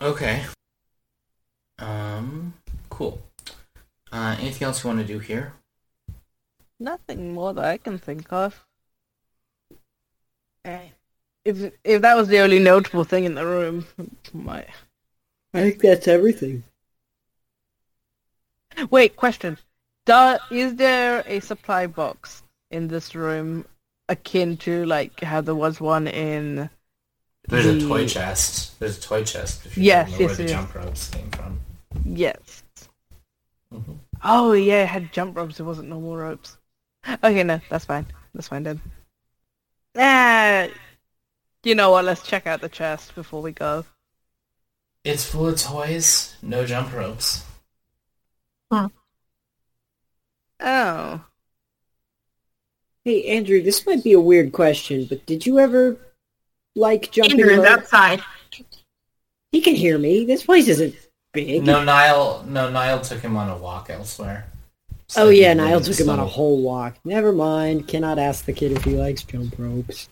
Okay. 0.00 0.44
Um. 1.78 2.54
Cool. 2.90 3.22
Uh, 4.12 4.36
anything 4.40 4.66
else 4.66 4.82
you 4.82 4.88
want 4.88 5.00
to 5.00 5.06
do 5.06 5.18
here? 5.18 5.52
Nothing 6.80 7.32
more 7.32 7.54
that 7.54 7.64
I 7.64 7.76
can 7.76 7.98
think 7.98 8.32
of. 8.32 8.64
Eh, 10.64 10.88
If 11.44 11.72
if 11.84 12.02
that 12.02 12.16
was 12.16 12.28
the 12.28 12.40
only 12.40 12.58
notable 12.58 13.04
thing 13.04 13.24
in 13.24 13.34
the 13.34 13.46
room, 13.46 13.86
my 14.32 14.66
I 15.54 15.60
think 15.60 15.80
that's 15.80 16.08
everything. 16.08 16.64
Wait 18.90 19.16
question: 19.16 19.58
Do, 20.04 20.38
is 20.50 20.76
there 20.76 21.22
a 21.26 21.40
supply 21.40 21.86
box 21.86 22.42
in 22.70 22.88
this 22.88 23.14
room 23.14 23.64
akin 24.08 24.56
to 24.58 24.84
like 24.86 25.20
how 25.20 25.40
there 25.40 25.54
was 25.54 25.80
one 25.80 26.06
in? 26.08 26.70
There's 27.48 27.66
a 27.66 27.86
toy 27.86 28.06
chest. 28.06 28.78
There's 28.80 28.98
a 28.98 29.00
toy 29.00 29.24
chest. 29.24 29.66
If 29.66 29.76
you 29.76 29.84
Yes, 29.84 30.10
yes, 30.10 30.18
where 30.18 30.34
the 30.34 30.46
jump 30.46 30.74
ropes 30.74 31.08
came 31.10 31.30
from. 31.30 31.60
Yes. 32.04 32.62
Mhm. 33.72 33.98
Oh 34.24 34.52
yeah, 34.52 34.82
it 34.82 34.88
had 34.88 35.12
jump 35.12 35.36
ropes. 35.36 35.60
It 35.60 35.64
wasn't 35.64 35.88
normal 35.88 36.16
ropes. 36.16 36.56
Okay, 37.22 37.44
no, 37.44 37.60
that's 37.68 37.84
fine. 37.84 38.06
That's 38.34 38.48
fine 38.48 38.64
then. 38.64 38.80
Ah, 39.96 40.66
you 41.62 41.74
know 41.74 41.90
what? 41.90 42.04
Let's 42.04 42.26
check 42.26 42.46
out 42.46 42.60
the 42.60 42.68
chest 42.68 43.14
before 43.14 43.42
we 43.42 43.52
go. 43.52 43.84
It's 45.04 45.24
full 45.24 45.48
of 45.48 45.60
toys. 45.60 46.34
No 46.42 46.66
jump 46.66 46.92
ropes. 46.92 47.45
Oh, 48.70 48.90
Hey, 53.04 53.24
Andrew, 53.36 53.62
this 53.62 53.86
might 53.86 54.02
be 54.02 54.14
a 54.14 54.20
weird 54.20 54.52
question, 54.52 55.04
but 55.04 55.24
did 55.26 55.46
you 55.46 55.60
ever 55.60 55.96
like 56.74 57.12
jumping 57.12 57.40
Andrew's 57.40 57.58
rope? 57.58 57.66
outside. 57.66 58.20
He 59.52 59.60
can 59.60 59.76
hear 59.76 59.96
me. 59.96 60.24
This 60.24 60.42
place 60.42 60.66
isn't 60.66 60.94
big. 61.32 61.64
No, 61.64 61.84
Niall. 61.84 62.44
No, 62.48 62.68
Niall 62.68 63.00
took 63.00 63.20
him 63.20 63.36
on 63.36 63.48
a 63.48 63.56
walk 63.56 63.90
elsewhere. 63.90 64.46
So 65.06 65.26
oh 65.26 65.28
yeah, 65.28 65.50
wouldn't 65.50 65.68
Niall 65.68 65.80
took 65.82 66.00
him 66.00 66.10
on 66.10 66.18
a 66.18 66.26
whole 66.26 66.60
walk. 66.62 66.96
Never 67.04 67.32
mind. 67.32 67.86
Cannot 67.86 68.18
ask 68.18 68.44
the 68.44 68.52
kid 68.52 68.72
if 68.72 68.82
he 68.82 68.96
likes 68.96 69.22
jump 69.22 69.54
ropes. 69.56 70.08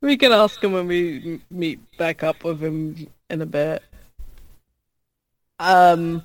we 0.00 0.16
can 0.16 0.32
ask 0.32 0.62
him 0.62 0.72
when 0.72 0.88
we 0.88 1.40
meet 1.52 1.78
back 1.98 2.24
up 2.24 2.42
with 2.42 2.60
him 2.60 3.06
in 3.30 3.42
a 3.42 3.46
bit. 3.46 3.80
Um, 5.60 6.24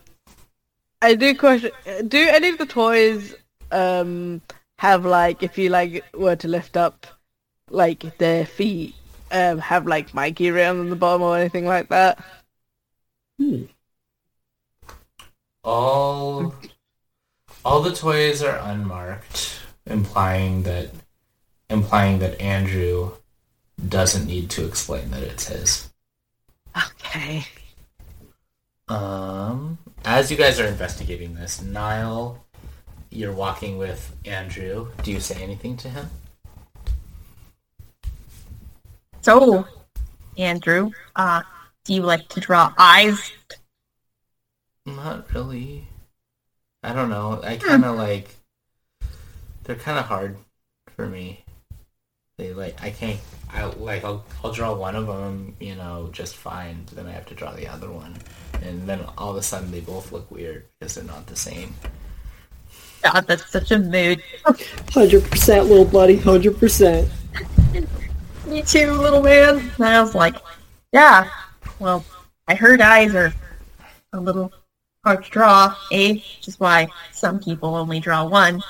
I 1.02 1.16
do 1.16 1.36
question: 1.36 1.72
Do 2.08 2.28
any 2.30 2.50
of 2.50 2.58
the 2.58 2.66
toys 2.66 3.36
um 3.72 4.41
have 4.78 5.06
like 5.06 5.43
if 5.43 5.58
you 5.58 5.70
like 5.70 6.04
were 6.14 6.36
to 6.38 6.47
lift 6.47 6.78
up 6.78 7.06
like 7.70 8.18
their 8.18 8.45
feet 8.45 8.95
um 9.32 9.60
have 9.60 9.86
like 9.86 10.14
Mikey 10.14 10.50
around 10.50 10.80
on 10.80 10.89
the 10.89 10.95
bottom 10.95 11.22
or 11.22 11.38
anything 11.38 11.66
like 11.66 11.89
that? 11.89 12.24
Hmm. 13.38 13.64
All, 15.64 16.56
all 17.66 17.82
the 17.82 17.93
toys 17.93 18.41
are 18.41 18.58
unmarked, 18.58 19.60
implying 19.86 20.64
that, 20.64 20.89
implying 21.70 22.20
that 22.20 22.39
Andrew 22.39 23.12
doesn't 23.88 24.26
need 24.26 24.50
to 24.52 24.66
explain 24.66 25.12
that 25.12 25.24
it's 25.24 25.47
his. 25.47 25.89
Okay. 26.76 27.45
Um, 28.90 29.78
as 30.04 30.32
you 30.32 30.38
guys 30.38 30.60
are 30.60 30.66
investigating 30.66 31.36
this, 31.36 31.62
Niall, 31.62 32.44
you're 33.12 33.34
walking 33.34 33.78
with 33.78 34.16
Andrew. 34.26 34.88
Do 35.04 35.12
you 35.12 35.20
say 35.20 35.42
anything 35.44 35.78
to 35.78 35.90
him? 35.90 36.10
So, 39.22 39.68
Andrew, 40.38 40.92
uh, 41.16 41.44
do 41.84 41.94
you 41.94 42.02
like 42.02 42.28
to 42.30 42.40
draw 42.40 42.74
eyes? 42.78 43.32
Not 44.86 45.32
really. 45.34 45.88
I 46.82 46.94
don't 46.94 47.10
know. 47.10 47.40
I 47.44 47.58
kind 47.58 47.86
of 47.86 47.96
like. 47.96 48.36
They're 49.64 49.76
kind 49.76 50.00
of 50.00 50.06
hard 50.06 50.38
for 50.96 51.06
me. 51.06 51.44
They 52.38 52.54
like 52.54 52.82
I 52.82 52.90
can't. 52.90 53.20
I 53.52 53.66
like 53.66 54.04
I'll 54.04 54.26
I'll 54.44 54.54
draw 54.54 54.74
one 54.74 54.96
of 54.96 55.06
them, 55.08 55.56
you 55.60 55.76
know, 55.76 56.10
just 56.12 56.38
fine. 56.38 56.84
But 56.86 56.96
then 56.96 57.08
I 57.08 57.12
have 57.12 57.26
to 57.28 57.36
draw 57.36 57.52
the 57.52 57.68
other 57.68 57.92
one, 57.92 58.16
and 58.64 58.88
then 58.88 59.01
all 59.18 59.32
of 59.32 59.38
a 59.38 59.41
sudden 59.41 59.72
they 59.72 59.80
both 59.82 60.12
look 60.12 60.30
weird 60.32 60.66
because 60.80 60.95
they're 60.95 61.03
not 61.03 61.28
the 61.28 61.36
same. 61.36 61.76
God, 63.03 63.26
that's 63.28 63.49
such 63.49 63.72
a 63.72 63.80
mood. 63.80 64.22
Hundred 64.91 65.24
percent, 65.30 65.68
little 65.68 65.86
buddy. 65.86 66.18
Hundred 66.18 66.57
percent. 66.60 67.10
Me 68.47 68.62
too, 68.64 68.91
little 68.91 69.22
man. 69.22 69.60
And 69.76 69.86
I 69.86 70.01
was 70.01 70.16
like, 70.16 70.36
yeah, 70.91 71.30
well, 71.80 72.03
I 72.47 72.55
heard 72.55 72.82
eyes 72.82 73.14
are 73.16 73.34
a 74.12 74.20
little 74.20 74.51
hard 75.05 75.24
to 75.24 75.30
draw, 75.30 75.76
eh? 75.91 76.14
Which 76.14 76.47
is 76.47 76.60
why 76.60 76.88
some 77.14 77.39
people 77.39 77.76
only 77.76 77.99
draw 77.99 78.26
one. 78.28 78.62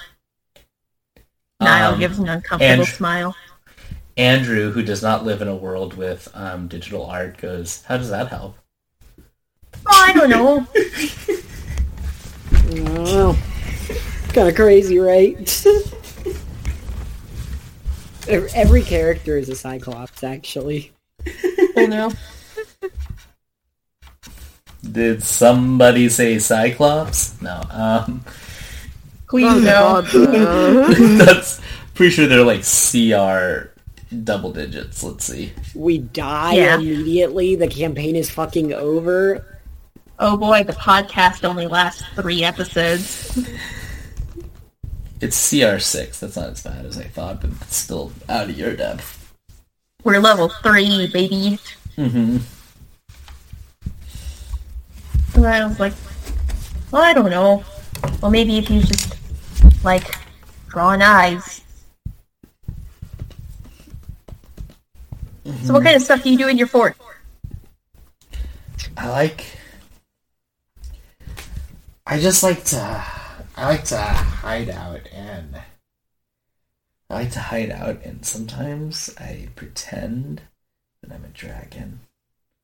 Niall 1.61 1.93
Um, 1.93 1.99
gives 1.99 2.19
an 2.19 2.29
uncomfortable 2.29 2.83
and- 2.83 2.87
smile. 2.87 3.35
Andrew, 4.17 4.71
who 4.71 4.83
does 4.83 5.01
not 5.01 5.23
live 5.25 5.41
in 5.41 5.47
a 5.47 5.55
world 5.55 5.93
with 5.95 6.27
um, 6.33 6.67
digital 6.67 7.05
art, 7.05 7.37
goes, 7.37 7.83
"How 7.85 7.95
does 7.95 8.09
that 8.09 8.27
help?" 8.27 8.57
Oh, 9.91 10.05
I 10.07 10.13
don't 10.13 10.29
know. 10.29 10.67
Wow. 12.93 13.35
Kind 14.33 14.47
of 14.49 14.55
crazy, 14.55 14.99
right? 14.99 15.65
Every 18.27 18.83
character 18.83 19.37
is 19.37 19.49
a 19.49 19.55
Cyclops, 19.55 20.23
actually. 20.23 20.91
Oh 21.75 21.85
no. 21.87 22.11
Did 24.89 25.23
somebody 25.23 26.09
say 26.09 26.37
Cyclops? 26.39 27.41
No. 27.41 27.61
Um, 27.71 28.23
Queen, 29.27 29.45
Oh, 29.47 29.59
no. 29.59 30.01
No. 30.31 30.87
that's 31.17 31.59
pretty 31.95 32.11
sure 32.11 32.27
they're 32.27 32.43
like 32.43 32.61
CR 32.63 33.71
double 34.23 34.51
digits. 34.53 35.03
Let's 35.03 35.25
see. 35.25 35.51
We 35.75 35.97
die 35.99 36.53
Yeah. 36.53 36.75
immediately. 36.75 37.55
The 37.55 37.67
campaign 37.67 38.15
is 38.15 38.29
fucking 38.29 38.73
over. 38.73 39.58
Oh 40.21 40.35
boy, 40.35 40.63
the 40.63 40.73
podcast 40.73 41.45
only 41.45 41.65
lasts 41.65 42.03
three 42.13 42.43
episodes. 42.43 43.37
It's 45.21 45.51
CR6. 45.51 46.19
That's 46.19 46.35
not 46.35 46.49
as 46.49 46.61
bad 46.61 46.85
as 46.85 46.97
I 46.97 47.03
thought, 47.03 47.39
but 47.39 47.51
it's 47.61 47.77
still 47.77 48.11
out 48.27 48.49
of 48.49 48.57
your 48.57 48.75
depth. 48.75 49.33
We're 50.03 50.19
level 50.19 50.49
three, 50.61 51.07
baby. 51.07 51.57
Mm-hmm. 51.97 52.37
And 55.35 55.45
I 55.45 55.65
was 55.65 55.79
like, 55.79 55.93
well, 56.91 57.01
I 57.01 57.13
don't 57.13 57.29
know. 57.29 57.63
Well, 58.21 58.29
maybe 58.29 58.57
if 58.57 58.69
you 58.69 58.81
just, 58.81 59.15
like, 59.85 60.15
drawing 60.67 61.01
eyes. 61.01 61.61
So 65.63 65.73
what 65.73 65.83
kind 65.83 65.95
of 65.95 66.01
stuff 66.01 66.23
do 66.23 66.29
you 66.29 66.37
do 66.37 66.49
in 66.49 66.57
your 66.57 66.67
fort? 66.67 66.97
I 68.97 69.07
like. 69.09 69.45
I 72.11 72.19
just 72.19 72.41
like 72.41 72.63
to. 72.65 73.03
I 73.55 73.65
like 73.67 73.83
to 73.85 73.97
hide 73.97 74.69
out 74.69 75.01
and. 75.13 75.61
I 77.09 77.13
like 77.13 77.31
to 77.33 77.39
hide 77.39 77.69
out, 77.71 78.03
and 78.03 78.25
sometimes 78.25 79.09
I 79.19 79.49
pretend 79.55 80.41
that 81.01 81.11
I'm 81.11 81.23
a 81.23 81.27
dragon, 81.29 81.99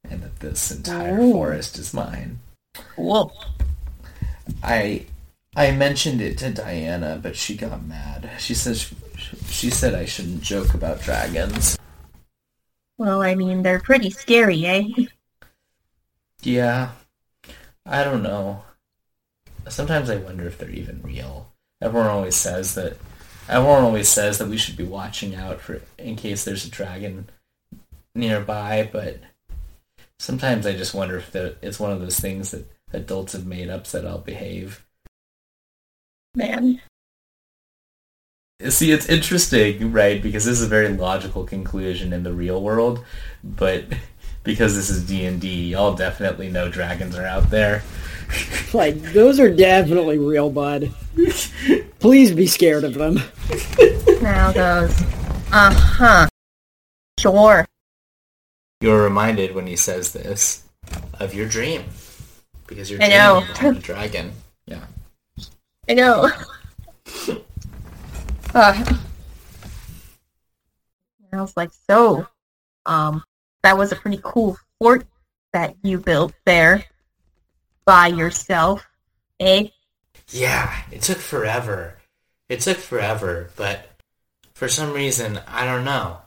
and 0.04 0.22
that 0.24 0.40
this 0.40 0.72
entire 0.72 1.20
Oh. 1.20 1.32
forest 1.32 1.78
is 1.78 1.94
mine. 1.94 2.40
Cool. 2.96 3.32
I 4.64 5.06
I 5.56 5.72
mentioned 5.72 6.22
it 6.22 6.40
to 6.40 6.50
Diana, 6.52 7.20
but 7.22 7.36
she 7.36 7.56
got 7.56 7.86
mad. 7.86 8.30
She 8.40 8.56
says 8.56 8.92
she 9.48 9.70
said 9.70 9.94
I 9.94 10.06
shouldn't 10.06 10.42
joke 10.42 10.74
about 10.74 11.02
dragons. 11.02 11.78
Well, 12.98 13.22
I 13.22 13.36
mean, 13.36 13.62
they're 13.62 13.80
pretty 13.80 14.10
scary, 14.10 14.66
eh? 14.66 14.88
Yeah, 16.42 16.92
I 17.86 18.04
don't 18.04 18.24
know. 18.24 18.64
Sometimes 19.68 20.10
I 20.10 20.18
wonder 20.18 20.48
if 20.48 20.58
they're 20.58 20.70
even 20.70 21.02
real. 21.02 21.52
Everyone 21.82 22.10
always 22.10 22.36
says 22.36 22.76
that 22.76 22.98
everyone 23.50 23.84
always 23.84 24.10
says 24.10 24.38
that 24.38 24.48
we 24.48 24.58
should 24.58 24.78
be 24.78 24.84
watching 24.84 25.36
out 25.36 25.62
for 25.62 25.82
in 25.98 26.16
case 26.16 26.44
there's 26.44 26.66
a 26.66 26.70
dragon 26.70 27.30
nearby, 28.14 28.90
but 28.92 29.20
sometimes 30.20 30.66
I 30.66 30.74
just 30.74 30.94
wonder 30.94 31.18
if 31.18 31.36
it's 31.36 31.80
one 31.80 31.92
of 31.92 32.00
those 32.00 32.20
things 32.20 32.52
that 32.52 32.68
adults 32.94 33.34
have 33.34 33.46
made 33.46 33.70
up 33.70 33.86
so 33.86 34.02
that 34.02 34.08
I'll 34.08 34.20
behave. 34.20 34.86
Man. 36.36 36.82
See, 38.68 38.92
it's 38.92 39.10
interesting, 39.10 39.92
right? 39.92 40.24
Because 40.24 40.46
this 40.46 40.60
is 40.60 40.66
a 40.66 40.70
very 40.70 40.90
logical 40.90 41.44
conclusion 41.44 42.14
in 42.14 42.24
the 42.24 42.34
real 42.34 42.62
world, 42.62 43.04
but 43.44 43.84
because 44.46 44.76
this 44.76 44.90
is 44.90 45.06
D 45.06 45.26
and 45.26 45.42
D, 45.42 45.72
y'all 45.72 45.94
definitely 45.94 46.50
know 46.50 46.70
dragons 46.70 47.18
are 47.18 47.26
out 47.26 47.50
there. 47.50 47.84
Like, 48.74 49.02
those 49.14 49.40
are 49.40 49.54
definitely 49.54 50.18
real, 50.18 50.50
bud. 50.50 50.92
Please 52.00 52.34
be 52.34 52.46
scared 52.46 52.84
of 52.84 52.96
them. 52.96 53.22
Now 54.22 54.52
goes. 54.52 55.00
Uh 55.54 55.74
huh. 55.74 56.28
Sure. 57.18 57.66
You're 58.82 59.04
reminded 59.04 59.56
when 59.56 59.68
he 59.68 59.78
says 59.78 60.12
this 60.12 60.64
of 61.20 61.34
your 61.34 61.48
dream 61.48 61.86
because 62.68 62.90
you're 62.90 63.00
dreaming 63.00 63.18
know. 63.18 63.38
about 63.38 63.78
a 63.78 63.80
dragon. 63.80 64.34
Yeah. 64.66 64.84
I 65.88 65.94
know. 65.94 66.30
uh, 68.54 68.96
I 71.32 71.42
was 71.42 71.56
like, 71.56 71.72
so, 71.90 72.28
um, 72.86 73.24
that 73.66 73.80
was 73.80 73.92
a 73.92 73.96
pretty 73.96 74.20
cool 74.22 74.56
fort 74.78 75.08
that 75.52 75.76
you 75.82 75.98
built 75.98 76.34
there 76.46 76.86
by 77.84 78.06
yourself, 78.06 78.86
eh? 79.40 79.70
Yeah, 80.30 80.72
it 80.92 81.02
took 81.02 81.18
forever. 81.18 81.98
It 82.48 82.60
took 82.60 82.78
forever, 82.78 83.50
but 83.56 83.90
for 84.54 84.68
some 84.70 84.94
reason, 84.94 85.40
I 85.48 85.66
don't 85.66 85.84
know. 85.84 86.20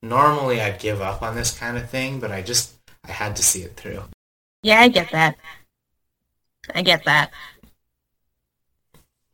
Normally 0.00 0.58
I'd 0.58 0.78
give 0.78 1.02
up 1.02 1.20
on 1.20 1.34
this 1.34 1.56
kind 1.56 1.76
of 1.76 1.90
thing, 1.90 2.18
but 2.18 2.32
I 2.32 2.40
just 2.40 2.74
I 3.04 3.12
had 3.12 3.36
to 3.36 3.42
see 3.42 3.60
it 3.60 3.76
through. 3.76 4.02
Yeah, 4.62 4.80
I 4.80 4.88
get 4.88 5.10
that. 5.12 5.36
I 6.74 6.80
get 6.80 7.04
that. 7.04 7.30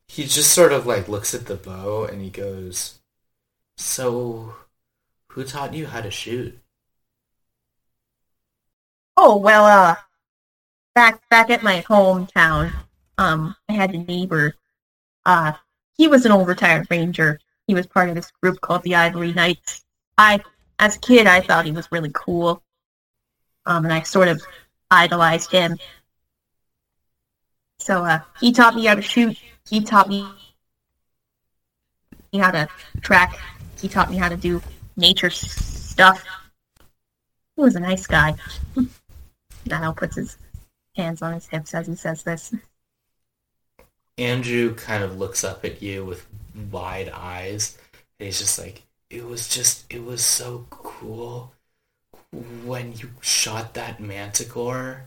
He 0.08 0.24
just 0.24 0.52
sort 0.52 0.72
of 0.72 0.84
like 0.84 1.08
looks 1.08 1.32
at 1.32 1.46
the 1.46 1.54
bow 1.54 2.04
and 2.04 2.20
he 2.20 2.28
goes, 2.28 2.98
"So, 3.76 4.56
who 5.28 5.44
taught 5.44 5.74
you 5.74 5.86
how 5.86 6.00
to 6.00 6.10
shoot?" 6.10 6.61
Oh 9.16 9.36
well, 9.36 9.64
uh, 9.64 9.96
back 10.94 11.28
back 11.28 11.50
at 11.50 11.62
my 11.62 11.82
hometown, 11.82 12.72
um, 13.18 13.54
I 13.68 13.72
had 13.72 13.94
a 13.94 13.98
neighbor. 13.98 14.54
Uh, 15.24 15.52
he 15.96 16.08
was 16.08 16.24
an 16.24 16.32
old 16.32 16.48
retired 16.48 16.86
ranger. 16.90 17.38
He 17.66 17.74
was 17.74 17.86
part 17.86 18.08
of 18.08 18.14
this 18.14 18.30
group 18.42 18.60
called 18.60 18.82
the 18.82 18.94
Ivory 18.94 19.32
Knights. 19.32 19.84
I, 20.18 20.40
as 20.78 20.96
a 20.96 21.00
kid, 21.00 21.26
I 21.26 21.40
thought 21.40 21.64
he 21.64 21.72
was 21.72 21.88
really 21.92 22.10
cool. 22.12 22.62
Um, 23.66 23.84
and 23.84 23.92
I 23.92 24.02
sort 24.02 24.28
of 24.28 24.42
idolized 24.90 25.52
him. 25.52 25.78
So, 27.78 28.04
uh, 28.04 28.20
he 28.40 28.52
taught 28.52 28.74
me 28.74 28.86
how 28.86 28.94
to 28.94 29.02
shoot. 29.02 29.36
He 29.68 29.80
taught 29.80 30.08
me 30.08 30.26
how 32.34 32.50
to 32.50 32.68
track. 33.00 33.38
He 33.80 33.88
taught 33.88 34.10
me 34.10 34.16
how 34.16 34.28
to 34.28 34.36
do 34.36 34.60
nature 34.96 35.30
stuff. 35.30 36.24
He 37.56 37.62
was 37.62 37.76
a 37.76 37.80
nice 37.80 38.06
guy. 38.06 38.34
Niall 39.66 39.94
puts 39.94 40.16
his 40.16 40.36
hands 40.96 41.22
on 41.22 41.34
his 41.34 41.46
hips 41.46 41.74
as 41.74 41.86
he 41.86 41.94
says 41.94 42.22
this. 42.22 42.54
Andrew 44.18 44.74
kind 44.74 45.02
of 45.02 45.18
looks 45.18 45.42
up 45.42 45.64
at 45.64 45.82
you 45.82 46.04
with 46.04 46.26
wide 46.70 47.08
eyes, 47.08 47.78
and 48.18 48.26
he's 48.26 48.38
just 48.38 48.58
like, 48.58 48.82
"It 49.08 49.26
was 49.26 49.48
just, 49.48 49.86
it 49.92 50.04
was 50.04 50.24
so 50.24 50.66
cool 50.70 51.54
when 52.64 52.92
you 52.92 53.10
shot 53.20 53.74
that 53.74 54.00
manticore." 54.00 55.04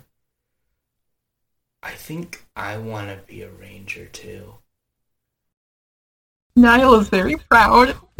I 1.83 1.91
think 1.91 2.43
I 2.55 2.77
want 2.77 3.09
to 3.09 3.17
be 3.27 3.43
a 3.43 3.49
ranger 3.49 4.07
too. 4.07 4.55
Niall 6.55 6.95
is 6.95 7.09
very 7.09 7.35
proud. 7.35 7.95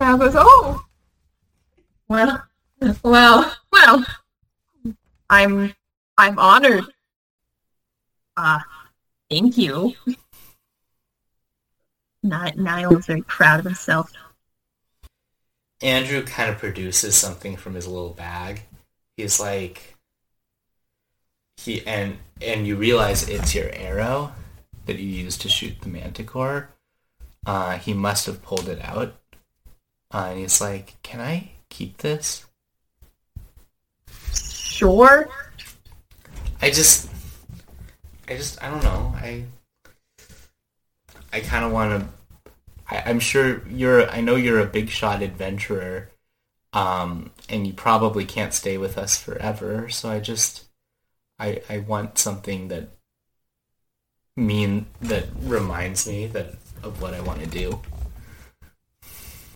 Niall 0.00 0.18
goes, 0.18 0.34
oh, 0.36 0.86
well, 2.08 2.47
well, 3.02 3.54
well, 3.72 4.06
I'm, 5.30 5.74
I'm 6.16 6.38
honored. 6.38 6.84
Ah, 8.36 8.64
thank 9.30 9.58
you. 9.58 9.94
Ni- 12.22 12.52
Niall 12.56 12.96
is 12.96 13.06
very 13.06 13.22
proud 13.22 13.60
of 13.60 13.64
himself. 13.64 14.12
Andrew 15.80 16.22
kind 16.24 16.50
of 16.50 16.58
produces 16.58 17.14
something 17.14 17.56
from 17.56 17.74
his 17.74 17.86
little 17.86 18.10
bag. 18.10 18.62
He's 19.16 19.38
like, 19.38 19.96
he 21.56 21.84
and 21.86 22.18
and 22.40 22.66
you 22.66 22.76
realize 22.76 23.28
it's 23.28 23.54
your 23.54 23.70
arrow 23.72 24.32
that 24.86 24.98
you 24.98 25.06
used 25.06 25.40
to 25.42 25.48
shoot 25.48 25.80
the 25.80 25.88
manticore. 25.88 26.70
Uh, 27.46 27.78
he 27.78 27.92
must 27.92 28.26
have 28.26 28.42
pulled 28.42 28.68
it 28.68 28.80
out, 28.82 29.14
uh, 30.12 30.28
and 30.30 30.38
he's 30.38 30.60
like, 30.60 30.96
"Can 31.02 31.20
I 31.20 31.52
keep 31.68 31.98
this?" 31.98 32.44
Sure. 34.78 35.28
I 36.62 36.70
just, 36.70 37.10
I 38.28 38.36
just, 38.36 38.62
I 38.62 38.70
don't 38.70 38.84
know. 38.84 39.12
I, 39.16 39.42
I 41.32 41.40
kind 41.40 41.64
of 41.64 41.72
want 41.72 42.00
to. 42.00 42.08
I'm 43.08 43.18
sure 43.18 43.66
you're. 43.66 44.08
I 44.08 44.20
know 44.20 44.36
you're 44.36 44.60
a 44.60 44.66
big 44.66 44.88
shot 44.88 45.20
adventurer, 45.20 46.10
um, 46.72 47.32
and 47.48 47.66
you 47.66 47.72
probably 47.72 48.24
can't 48.24 48.54
stay 48.54 48.78
with 48.78 48.96
us 48.96 49.20
forever. 49.20 49.88
So 49.88 50.10
I 50.10 50.20
just, 50.20 50.66
I, 51.40 51.60
I 51.68 51.78
want 51.78 52.16
something 52.16 52.68
that 52.68 52.90
mean 54.36 54.86
that 55.00 55.24
reminds 55.42 56.06
me 56.06 56.28
that 56.28 56.54
of 56.84 57.02
what 57.02 57.14
I 57.14 57.20
want 57.20 57.40
to 57.40 57.46
do. 57.48 57.80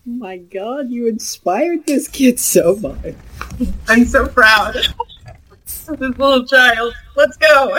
My 0.04 0.38
god, 0.38 0.90
you 0.90 1.06
inspired 1.06 1.86
this 1.86 2.08
kid 2.08 2.40
so 2.40 2.74
much. 2.74 3.14
I'm 3.86 4.04
so 4.04 4.26
proud. 4.26 4.76
This 5.98 6.16
little 6.18 6.44
child. 6.46 6.94
Let's 7.16 7.36
go. 7.36 7.78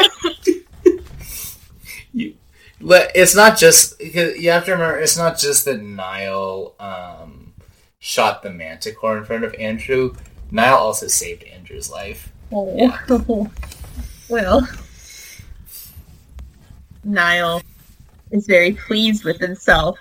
you 2.13 2.35
but 2.83 3.11
it's 3.15 3.35
not 3.35 3.57
just 3.57 3.99
you 4.01 4.51
have 4.51 4.65
to 4.65 4.71
remember 4.73 4.99
it's 4.99 5.17
not 5.17 5.37
just 5.37 5.65
that 5.65 5.81
Niall 5.81 6.75
um, 6.79 7.53
shot 7.99 8.43
the 8.43 8.49
manticore 8.49 9.17
in 9.17 9.25
front 9.25 9.43
of 9.43 9.55
Andrew. 9.55 10.13
Niall 10.51 10.77
also 10.77 11.07
saved 11.07 11.43
Andrew's 11.43 11.89
life. 11.89 12.31
Oh. 12.51 13.49
well, 14.29 14.67
Niall 17.03 17.61
is 18.31 18.45
very 18.45 18.73
pleased 18.73 19.23
with 19.23 19.39
himself 19.39 19.97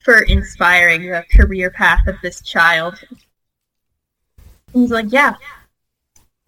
for 0.00 0.18
inspiring 0.22 1.02
the 1.02 1.24
career 1.32 1.70
path 1.70 2.06
of 2.06 2.16
this 2.22 2.40
child. 2.42 2.98
He's 4.72 4.90
like, 4.90 5.10
yeah, 5.10 5.36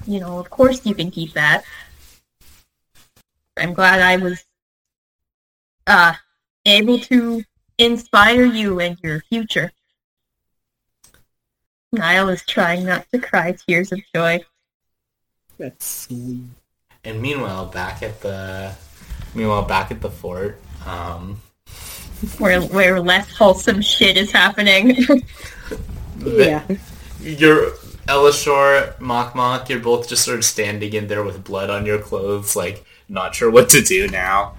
you 0.06 0.20
know, 0.20 0.38
of 0.38 0.50
course 0.50 0.84
you 0.84 0.94
can 0.94 1.10
keep 1.10 1.34
that. 1.34 1.64
I'm 3.56 3.74
glad 3.74 4.00
I 4.00 4.16
was 4.16 4.44
uh, 5.86 6.14
able 6.64 6.98
to 7.00 7.42
inspire 7.78 8.44
you 8.44 8.80
and 8.80 8.96
your 9.02 9.20
future. 9.28 9.72
Niall 11.92 12.28
is 12.28 12.44
trying 12.44 12.84
not 12.84 13.06
to 13.12 13.18
cry 13.18 13.56
tears 13.66 13.92
of 13.92 14.00
joy. 14.14 14.40
That's 15.58 15.84
sweet. 15.84 16.42
And 17.04 17.22
meanwhile, 17.22 17.66
back 17.66 18.02
at 18.02 18.20
the 18.20 18.74
meanwhile 19.34 19.62
back 19.62 19.90
at 19.90 20.00
the 20.00 20.10
fort, 20.10 20.60
um, 20.86 21.40
where 22.38 22.60
where 22.60 23.00
less 23.00 23.34
wholesome 23.34 23.80
shit 23.80 24.16
is 24.16 24.30
happening. 24.30 24.96
Yeah. 26.20 26.66
you're 27.20 27.74
Elashor, 28.08 28.98
Mok 29.00 29.34
Mok, 29.34 29.68
you're 29.68 29.80
both 29.80 30.08
just 30.08 30.24
sort 30.24 30.38
of 30.38 30.44
standing 30.44 30.94
in 30.94 31.08
there 31.08 31.22
with 31.22 31.44
blood 31.44 31.68
on 31.68 31.84
your 31.84 31.98
clothes, 31.98 32.56
like 32.56 32.84
not 33.08 33.34
sure 33.34 33.50
what 33.50 33.68
to 33.70 33.82
do 33.82 34.08
now. 34.08 34.54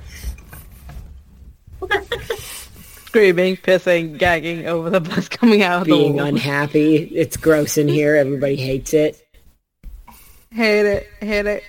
Screaming, 3.05 3.57
pissing, 3.57 4.19
gagging 4.19 4.67
over 4.67 4.91
the 4.91 5.01
bus 5.01 5.27
coming 5.27 5.63
out 5.63 5.81
of 5.81 5.87
Being 5.87 6.17
wall. 6.17 6.27
unhappy. 6.27 6.97
It's 6.97 7.37
gross 7.37 7.79
in 7.79 7.87
here. 7.87 8.15
Everybody 8.15 8.55
hates 8.55 8.93
it. 8.93 9.27
Hate 10.51 10.85
it, 10.85 11.07
hate 11.19 11.47
it. 11.47 11.63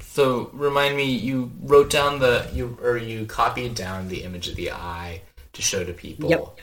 So 0.00 0.50
remind 0.54 0.96
me, 0.96 1.12
you 1.12 1.52
wrote 1.62 1.90
down 1.90 2.20
the 2.20 2.48
you 2.54 2.78
or 2.82 2.96
you 2.96 3.26
copied 3.26 3.74
down 3.74 4.08
the 4.08 4.22
image 4.22 4.48
of 4.48 4.56
the 4.56 4.72
eye 4.72 5.20
to 5.52 5.60
show 5.60 5.84
to 5.84 5.92
people. 5.92 6.30
Yep. 6.30 6.56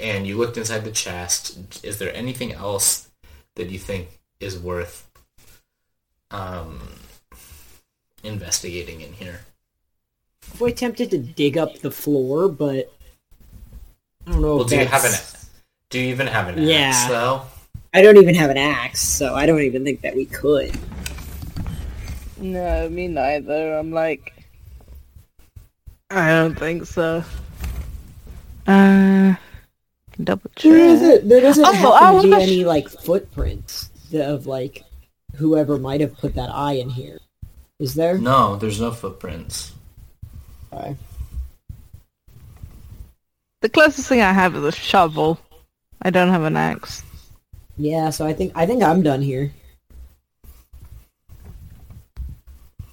And 0.00 0.26
you 0.26 0.36
looked 0.36 0.56
inside 0.56 0.84
the 0.84 0.90
chest. 0.90 1.84
Is 1.84 1.98
there 1.98 2.14
anything 2.14 2.52
else 2.52 3.05
that 3.56 3.70
you 3.70 3.78
think 3.78 4.20
is 4.40 4.58
worth 4.58 5.06
um, 6.30 6.80
investigating 8.22 9.00
in 9.00 9.12
here? 9.12 9.40
I'm 10.52 10.58
quite 10.58 10.76
tempted 10.76 11.10
to 11.10 11.18
dig 11.18 11.58
up 11.58 11.78
the 11.80 11.90
floor, 11.90 12.48
but 12.48 12.92
I 14.26 14.32
don't 14.32 14.42
know. 14.42 14.56
Well, 14.56 14.64
if 14.64 14.70
do 14.70 14.76
you 14.78 14.86
have 14.86 15.04
an? 15.04 15.12
Do 15.90 15.98
you 15.98 16.06
even 16.08 16.26
have 16.26 16.48
an 16.48 16.62
Yeah. 16.62 16.76
axe 16.76 17.08
though? 17.08 17.42
I 17.94 18.02
don't 18.02 18.16
even 18.18 18.34
have 18.34 18.50
an 18.50 18.58
axe, 18.58 19.00
so 19.00 19.34
I 19.34 19.46
don't 19.46 19.62
even 19.62 19.84
think 19.84 20.02
that 20.02 20.14
we 20.14 20.26
could. 20.26 20.76
No, 22.38 22.88
me 22.90 23.08
neither. 23.08 23.78
I'm 23.78 23.90
like, 23.92 24.34
I 26.10 26.28
don't 26.28 26.58
think 26.58 26.84
so. 26.86 27.24
Uh, 28.66 29.34
double 30.22 30.50
check. 30.56 30.70
There 30.72 30.78
doesn't, 30.88 31.28
there 31.28 31.40
doesn't 31.40 31.64
Oh, 31.64 31.72
happen 31.72 32.16
to 32.16 32.22
be 32.22 32.30
wanna 32.30 32.44
sh- 32.44 32.48
any 32.48 32.64
like 32.64 32.88
footprints 32.88 33.90
of 34.14 34.46
like 34.46 34.82
whoever 35.36 35.78
might 35.78 36.00
have 36.00 36.16
put 36.16 36.34
that 36.34 36.50
eye 36.50 36.74
in 36.74 36.88
here. 36.90 37.18
Is 37.78 37.94
there? 37.94 38.16
No, 38.18 38.56
there's 38.56 38.80
no 38.80 38.90
footprints. 38.90 39.72
Okay. 40.72 40.96
The 43.60 43.68
closest 43.68 44.08
thing 44.08 44.20
I 44.20 44.32
have 44.32 44.54
is 44.56 44.64
a 44.64 44.72
shovel. 44.72 45.38
I 46.02 46.10
don't 46.10 46.28
have 46.30 46.44
an 46.44 46.56
axe. 46.56 47.02
Yeah, 47.76 48.10
so 48.10 48.24
I 48.26 48.32
think 48.32 48.52
I 48.54 48.64
think 48.66 48.82
I'm 48.82 49.02
done 49.02 49.20
here. 49.22 49.52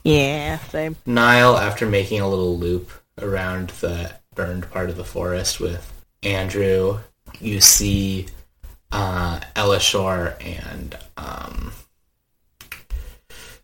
Yeah, 0.03 0.57
same. 0.69 0.97
Niall, 1.05 1.57
after 1.57 1.85
making 1.85 2.19
a 2.19 2.27
little 2.27 2.57
loop 2.57 2.91
around 3.21 3.69
the 3.81 4.13
burned 4.35 4.69
part 4.71 4.89
of 4.89 4.97
the 4.97 5.03
forest 5.05 5.59
with 5.59 5.89
Andrew, 6.23 6.99
you 7.39 7.61
see 7.61 8.27
uh, 8.91 9.39
Elashor 9.55 10.35
and 10.41 10.97
um, 11.17 11.73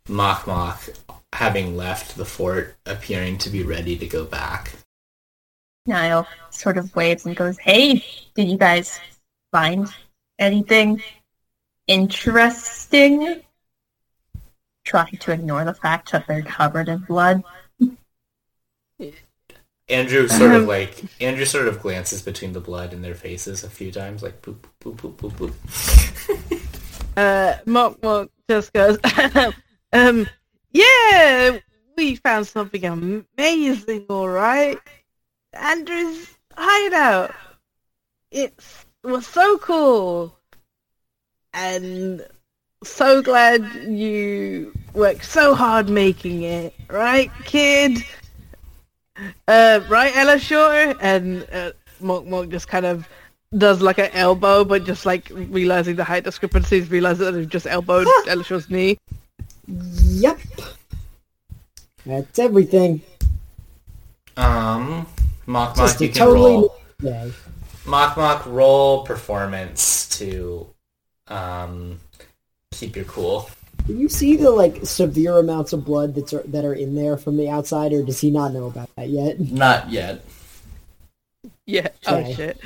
Mok 0.07 0.47
Mok 0.47 0.89
having 1.34 1.78
left 1.78 2.17
the 2.17 2.26
fort, 2.26 2.76
appearing 2.86 3.38
to 3.39 3.49
be 3.49 3.63
ready 3.63 3.97
to 3.97 4.07
go 4.07 4.26
back. 4.26 4.74
Niall 5.86 6.28
sort 6.49 6.78
of 6.78 6.95
waves 6.95 7.26
and 7.26 7.36
goes, 7.36 7.57
Hey, 7.57 8.03
did 8.36 8.49
you 8.49 8.57
guys 8.57 8.99
find 9.51 9.88
anything 10.38 11.01
interesting? 11.88 13.41
Trying 14.84 15.17
to 15.17 15.32
ignore 15.32 15.65
the 15.65 15.74
fact 15.74 16.11
that 16.11 16.28
they're 16.28 16.41
covered 16.41 16.89
in 16.89 16.99
blood. 16.99 17.43
Andrew 19.90 20.28
sort 20.28 20.52
of 20.52 20.68
like 20.68 21.04
Andrew 21.22 21.46
sort 21.46 21.68
of 21.68 21.82
glances 21.82 22.22
between 22.22 22.54
the 22.54 22.60
blood 22.60 22.94
in 22.94 23.02
their 23.02 23.16
faces 23.16 23.64
a 23.64 23.70
few 23.70 23.92
times, 23.92 24.24
like 24.24 24.42
boop 24.42 24.58
boop 24.82 24.96
boop 24.96 25.16
boop 25.16 25.32
boop. 25.34 26.66
Uh, 27.18 27.58
Mok 27.66 28.02
Mok 28.02 28.30
just 28.50 28.72
goes, 28.72 28.98
um, 29.94 30.26
yeah, 30.72 31.58
we 31.98 32.16
found 32.16 32.48
something 32.48 32.86
amazing, 32.86 34.06
alright? 34.10 34.78
Andrew's 35.52 36.38
hideout. 36.56 37.36
It 38.32 38.54
was 39.04 39.28
so 39.28 39.58
cool. 39.58 40.34
And 41.54 42.26
so 42.86 43.22
glad 43.22 43.66
you 43.88 44.72
worked 44.94 45.26
so 45.26 45.54
hard 45.54 45.90
making 45.90 46.44
it, 46.44 46.74
right, 46.90 47.32
kid? 47.44 47.98
Uh, 49.47 49.82
right, 49.89 50.13
Elashor? 50.13 50.97
And 51.01 51.45
uh, 51.51 51.72
Mok 51.99 52.26
Mok 52.26 52.49
just 52.49 52.67
kind 52.67 52.86
of 52.86 53.07
does 53.57 53.82
like 53.82 53.97
an 53.97 54.09
elbow, 54.13 54.63
but 54.63 54.86
just 54.86 55.05
like 55.05 55.30
realizing 55.32 55.95
the 55.95 56.03
height 56.03 56.24
discrepancies, 56.24 56.89
realizes 56.89 57.20
that 57.20 57.32
they've 57.32 57.49
just 57.49 57.65
elbowed 57.67 58.07
Elashor's 58.28 58.70
knee. 58.70 58.97
Yep. 59.67 60.39
That's 62.05 62.39
everything. 62.39 63.01
Um, 64.38 65.05
Mok 65.45 65.76
Mok, 65.76 65.76
Just 65.76 66.01
you 66.01 66.07
can 66.09 66.17
totally 66.17 66.51
roll. 66.53 66.76
new 67.01 67.09
day. 67.09 67.32
Mok 67.86 68.17
Mok, 68.17 68.45
roll 68.45 69.03
performance 69.03 70.07
to 70.17 70.67
um 71.28 71.99
keep 72.72 72.95
your 72.95 73.05
cool. 73.05 73.49
Do 73.90 73.96
you 73.96 74.08
see 74.08 74.36
the 74.36 74.52
like 74.52 74.86
severe 74.86 75.40
amounts 75.40 75.74
of 75.74 75.84
blood 75.84 76.14
that's 76.14 76.32
are, 76.32 76.44
that 76.44 76.64
are 76.64 76.76
in 76.76 76.94
there 76.94 77.18
from 77.18 77.38
the 77.38 77.50
outside, 77.50 77.92
or 77.92 78.04
does 78.04 78.22
he 78.22 78.30
not 78.30 78.54
know 78.54 78.68
about 78.68 78.96
that 78.96 79.10
yet? 79.10 79.40
Not 79.40 79.90
yet. 79.90 80.24
Yeah. 81.66 81.88
Oh, 82.06 82.18
okay. 82.18 82.30
Oh 82.30 82.34
shit. 82.36 82.62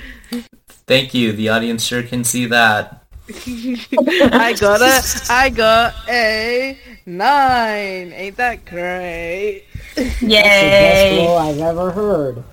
Thank 0.67 1.13
you. 1.13 1.31
The 1.31 1.47
audience 1.47 1.81
sure 1.81 2.03
can 2.03 2.25
see 2.25 2.45
that. 2.47 3.05
I 3.29 4.53
got 4.59 4.81
a, 4.81 5.01
I 5.29 5.49
got 5.49 5.93
a 6.09 6.77
nine. 7.05 8.11
Ain't 8.11 8.35
that 8.35 8.65
great? 8.65 9.63
That's 9.95 10.19
the 10.19 10.27
best 10.27 11.19
roll 11.19 11.37
I've 11.37 11.59
ever 11.59 11.91
heard. 11.91 12.43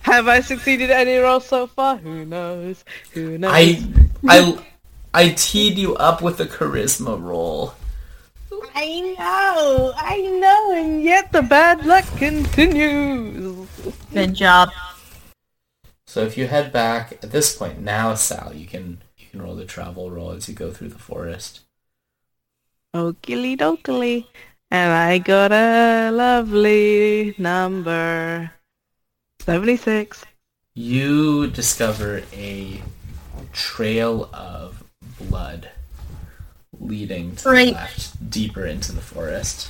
Have 0.00 0.26
I 0.26 0.40
succeeded 0.40 0.90
any 0.90 1.14
role 1.18 1.38
so 1.38 1.68
far? 1.68 1.96
Who 1.98 2.24
knows? 2.24 2.84
Who 3.12 3.38
knows? 3.38 3.52
I 3.54 3.84
I 4.28 4.66
I 5.14 5.28
teed 5.28 5.78
you 5.78 5.94
up 5.94 6.22
with 6.22 6.40
a 6.40 6.46
charisma 6.46 7.22
roll. 7.22 7.74
I 8.74 9.14
know, 9.18 9.92
I 9.96 10.20
know, 10.20 10.72
and 10.74 11.02
yet 11.02 11.32
the 11.32 11.42
bad 11.42 11.84
luck 11.86 12.04
continues. 12.16 13.68
Good 14.12 14.34
job. 14.34 14.70
So 16.06 16.22
if 16.22 16.36
you 16.36 16.46
head 16.46 16.72
back 16.72 17.12
at 17.22 17.30
this 17.30 17.54
point 17.54 17.80
now, 17.80 18.14
Sal, 18.14 18.54
you 18.54 18.66
can 18.66 19.02
you 19.16 19.26
can 19.30 19.42
roll 19.42 19.54
the 19.54 19.64
travel 19.64 20.10
roll 20.10 20.30
as 20.32 20.48
you 20.48 20.54
go 20.54 20.72
through 20.72 20.88
the 20.88 20.98
forest. 20.98 21.60
Okily 22.94 23.56
dokily. 23.56 24.26
And 24.72 24.92
I 24.92 25.18
got 25.18 25.50
a 25.50 26.10
lovely 26.12 27.34
number. 27.38 28.52
76. 29.40 30.24
You 30.74 31.48
discover 31.48 32.22
a 32.32 32.80
trail 33.52 34.30
of 34.32 34.84
blood 35.18 35.70
leading 36.80 37.36
to 37.36 37.44
Great. 37.44 37.66
the 37.68 37.72
left, 37.74 38.30
deeper 38.30 38.66
into 38.66 38.92
the 38.92 39.00
forest. 39.00 39.68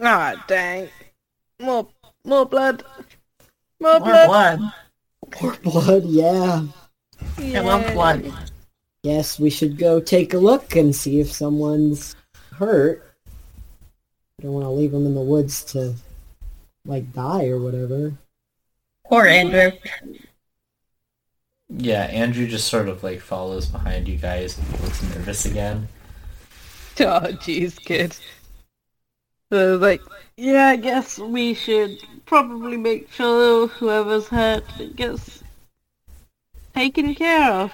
Ah, 0.00 0.44
dang. 0.46 0.88
More, 1.60 1.88
more 2.24 2.46
blood. 2.46 2.84
More, 3.80 3.98
More 3.98 4.00
blood. 4.00 4.58
blood. 4.58 4.72
More 5.42 5.56
blood, 5.62 6.04
yeah. 6.04 6.62
I 7.38 7.60
love 7.60 7.92
blood. 7.92 8.32
Guess 9.02 9.38
we 9.38 9.50
should 9.50 9.78
go 9.78 10.00
take 10.00 10.34
a 10.34 10.38
look 10.38 10.76
and 10.76 10.94
see 10.94 11.20
if 11.20 11.32
someone's 11.32 12.14
hurt. 12.52 13.02
I 14.38 14.42
don't 14.42 14.52
want 14.52 14.64
to 14.66 14.70
leave 14.70 14.92
them 14.92 15.06
in 15.06 15.14
the 15.14 15.20
woods 15.20 15.64
to, 15.72 15.94
like, 16.84 17.12
die 17.12 17.46
or 17.48 17.58
whatever. 17.58 18.12
Poor 19.06 19.26
Andrew. 19.26 19.72
Yeah, 21.68 22.04
Andrew 22.04 22.46
just 22.46 22.68
sort 22.68 22.88
of 22.88 23.02
like 23.02 23.20
follows 23.20 23.66
behind 23.66 24.06
you 24.08 24.16
guys 24.16 24.56
and 24.58 24.80
looks 24.80 25.02
nervous 25.02 25.44
again. 25.46 25.88
Oh, 26.98 27.20
jeez, 27.44 27.78
kid. 27.78 28.16
So, 29.52 29.76
like, 29.76 30.00
yeah, 30.38 30.68
I 30.68 30.76
guess 30.76 31.18
we 31.18 31.52
should 31.52 31.98
probably 32.24 32.78
make 32.78 33.12
sure 33.12 33.66
whoever's 33.66 34.28
hurt 34.28 34.64
gets 34.96 35.42
taken 36.74 37.14
care 37.14 37.52
of. 37.52 37.72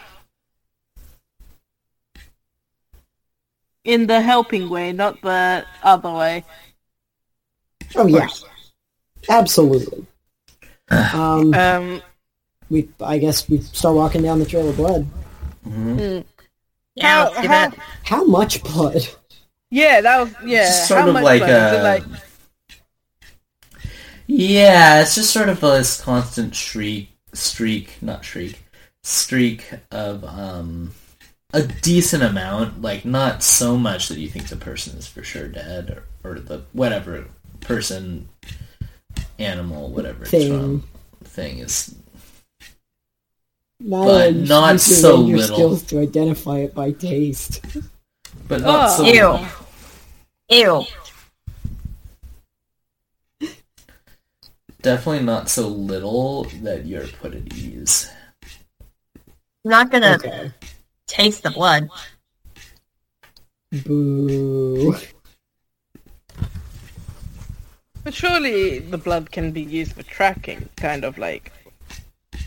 In 3.85 4.09
the 4.09 4.21
helping 4.21 4.69
way, 4.69 4.91
not 4.93 5.23
the 5.23 5.65
other 5.85 6.11
way. 6.11 6.45
Oh, 7.95 8.07
yeah. 8.07 8.27
Absolutely. 9.29 10.05
Um, 10.91 11.55
Um, 11.55 12.03
we, 12.73 12.89
I 13.01 13.19
guess 13.19 13.49
we 13.49 13.59
start 13.61 13.95
walking 13.95 14.23
down 14.23 14.39
the 14.41 14.47
trail 14.47 14.69
of 14.69 14.77
blood. 14.77 15.07
Mm-hmm. 15.67 16.27
Yeah, 16.97 17.07
How- 17.07 17.25
let's 17.31 17.37
how- 17.37 17.43
that. 17.49 17.75
How 18.05 18.25
much 18.25 18.63
blood? 18.65 19.03
yeah, 19.71 20.01
that 20.01 20.21
was 20.21 20.35
yeah. 20.45 20.65
Just 20.65 20.89
sort 20.89 21.01
how 21.03 21.09
of 21.09 21.15
much 21.15 21.25
like 21.25 21.43
blood? 21.43 21.75
A- 21.75 21.83
like 21.83 22.05
Yeah, 24.27 25.03
it's 25.03 25.15
just 25.15 25.33
sort 25.33 25.49
of 25.49 25.61
this 25.61 26.01
constant 26.01 26.55
shriek, 26.55 27.11
streak, 27.33 27.97
not 28.01 28.25
shriek, 28.25 28.59
streak 29.03 29.69
of 29.91 30.25
um 30.25 30.93
a 31.53 31.63
decent 31.63 32.23
amount, 32.23 32.81
like 32.81 33.05
not 33.05 33.43
so 33.43 33.77
much 33.77 34.09
that 34.09 34.19
you 34.19 34.29
think 34.29 34.49
the 34.49 34.57
person 34.57 34.97
is 34.97 35.07
for 35.07 35.23
sure 35.23 35.49
dead 35.49 36.03
or, 36.25 36.31
or 36.31 36.41
the 36.41 36.63
whatever 36.73 37.27
person, 37.61 38.29
animal, 39.39 39.91
whatever 39.91 40.25
Thing. 40.25 40.41
it's 40.41 40.49
from, 40.51 40.85
thing 41.25 41.59
is. 41.59 41.95
Now 43.85 44.05
But 44.05 44.35
not 44.37 44.73
using 44.75 44.97
so 44.97 45.27
your 45.27 45.39
little. 45.39 45.57
skills 45.57 45.83
to 45.85 46.01
identify 46.01 46.59
it 46.59 46.75
by 46.75 46.93
taste. 46.93 47.61
But 48.49 48.61
not 48.63 48.91
Oh. 48.91 48.97
so 48.97 49.49
Ew. 50.51 50.87
Ew. 53.41 53.49
definitely 54.83 55.23
not 55.25 55.49
so 55.49 55.69
little 55.69 56.45
that 56.63 56.87
you're 56.87 57.07
put 57.07 57.35
at 57.35 57.53
ease. 57.55 58.09
I'm 59.65 59.71
not 59.71 59.91
gonna 59.91 60.17
Okay. 60.17 60.51
taste 61.07 61.43
the 61.43 61.51
blood. 61.51 61.89
Boo. 63.85 64.97
But 68.05 68.13
surely 68.15 68.81
the 68.81 68.99
blood 68.99 69.31
can 69.31 69.53
be 69.53 69.63
used 69.63 69.93
for 69.93 70.03
tracking, 70.03 70.69
kind 70.77 71.05
of 71.05 71.17
like. 71.19 71.53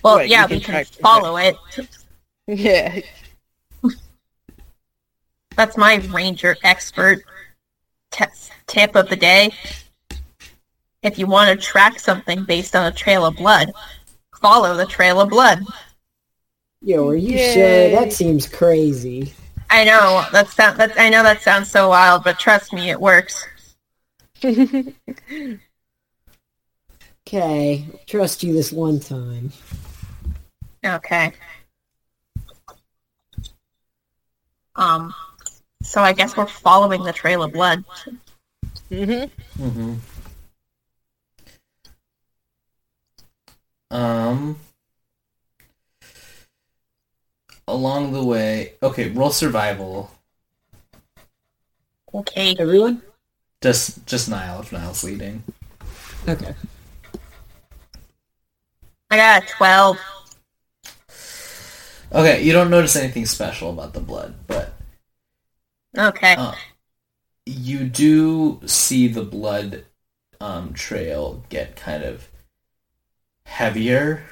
Well, 0.06 0.18
Right, 0.18 0.30
yeah, 0.30 0.46
can 0.46 0.58
we 0.58 0.62
can 0.62 0.74
track- 0.76 0.88
follow 1.02 1.38
it. 1.38 1.56
Yeah. 2.46 3.00
That's 5.56 5.76
my 5.78 5.96
ranger 5.96 6.56
expert 6.64 7.24
t- 8.12 8.26
tip 8.68 8.96
of 8.96 9.10
the 9.10 9.16
day. 9.16 9.52
If 11.02 11.18
you 11.18 11.26
want 11.26 11.50
to 11.50 11.66
track 11.66 11.98
something 12.00 12.44
based 12.44 12.76
on 12.76 12.86
a 12.86 12.92
trail 12.92 13.26
of 13.26 13.36
blood, 13.38 13.72
follow 14.40 14.76
the 14.76 14.86
trail 14.86 15.20
of 15.20 15.30
blood. 15.30 15.64
Yo, 16.84 17.08
are 17.10 17.16
you 17.16 17.38
Yay. 17.40 17.54
sure? 17.56 17.90
That 18.00 18.14
seems 18.14 18.48
crazy. 18.48 19.34
I 19.72 19.86
know 19.86 20.24
that 20.32 20.50
sound. 20.50 20.78
That 20.78 21.00
I 21.00 21.10
know 21.10 21.24
that 21.24 21.42
sounds 21.42 21.72
so 21.72 21.90
wild, 21.90 22.24
but 22.24 22.38
trust 22.38 22.74
me, 22.74 22.92
it 22.92 23.02
works. 23.02 23.44
Okay, 27.28 27.84
trust 28.06 28.44
you 28.44 28.54
this 28.54 28.72
one 28.72 29.00
time. 29.00 29.52
Okay. 30.86 31.34
Um. 34.76 35.14
So 35.84 36.02
I 36.02 36.14
guess 36.14 36.38
we're 36.38 36.46
following 36.46 37.04
the 37.04 37.14
trail 37.14 37.44
of 37.44 37.54
blood. 37.54 37.84
hmm 38.90 39.26
Mm-hmm. 39.58 39.96
Um. 43.92 44.58
Along 47.68 48.14
the 48.14 48.24
way, 48.24 48.74
okay, 48.84 49.10
roll 49.10 49.32
survival. 49.32 50.12
Okay. 52.14 52.56
Everyone? 52.60 53.02
Just, 53.62 54.06
just 54.06 54.30
Niall 54.30 54.62
if 54.62 54.72
Niall's 54.72 55.04
leading. 55.04 55.42
Okay. 56.28 56.54
I 59.10 59.18
got 59.18 59.44
a 59.44 59.48
twelve. 59.48 59.98
Okay, 62.12 62.42
you 62.44 62.54
don't 62.54 62.70
notice 62.70 62.96
anything 62.96 63.26
special 63.26 63.70
about 63.72 63.94
the 63.94 64.00
blood, 64.00 64.36
but 64.48 64.74
Okay. 65.98 66.38
uh, 66.38 66.56
you 67.46 67.86
do 67.86 68.62
see 68.66 69.08
the 69.08 69.24
blood 69.24 69.86
um, 70.42 70.74
trail 70.74 71.44
get 71.50 71.76
kind 71.76 72.04
of 72.04 72.30
heavier 73.46 74.24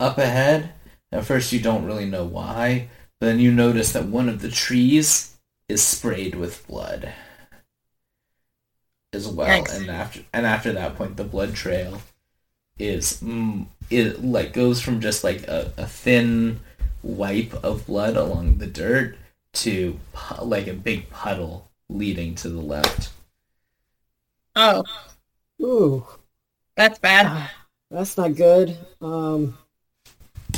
up 0.00 0.18
ahead. 0.18 0.72
At 1.12 1.24
first, 1.24 1.52
you 1.52 1.60
don't 1.60 1.84
really 1.84 2.06
know 2.06 2.24
why, 2.24 2.88
but 3.20 3.26
then 3.26 3.38
you 3.40 3.52
notice 3.52 3.92
that 3.92 4.06
one 4.06 4.28
of 4.28 4.40
the 4.40 4.50
trees 4.50 5.36
is 5.68 5.82
sprayed 5.82 6.34
with 6.34 6.66
blood 6.66 7.12
as 9.12 9.28
well. 9.28 9.64
Yikes. 9.64 9.80
And 9.80 9.90
after 9.90 10.20
and 10.32 10.46
after 10.46 10.72
that 10.72 10.96
point, 10.96 11.16
the 11.16 11.24
blood 11.24 11.54
trail 11.54 12.02
is 12.78 13.20
mm, 13.22 13.66
it 13.90 14.24
like 14.24 14.52
goes 14.52 14.80
from 14.80 15.00
just 15.00 15.24
like 15.24 15.42
a, 15.48 15.72
a 15.76 15.86
thin 15.86 16.60
wipe 17.02 17.52
of 17.64 17.86
blood 17.86 18.16
along 18.16 18.58
the 18.58 18.66
dirt 18.66 19.16
to 19.52 19.98
pu- 20.12 20.44
like 20.44 20.66
a 20.66 20.72
big 20.72 21.08
puddle 21.10 21.70
leading 21.88 22.34
to 22.36 22.48
the 22.48 22.60
left. 22.60 23.10
Oh, 24.56 24.84
Ooh, 25.62 26.06
that's 26.76 26.98
bad. 26.98 27.50
that's 27.90 28.16
not 28.16 28.34
good. 28.34 28.76
Um, 29.00 29.56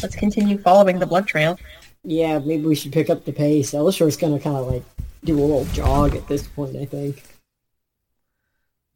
Let's 0.02 0.14
continue 0.16 0.58
following 0.58 0.98
the 0.98 1.06
blood 1.06 1.26
trail. 1.26 1.58
yeah, 2.04 2.38
maybe 2.38 2.64
we 2.66 2.74
should 2.74 2.92
pick 2.92 3.08
up 3.10 3.24
the 3.24 3.32
pace. 3.32 3.72
Elashor's 3.72 4.16
gonna 4.16 4.38
kind 4.38 4.56
of 4.56 4.66
like 4.66 4.84
do 5.24 5.38
a 5.38 5.40
little 5.40 5.64
jog 5.66 6.14
at 6.14 6.28
this 6.28 6.46
point, 6.46 6.76
I 6.76 6.84
think. 6.84 7.22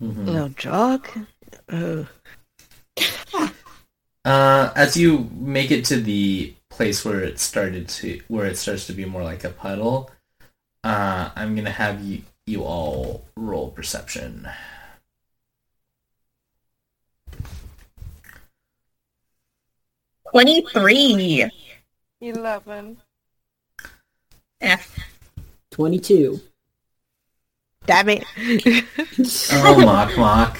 Mhm. 0.02 0.16
No 0.26 0.48
jog. 0.50 1.08
Oh. 1.72 2.06
Uh, 4.24 4.70
as 4.76 4.96
you 4.96 5.30
make 5.32 5.70
it 5.70 5.84
to 5.86 6.00
the 6.00 6.54
place 6.68 7.04
where 7.04 7.20
it 7.20 7.38
started 7.38 7.88
to, 7.88 8.20
where 8.28 8.46
it 8.46 8.56
starts 8.56 8.86
to 8.86 8.92
be 8.92 9.04
more 9.04 9.22
like 9.22 9.44
a 9.44 9.50
puddle, 9.50 10.10
uh, 10.84 11.30
I'm 11.34 11.54
gonna 11.54 11.70
have 11.70 12.02
you 12.02 12.22
you 12.46 12.64
all 12.64 13.24
roll 13.36 13.70
perception. 13.70 14.48
Twenty-three. 20.30 21.50
Eleven. 22.20 22.98
F. 24.60 24.98
Twenty-two. 25.70 26.40
Damn 27.86 28.08
it. 28.10 28.24
Oh, 29.52 29.80
Mok 29.80 30.16
Mok. 30.16 30.58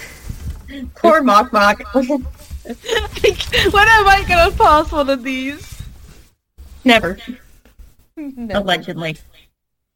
Poor 0.94 1.22
Mok 1.22 1.52
Mok. 1.52 1.82
when 3.72 3.88
am 3.88 4.08
I 4.08 4.24
gonna 4.28 4.50
pass 4.56 4.90
one 4.92 5.10
of 5.10 5.22
these? 5.22 5.82
Never. 6.84 7.18
No. 8.16 8.60
Allegedly. 8.60 9.16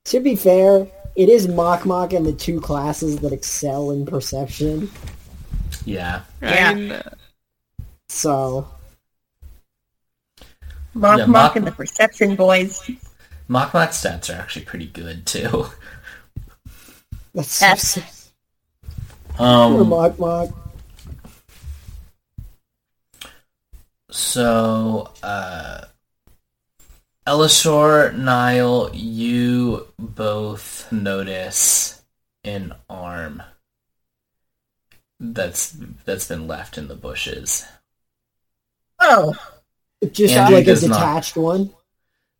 To 0.07 0.21
be 0.21 0.35
fair, 0.37 0.87
it 1.17 1.29
is 1.29 1.49
Mok 1.49 1.87
Mok 1.87 2.13
and 2.13 2.25
the 2.27 2.33
two 2.33 2.61
classes 2.61 3.19
that 3.19 3.33
excel 3.33 3.91
in 3.91 4.05
perception. 4.07 4.91
Yeah. 5.85 6.23
Yeah. 6.43 6.69
I 6.71 6.75
mean, 6.75 7.03
So 8.09 8.69
Mok 10.95 11.19
Yeah, 11.19 11.27
Mok 11.27 11.29
Mok- 11.29 11.57
and 11.57 11.67
the 11.67 11.73
Perception 11.73 12.37
Boys. 12.37 12.89
Mok 13.49 13.75
Mok 13.75 13.91
stats 13.91 14.35
are 14.35 14.41
actually 14.41 14.65
pretty 14.65 14.87
good 14.87 15.27
too. 15.27 15.67
that's 17.35 17.61
F. 17.63 17.79
so 17.79 18.01
sad. 18.01 19.41
Um, 19.41 19.89
Mok 19.89 20.19
Mok. 20.19 20.51
So, 24.15 25.11
uh, 25.25 25.87
Elashor, 27.27 28.17
Niall, 28.17 28.91
you 28.95 29.89
both 29.99 30.87
notice 30.93 32.01
an 32.45 32.75
arm 32.89 33.43
that's 35.19 35.75
that's 36.05 36.29
been 36.29 36.47
left 36.47 36.79
in 36.79 36.87
the 36.87 36.95
bushes. 36.95 37.67
Oh, 39.01 39.35
Just 40.13 40.35
Andrew 40.35 40.59
like 40.59 40.63
a 40.63 40.67
does 40.67 40.87
not. 40.87 40.95
detached 40.95 41.37
one. 41.37 41.71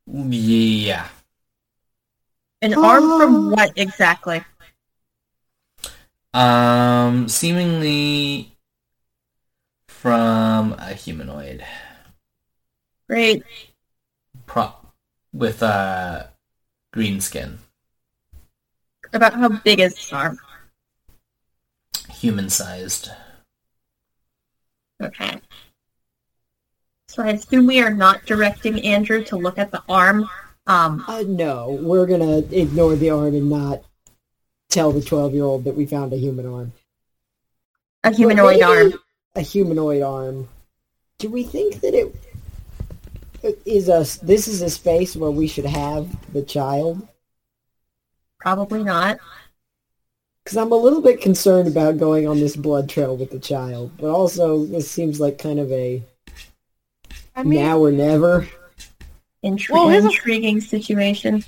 Yeah. 0.07 1.09
an 2.63 2.75
arm 2.75 3.19
from 3.19 3.51
what 3.51 3.73
exactly? 3.75 4.45
Um, 6.33 7.29
seemingly 7.29 8.54
from 10.05 10.75
a 10.75 10.93
humanoid. 10.93 11.65
Great. 13.09 13.43
Pro- 14.45 14.75
with 15.33 15.63
uh 15.63 16.25
green 16.93 17.23
skin. 17.23 17.59
About 19.15 19.33
how 19.33 19.49
big 19.49 19.81
is 19.81 19.95
this 19.95 20.13
arm? 20.13 20.39
Human 22.11 22.51
sized. 22.51 23.13
Okay. 25.03 25.41
So 27.09 27.23
I 27.23 27.29
assume 27.31 27.67
we 27.67 27.81
are 27.81 27.95
not 27.95 28.27
directing 28.27 28.85
Andrew 28.85 29.25
to 29.25 29.37
look 29.37 29.57
at 29.59 29.71
the 29.71 29.83
arm. 29.89 30.29
Um, 30.67 31.03
Uh, 31.09 31.25
no, 31.27 31.79
we're 31.81 32.07
gonna 32.07 32.41
ignore 32.51 32.95
the 32.95 33.09
arm 33.09 33.35
and 33.35 33.49
not 33.49 33.83
tell 34.69 34.93
the 34.93 35.01
twelve-year-old 35.01 35.65
that 35.65 35.75
we 35.75 35.87
found 35.87 36.13
a 36.13 36.19
human 36.19 36.45
arm. 36.53 36.73
a 38.03 38.15
humanoid 38.15 38.61
But 38.61 38.69
maybe 38.69 38.93
arm. 38.93 39.01
A 39.37 39.41
humanoid 39.41 40.03
arm. 40.03 40.49
Do 41.19 41.29
we 41.29 41.43
think 41.43 41.81
that 41.81 41.95
it 41.95 42.15
is 43.67 43.89
a? 43.89 44.07
This 44.25 44.47
is 44.49 44.63
a 44.63 44.71
space 44.71 45.17
where 45.17 45.31
we 45.31 45.47
should 45.49 45.67
have 45.67 46.09
the 46.33 46.43
child? 46.43 47.07
Probably 48.41 48.85
not. 48.85 49.19
Because 50.45 50.59
I'm 50.59 50.73
a 50.73 50.77
little 50.77 51.01
bit 51.01 51.21
concerned 51.21 51.67
about 51.69 51.99
going 51.99 52.29
on 52.29 52.39
this 52.39 52.55
blood 52.55 52.89
trail 52.89 53.17
with 53.17 53.31
the 53.31 53.39
child, 53.39 53.93
but 53.99 54.11
also 54.11 54.65
this 54.67 54.91
seems 54.91 55.19
like 55.19 55.39
kind 55.39 55.59
of 55.59 55.73
a 55.73 56.03
I 57.35 57.43
mean, 57.43 57.61
now 57.61 57.79
or 57.79 57.91
never. 57.91 58.47
Intri- 59.43 59.71
Well, 59.71 59.89
here's 59.89 60.05
a- 60.05 60.09
intriguing 60.09 60.61
situation. 60.61 61.45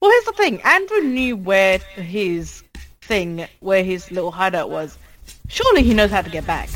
well, 0.00 0.10
here's 0.10 0.24
the 0.24 0.32
thing. 0.32 0.62
Andrew 0.62 1.00
knew 1.00 1.36
where 1.36 1.78
his 1.78 2.62
thing, 3.02 3.46
where 3.60 3.84
his 3.84 4.10
little 4.10 4.30
hideout 4.30 4.70
was. 4.70 4.96
Surely 5.48 5.82
he 5.82 5.92
knows 5.92 6.10
how 6.10 6.22
to 6.22 6.30
get 6.30 6.46
back. 6.46 6.70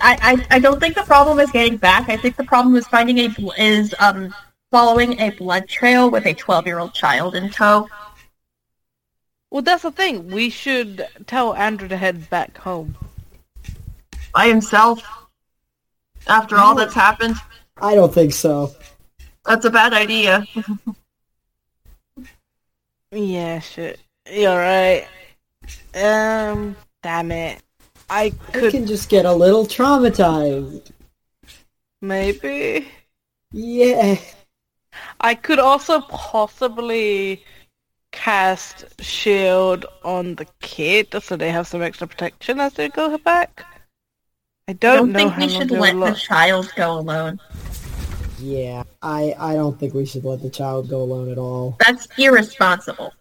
I, 0.00 0.18
I, 0.50 0.56
I 0.56 0.58
don't 0.58 0.80
think 0.80 0.94
the 0.94 1.02
problem 1.02 1.38
is 1.40 1.50
getting 1.50 1.76
back. 1.76 2.08
I 2.08 2.16
think 2.16 2.36
the 2.36 2.44
problem 2.44 2.74
is 2.76 2.86
finding 2.86 3.18
a 3.18 3.34
is 3.58 3.94
um 3.98 4.34
following 4.70 5.18
a 5.20 5.30
blood 5.30 5.68
trail 5.68 6.10
with 6.10 6.26
a 6.26 6.34
twelve 6.34 6.66
year 6.66 6.78
old 6.78 6.94
child 6.94 7.34
in 7.34 7.50
tow. 7.50 7.88
Well, 9.50 9.62
that's 9.62 9.82
the 9.82 9.90
thing. 9.90 10.28
We 10.28 10.50
should 10.50 11.06
tell 11.26 11.54
Andrew 11.54 11.88
to 11.88 11.96
head 11.96 12.28
back 12.28 12.58
home. 12.58 12.96
by 14.34 14.46
himself. 14.48 15.02
After 16.26 16.56
all 16.56 16.74
that's 16.74 16.94
happened, 16.94 17.36
I 17.78 17.94
don't 17.94 18.12
think 18.12 18.32
so. 18.34 18.74
that's 19.44 19.64
a 19.64 19.70
bad 19.70 19.94
idea. 19.94 20.46
Yeah, 23.10 23.60
shit. 23.60 24.00
You're 24.30 24.58
right. 24.58 25.06
Um, 25.94 26.76
damn 27.02 27.32
it. 27.32 27.62
I 28.10 28.32
I 28.54 28.58
could 28.58 28.70
can 28.72 28.86
just 28.86 29.08
get 29.08 29.24
a 29.24 29.32
little 29.32 29.66
traumatized. 29.66 30.90
maybe. 32.00 32.88
Yeah. 33.52 34.18
I 35.20 35.34
could 35.34 35.58
also 35.58 36.00
possibly 36.02 37.44
cast 38.12 38.84
shield 39.02 39.86
on 40.02 40.34
the 40.36 40.46
kid 40.60 41.14
so 41.22 41.36
they 41.36 41.50
have 41.50 41.66
some 41.66 41.82
extra 41.82 42.06
protection 42.06 42.60
as 42.60 42.72
they 42.74 42.88
go 42.88 43.16
back. 43.18 43.64
I 44.68 44.72
I 44.90 44.94
don't, 44.94 45.12
don't 45.12 45.12
know 45.12 45.18
think 45.30 45.36
we 45.36 45.48
should 45.48 45.68
they'll 45.68 45.80
let 45.80 45.98
the 46.00 46.14
child 46.14 46.72
go 46.76 46.98
alone. 46.98 47.40
Yeah. 48.38 48.84
I, 49.02 49.34
I 49.38 49.54
don't 49.54 49.78
think 49.78 49.94
we 49.94 50.06
should 50.06 50.24
let 50.24 50.42
the 50.42 50.50
child 50.50 50.88
go 50.88 51.02
alone 51.02 51.30
at 51.30 51.38
all. 51.38 51.76
That's 51.80 52.06
irresponsible. 52.18 53.12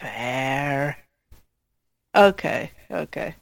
Fair. 0.00 0.98
Okay, 2.14 2.70
okay. 2.90 3.34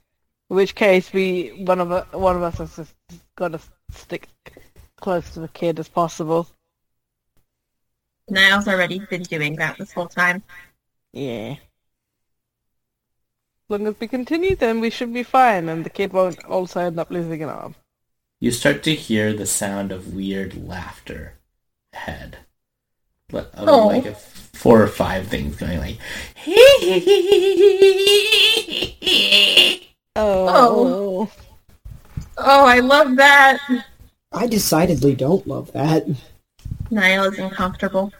In 0.51 0.57
which 0.57 0.75
case, 0.75 1.13
we 1.13 1.65
one 1.65 1.81
of 1.81 1.91
us, 1.91 2.13
one 2.13 2.37
of 2.37 2.43
us 2.43 2.59
has 2.59 2.77
just 2.77 2.95
got 3.37 3.53
to 3.53 3.61
stick 3.91 4.29
close 4.97 5.31
to 5.31 5.41
the 5.41 5.49
kid 5.49 5.79
as 5.79 5.89
possible. 5.89 6.49
Niall's 8.29 8.69
already 8.69 8.99
been 8.99 9.23
doing 9.23 9.57
that 9.57 9.77
this 9.79 9.93
whole 9.93 10.09
time. 10.09 10.43
Yeah. 11.13 11.57
As 13.67 13.71
long 13.71 13.87
as 13.87 13.95
we 13.99 14.07
continue, 14.07 14.57
then 14.57 14.81
we 14.81 14.91
should 14.91 15.13
be 15.13 15.23
fine, 15.23 15.69
and 15.69 15.85
the 15.85 15.91
kid 15.91 16.13
won't 16.13 16.45
also 16.45 16.81
end 16.81 16.99
up 16.99 17.11
losing 17.11 17.43
an 17.43 17.49
arm. 17.49 17.75
You 18.41 18.51
start 18.51 18.83
to 18.85 18.95
hear 18.95 19.33
the 19.33 19.47
sound 19.47 19.91
of 19.93 20.15
weird 20.15 20.67
laughter 20.69 21.35
ahead. 21.93 22.39
Like, 23.33 23.47
of 23.55 23.69
Oh. 23.69 23.87
like 23.87 24.05
a 24.05 24.15
four 24.15 24.83
or 24.83 24.87
five 24.87 25.29
things 25.29 25.57
going 25.57 25.79
like 25.79 25.99
Oh. 30.17 31.31
Oh, 32.37 32.67
I 32.67 32.81
love 32.81 33.17
that. 33.17 33.59
I 34.33 34.47
decidedly 34.47 35.15
don't 35.15 35.47
love 35.47 35.73
that. 35.73 36.07
Niall 36.91 37.33
is 37.33 37.39
uncomfortable. 37.39 38.13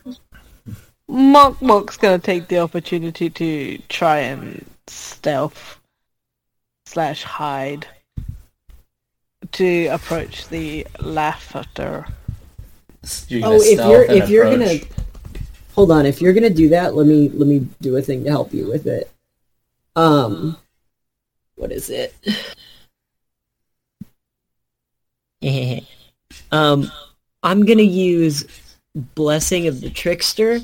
Mok 1.09 1.61
Mok's 1.61 1.97
gonna 1.97 2.19
take 2.19 2.49
the 2.49 2.59
opportunity 2.59 3.29
to 3.31 3.79
try 3.89 4.19
and 4.21 4.65
stealth 4.87 5.81
slash 6.87 7.23
hide 7.23 7.87
to 9.53 9.87
approach 9.87 10.49
the 10.49 10.87
laughter. 11.01 12.07
you're 13.29 13.41
Oh, 13.45 13.61
if 13.61 13.79
you're 13.79 14.03
and 14.03 14.23
if 14.23 14.29
you're 14.29 14.51
gonna 14.51 14.79
hold 15.75 15.91
on, 15.91 16.07
if 16.07 16.21
you're 16.21 16.33
gonna 16.33 16.51
do 16.51 16.69
that, 16.71 16.95
let 16.95 17.07
me 17.07 17.29
let 17.29 17.47
me 17.47 17.67
do 17.81 17.97
a 17.97 18.03
thing 18.03 18.25
to 18.25 18.31
help 18.31 18.55
you 18.55 18.69
with 18.69 18.87
it. 18.87 19.11
Um, 19.97 20.57
what 21.57 21.73
is 21.73 21.91
it? 21.91 22.15
um, 26.53 26.91
I'm 27.43 27.65
gonna 27.65 27.83
use 27.83 28.45
Blessing 28.95 29.67
of 29.67 29.81
the 29.81 29.91
Trickster, 29.91 30.61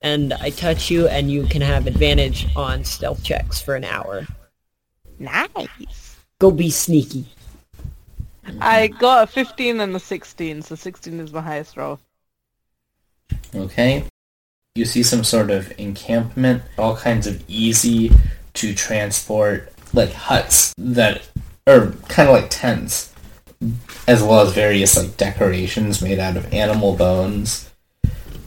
and 0.00 0.32
I 0.32 0.50
touch 0.50 0.90
you, 0.90 1.08
and 1.08 1.30
you 1.30 1.44
can 1.46 1.62
have 1.62 1.86
advantage 1.86 2.46
on 2.56 2.84
stealth 2.84 3.22
checks 3.22 3.60
for 3.60 3.74
an 3.74 3.84
hour. 3.84 4.26
Nice. 5.18 6.16
Go 6.38 6.50
be 6.50 6.70
sneaky. 6.70 7.26
I 8.60 8.88
got 8.88 9.24
a 9.24 9.26
15 9.26 9.80
and 9.80 9.94
a 9.94 10.00
16, 10.00 10.62
so 10.62 10.74
16 10.74 11.20
is 11.20 11.32
my 11.32 11.40
highest 11.40 11.76
roll. 11.76 12.00
Okay. 13.54 14.04
You 14.74 14.84
see 14.84 15.02
some 15.02 15.22
sort 15.22 15.50
of 15.50 15.72
encampment, 15.78 16.62
all 16.78 16.96
kinds 16.96 17.26
of 17.26 17.44
easy 17.48 18.10
to 18.54 18.74
transport, 18.74 19.71
like 19.92 20.12
huts 20.12 20.74
that 20.78 21.28
are 21.66 21.92
kind 22.08 22.28
of 22.28 22.34
like 22.34 22.50
tents, 22.50 23.12
as 24.06 24.22
well 24.22 24.40
as 24.40 24.52
various 24.52 24.96
like 24.96 25.16
decorations 25.16 26.02
made 26.02 26.18
out 26.18 26.36
of 26.36 26.52
animal 26.52 26.96
bones. 26.96 27.70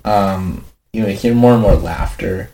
Um, 0.04 0.66
you 0.94 1.06
hear 1.06 1.34
more 1.34 1.54
and 1.54 1.62
more 1.62 1.76
laughter, 1.76 2.50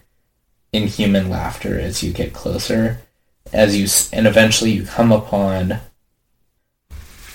inhuman 0.73 1.29
laughter, 1.29 1.79
as 1.79 2.03
you 2.03 2.11
get 2.13 2.33
closer. 2.33 3.01
As 3.53 3.77
you 3.77 3.87
and 4.17 4.27
eventually 4.27 4.71
you 4.71 4.83
come 4.83 5.11
upon 5.11 5.79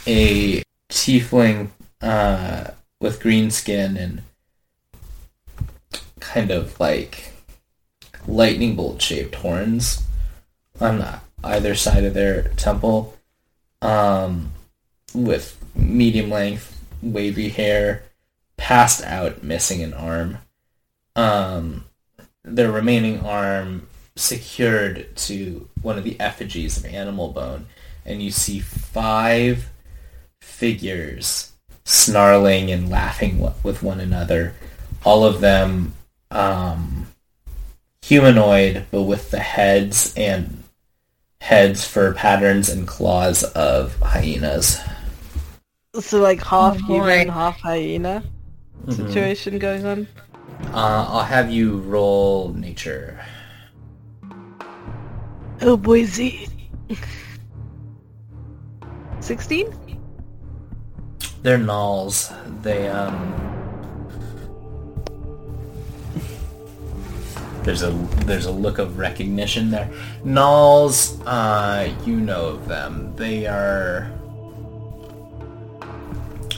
a 0.06 0.62
tiefling 0.88 1.68
uh, 2.00 2.70
with 3.00 3.20
green 3.20 3.50
skin 3.50 3.96
and 3.96 4.22
kind 6.20 6.50
of 6.50 6.78
like 6.80 7.32
lightning 8.26 8.76
bolt 8.76 9.02
shaped 9.02 9.34
horns 9.36 10.04
on 10.80 10.98
either 11.46 11.74
side 11.74 12.04
of 12.04 12.14
their 12.14 12.48
temple 12.56 13.16
um, 13.82 14.52
with 15.14 15.62
medium 15.74 16.30
length 16.30 16.84
wavy 17.02 17.48
hair 17.48 18.02
passed 18.56 19.04
out 19.04 19.42
missing 19.42 19.82
an 19.82 19.94
arm. 19.94 20.38
Um, 21.14 21.84
their 22.42 22.70
remaining 22.70 23.20
arm 23.20 23.88
secured 24.16 25.14
to 25.16 25.68
one 25.82 25.98
of 25.98 26.04
the 26.04 26.18
effigies 26.20 26.76
of 26.76 26.86
animal 26.86 27.28
bone 27.32 27.66
and 28.06 28.22
you 28.22 28.30
see 28.30 28.60
five 28.60 29.68
figures 30.40 31.52
snarling 31.84 32.70
and 32.70 32.88
laughing 32.88 33.38
with 33.62 33.82
one 33.82 34.00
another. 34.00 34.54
All 35.04 35.24
of 35.24 35.40
them 35.40 35.94
um, 36.30 37.08
humanoid, 38.02 38.86
but 38.90 39.02
with 39.02 39.30
the 39.30 39.40
heads 39.40 40.14
and 40.16 40.62
heads, 41.46 41.86
for 41.86 42.12
patterns, 42.12 42.68
and 42.68 42.88
claws 42.88 43.44
of 43.54 43.96
hyenas. 44.00 44.80
So 46.00 46.20
like 46.20 46.42
half 46.42 46.76
Oh, 46.82 46.86
boy. 46.88 46.94
human, 46.94 47.28
half 47.28 47.60
hyena 47.60 48.24
situation 48.88 49.58
going 49.60 49.86
on. 49.86 50.08
Uh, 50.74 51.06
I'll 51.08 51.22
have 51.22 51.48
you 51.50 51.78
roll 51.78 52.52
nature. 52.52 53.20
Oh 55.62 55.76
boy, 55.76 56.04
Z. 56.04 56.48
16? 59.20 59.72
They're 61.42 61.58
gnolls. 61.58 62.32
They 62.62 62.88
um. 62.88 63.34
There's 67.66 67.82
a 67.82 67.90
there's 68.26 68.46
a 68.46 68.52
look 68.52 68.78
of 68.78 68.96
recognition 68.96 69.72
there. 69.72 69.90
Gnolls, 70.24 71.20
uh, 71.26 71.92
you 72.04 72.20
know 72.20 72.46
of 72.46 72.68
them. 72.68 73.12
They 73.16 73.48
are. 73.48 74.08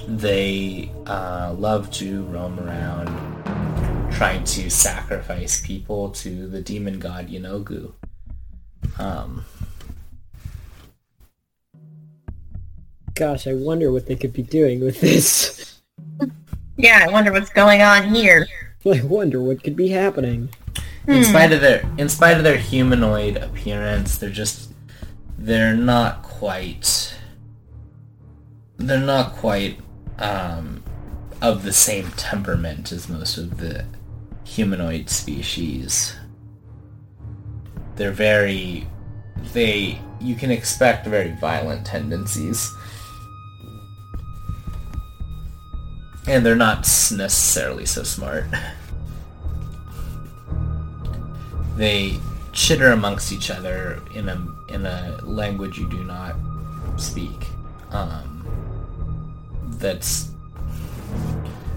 They 0.07 0.93
uh, 1.07 1.55
love 1.57 1.91
to 1.93 2.25
roam 2.25 2.61
around, 2.61 3.07
trying 4.13 4.45
to 4.45 4.69
sacrifice 4.69 5.67
people 5.67 6.11
to 6.11 6.47
the 6.47 6.61
demon 6.61 6.99
god 6.99 7.29
Yeenoghu. 7.29 7.95
Um, 8.99 9.47
Gosh, 13.15 13.47
I 13.47 13.55
wonder 13.55 13.91
what 13.91 14.05
they 14.05 14.15
could 14.15 14.35
be 14.35 14.43
doing 14.43 14.81
with 14.81 15.01
this. 15.01 15.81
Yeah, 16.81 17.05
I 17.05 17.11
wonder 17.11 17.33
what's 17.33 17.51
going 17.51 17.83
on 17.83 18.15
here. 18.15 18.47
I 18.87 19.03
wonder 19.03 19.41
what 19.41 19.65
could 19.65 19.75
be 19.75 19.89
happening. 19.89 20.49
In 21.09 21.25
spite 21.25 21.53
of 21.53 21.61
their 21.61 21.89
in 21.97 22.09
spite 22.09 22.37
of 22.37 22.45
their 22.45 22.59
humanoid 22.59 23.37
appearance 23.37 24.19
they're 24.19 24.31
just 24.31 24.73
they're 25.39 25.75
not 25.75 26.23
quite 26.23 27.15
they're 28.79 28.99
not 28.99 29.33
quite 29.35 29.79
um, 30.19 30.83
of 31.43 31.63
the 31.63 31.73
same 31.73 32.11
temperament 32.13 32.93
as 32.93 33.09
most 33.09 33.37
of 33.37 33.59
the 33.59 33.85
humanoid 34.45 35.11
species. 35.11 36.17
They're 37.97 38.13
very 38.13 38.87
they 39.53 40.01
you 40.21 40.35
can 40.35 40.51
expect 40.51 41.07
very 41.07 41.33
violent 41.41 41.87
tendencies. 41.87 42.73
And 46.27 46.45
they're 46.45 46.57
not 46.57 46.81
necessarily 46.81 47.87
so 47.87 48.03
smart 48.03 48.45
they 51.79 52.19
chitter 52.53 52.91
amongst 52.91 53.33
each 53.33 53.51
other 53.51 54.03
in 54.15 54.29
a 54.29 54.37
in 54.69 54.85
a 54.85 55.19
language 55.23 55.79
you 55.79 55.89
do 55.89 56.03
not 56.05 56.35
speak. 56.97 57.47
Um, 57.91 58.45
that's 59.79 60.31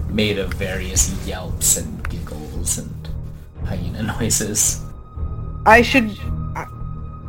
made 0.08 0.38
of 0.38 0.52
various 0.54 1.08
yelps 1.26 1.76
and 1.76 2.08
giggles 2.10 2.78
and 2.78 3.08
hyena 3.64 4.02
noises. 4.20 4.82
I 5.64 5.82
should... 5.82 6.10
Uh, 6.56 6.66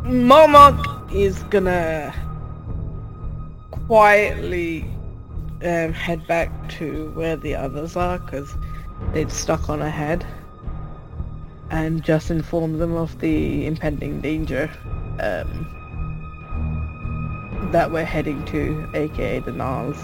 Momok 0.04 1.14
is 1.14 1.44
gonna 1.44 2.14
quietly 3.72 4.82
um, 5.64 5.94
head 5.94 6.26
back 6.28 6.50
to 6.72 7.12
where 7.12 7.38
the 7.38 7.56
others 7.56 7.96
are, 7.96 8.20
because 8.20 8.54
they'd 9.14 9.32
stuck 9.32 9.70
on 9.70 9.82
ahead. 9.82 10.26
And 11.74 12.04
just 12.04 12.30
inform 12.30 12.78
them 12.78 12.94
of 12.96 13.20
the 13.20 13.66
impending 13.66 14.22
danger 14.22 14.70
um, 15.20 15.68
that 17.72 17.90
we're 17.92 18.06
heading 18.06 18.46
to, 18.46 18.88
aka 18.94 19.40
the 19.40 19.50
gnolls. 19.50 19.98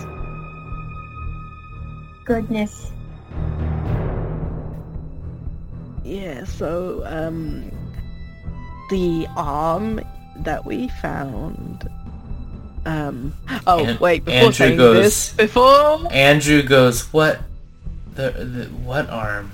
Goodness. 2.26 2.91
Yeah, 6.04 6.44
so 6.46 7.04
um, 7.06 7.72
the 8.90 9.28
arm 9.38 10.02
that 10.38 10.66
we 10.66 10.88
found. 11.04 11.88
Um, 12.88 13.32
oh 13.68 13.86
An- 13.86 14.00
wait, 14.00 14.26
before 14.26 14.38
Andrew 14.40 14.54
saying 14.54 14.78
goes- 14.78 15.04
this, 15.04 15.34
before 15.34 16.02
Andrew 16.12 16.64
goes, 16.64 17.14
"What? 17.14 17.41
The, 18.16 18.32
the 18.32 18.66
what 18.84 19.08
arm?" 19.12 19.52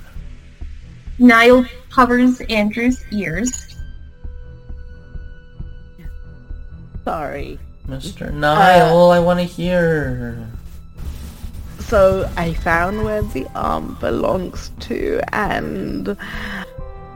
Niall 1.18 1.64
covers 1.90 2.40
Andrew's 2.42 3.02
ears. 3.10 3.66
sorry. 7.06 7.58
Mr. 7.86 8.32
Niall, 8.32 9.10
uh, 9.10 9.16
I 9.16 9.20
want 9.20 9.38
to 9.38 9.44
hear. 9.44 10.44
So 11.78 12.28
I 12.36 12.52
found 12.52 13.04
where 13.04 13.22
the 13.22 13.46
arm 13.54 13.96
belongs 14.00 14.72
to 14.80 15.20
and 15.32 16.18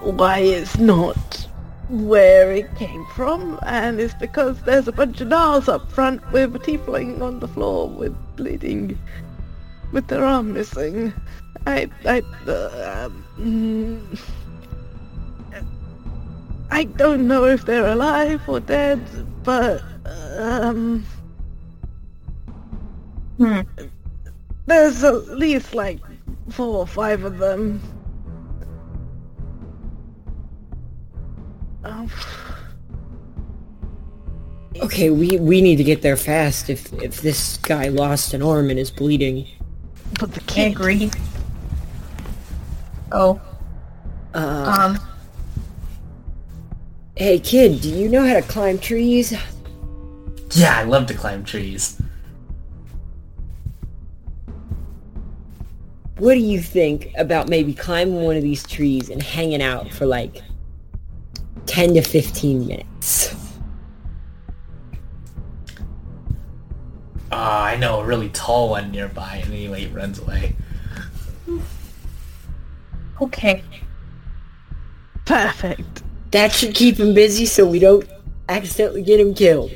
why 0.01 0.39
it's 0.39 0.79
not 0.79 1.49
where 1.89 2.53
it 2.53 2.73
came 2.77 3.05
from 3.17 3.59
and 3.67 3.99
it's 3.99 4.15
because 4.15 4.63
there's 4.63 4.87
a 4.87 4.93
bunch 4.93 5.21
of 5.21 5.27
gnolls 5.27 5.69
up 5.69 5.91
front 5.91 6.23
with 6.31 6.55
a 6.55 6.59
tiefling 6.61 7.21
on 7.21 7.41
the 7.41 7.49
floor 7.49 7.89
with 7.89 8.15
bleeding 8.37 8.97
with 9.91 10.07
their 10.07 10.25
arm 10.25 10.53
missing. 10.53 11.13
I 11.67 11.89
I 12.05 12.23
uh, 12.47 13.09
um, 13.39 14.19
I 16.71 16.85
don't 16.85 17.27
know 17.27 17.45
if 17.45 17.65
they're 17.65 17.89
alive 17.89 18.49
or 18.49 18.61
dead, 18.61 19.01
but 19.45 19.83
um 20.39 21.05
Hmm. 23.39 23.61
There's 24.67 25.03
at 25.03 25.29
least 25.29 25.75
like 25.75 25.99
four 26.51 26.77
or 26.79 26.87
five 26.87 27.25
of 27.25 27.39
them. 27.39 27.81
Um, 31.83 32.11
Okay, 34.83 35.11
we, 35.11 35.37
we 35.39 35.61
need 35.61 35.77
to 35.77 35.85
get 35.85 36.03
there 36.03 36.17
fast 36.17 36.71
if, 36.71 36.93
if 37.03 37.23
this 37.23 37.57
guy 37.59 37.89
lost 37.89 38.35
an 38.35 38.43
arm 38.43 38.71
and 38.71 38.79
is 38.79 38.91
bleeding. 38.91 39.47
but 40.19 40.33
the 40.33 40.43
I 40.57 40.67
agree. 40.67 41.11
Oh, 43.13 43.41
Uh, 44.33 44.97
um, 44.97 44.99
hey 47.17 47.39
kid, 47.41 47.81
do 47.81 47.89
you 47.89 48.09
know 48.09 48.25
how 48.27 48.35
to 48.35 48.43
climb 48.43 48.79
trees? 48.79 49.35
Yeah, 50.53 50.79
I 50.79 50.85
love 50.85 51.07
to 51.07 51.15
climb 51.15 51.45
trees. 51.45 52.01
What 56.19 56.35
do 56.35 56.41
you 56.41 56.61
think 56.61 57.13
about 57.17 57.49
maybe 57.49 57.73
climbing 57.73 58.23
one 58.23 58.37
of 58.37 58.43
these 58.43 58.63
trees 58.65 59.09
and 59.11 59.23
hanging 59.23 59.63
out 59.63 59.91
for 59.93 60.07
like 60.07 60.43
10 61.67 61.95
to 61.95 62.03
15 62.03 62.67
minutes? 62.67 63.35
Ah, 67.33 67.65
I 67.65 67.77
know 67.77 68.01
a 68.01 68.05
really 68.05 68.29
tall 68.31 68.71
one 68.71 68.91
nearby, 68.91 69.41
and 69.43 69.53
anyway, 69.55 69.81
he 69.83 69.87
runs 69.87 70.19
away. 70.19 70.55
Okay. 73.21 73.63
perfect. 75.25 76.03
That 76.31 76.53
should 76.53 76.75
keep 76.75 76.99
him 76.99 77.15
busy 77.15 77.45
so 77.47 77.67
we 77.67 77.79
don't 77.79 78.09
accidentally 78.49 79.03
get 79.03 79.21
him 79.21 79.35
killed. 79.35 79.73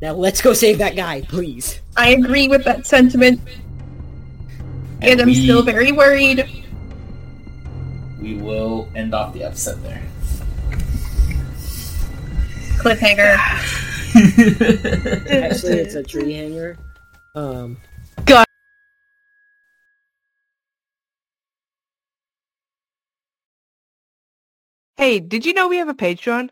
Now 0.00 0.12
let's 0.12 0.40
go 0.40 0.52
save 0.52 0.78
that 0.78 0.94
guy, 0.94 1.22
please. 1.22 1.80
I 1.96 2.10
agree 2.10 2.48
with 2.48 2.64
that 2.64 2.86
sentiment, 2.86 3.40
and, 5.00 5.04
And 5.04 5.20
I'm 5.22 5.28
we, 5.28 5.34
still 5.34 5.62
very 5.62 5.90
worried. 5.92 6.48
we 8.20 8.34
will 8.34 8.88
end 8.94 9.14
off 9.14 9.32
the 9.32 9.42
episode 9.44 9.82
there. 9.82 10.02
Cliffhanger. 12.78 13.36
Actually, 15.42 15.78
it's 15.78 15.94
a 15.94 16.02
tree 16.02 16.32
hanger. 16.32 16.76
Um, 17.34 17.76
Hey, 24.98 25.20
did 25.20 25.44
you 25.44 25.52
know 25.52 25.68
we 25.68 25.76
have 25.76 25.90
a 25.90 25.94
Patreon? 25.94 26.48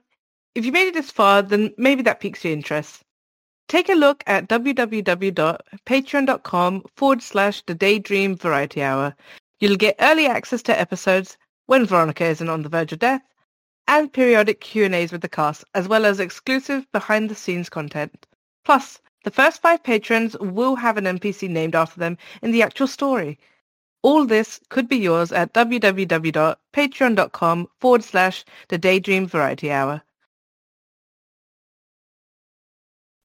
If 0.55 0.67
you 0.67 0.73
made 0.73 0.89
it 0.89 0.93
this 0.93 1.11
far, 1.11 1.41
then 1.41 1.73
maybe 1.79 2.03
that 2.03 2.21
piques 2.21 2.45
your 2.45 2.53
interest. 2.53 3.03
Take 3.69 3.89
a 3.89 3.95
look 3.95 4.23
at 4.27 4.51
www.patreon.com 4.51 6.83
forward 6.95 7.23
slash 7.23 7.63
the 7.63 7.75
Daydream 7.75 8.37
Variety 8.37 8.83
Hour. 8.83 9.17
You'll 9.61 9.77
get 9.77 9.97
early 9.99 10.27
access 10.27 10.63
to 10.65 10.79
episodes 10.79 11.39
when 11.65 11.87
Veronica 11.87 12.27
isn't 12.27 12.51
on 12.51 12.61
the 12.61 12.69
verge 12.69 12.93
of 12.93 12.99
death, 12.99 13.23
and 13.89 14.13
periodic 14.13 14.61
Q&As 14.61 15.11
with 15.11 15.23
the 15.23 15.29
cast, 15.31 15.65
as 15.75 15.89
well 15.89 16.05
as 16.05 16.21
exclusive 16.21 16.87
behind-the-scenes 16.93 17.71
content. 17.71 18.27
Plus, 18.67 19.01
the 19.25 19.31
first 19.31 19.63
five 19.63 19.83
patrons 19.83 20.37
will 20.39 20.77
have 20.77 20.99
an 20.99 21.07
NPC 21.07 21.49
named 21.49 21.75
after 21.75 21.99
them 21.99 22.19
in 22.43 22.51
the 22.51 22.63
actual 22.63 22.89
story. 22.89 23.39
All 24.05 24.25
this 24.27 24.61
could 24.69 24.87
be 24.87 24.99
yours 24.99 25.33
at 25.33 25.55
www.patreon.com 25.55 27.69
forward 27.81 28.05
slash 28.05 28.45
the 28.69 28.77
Daydream 28.77 29.27
Variety 29.27 29.71
Hour. 29.71 30.03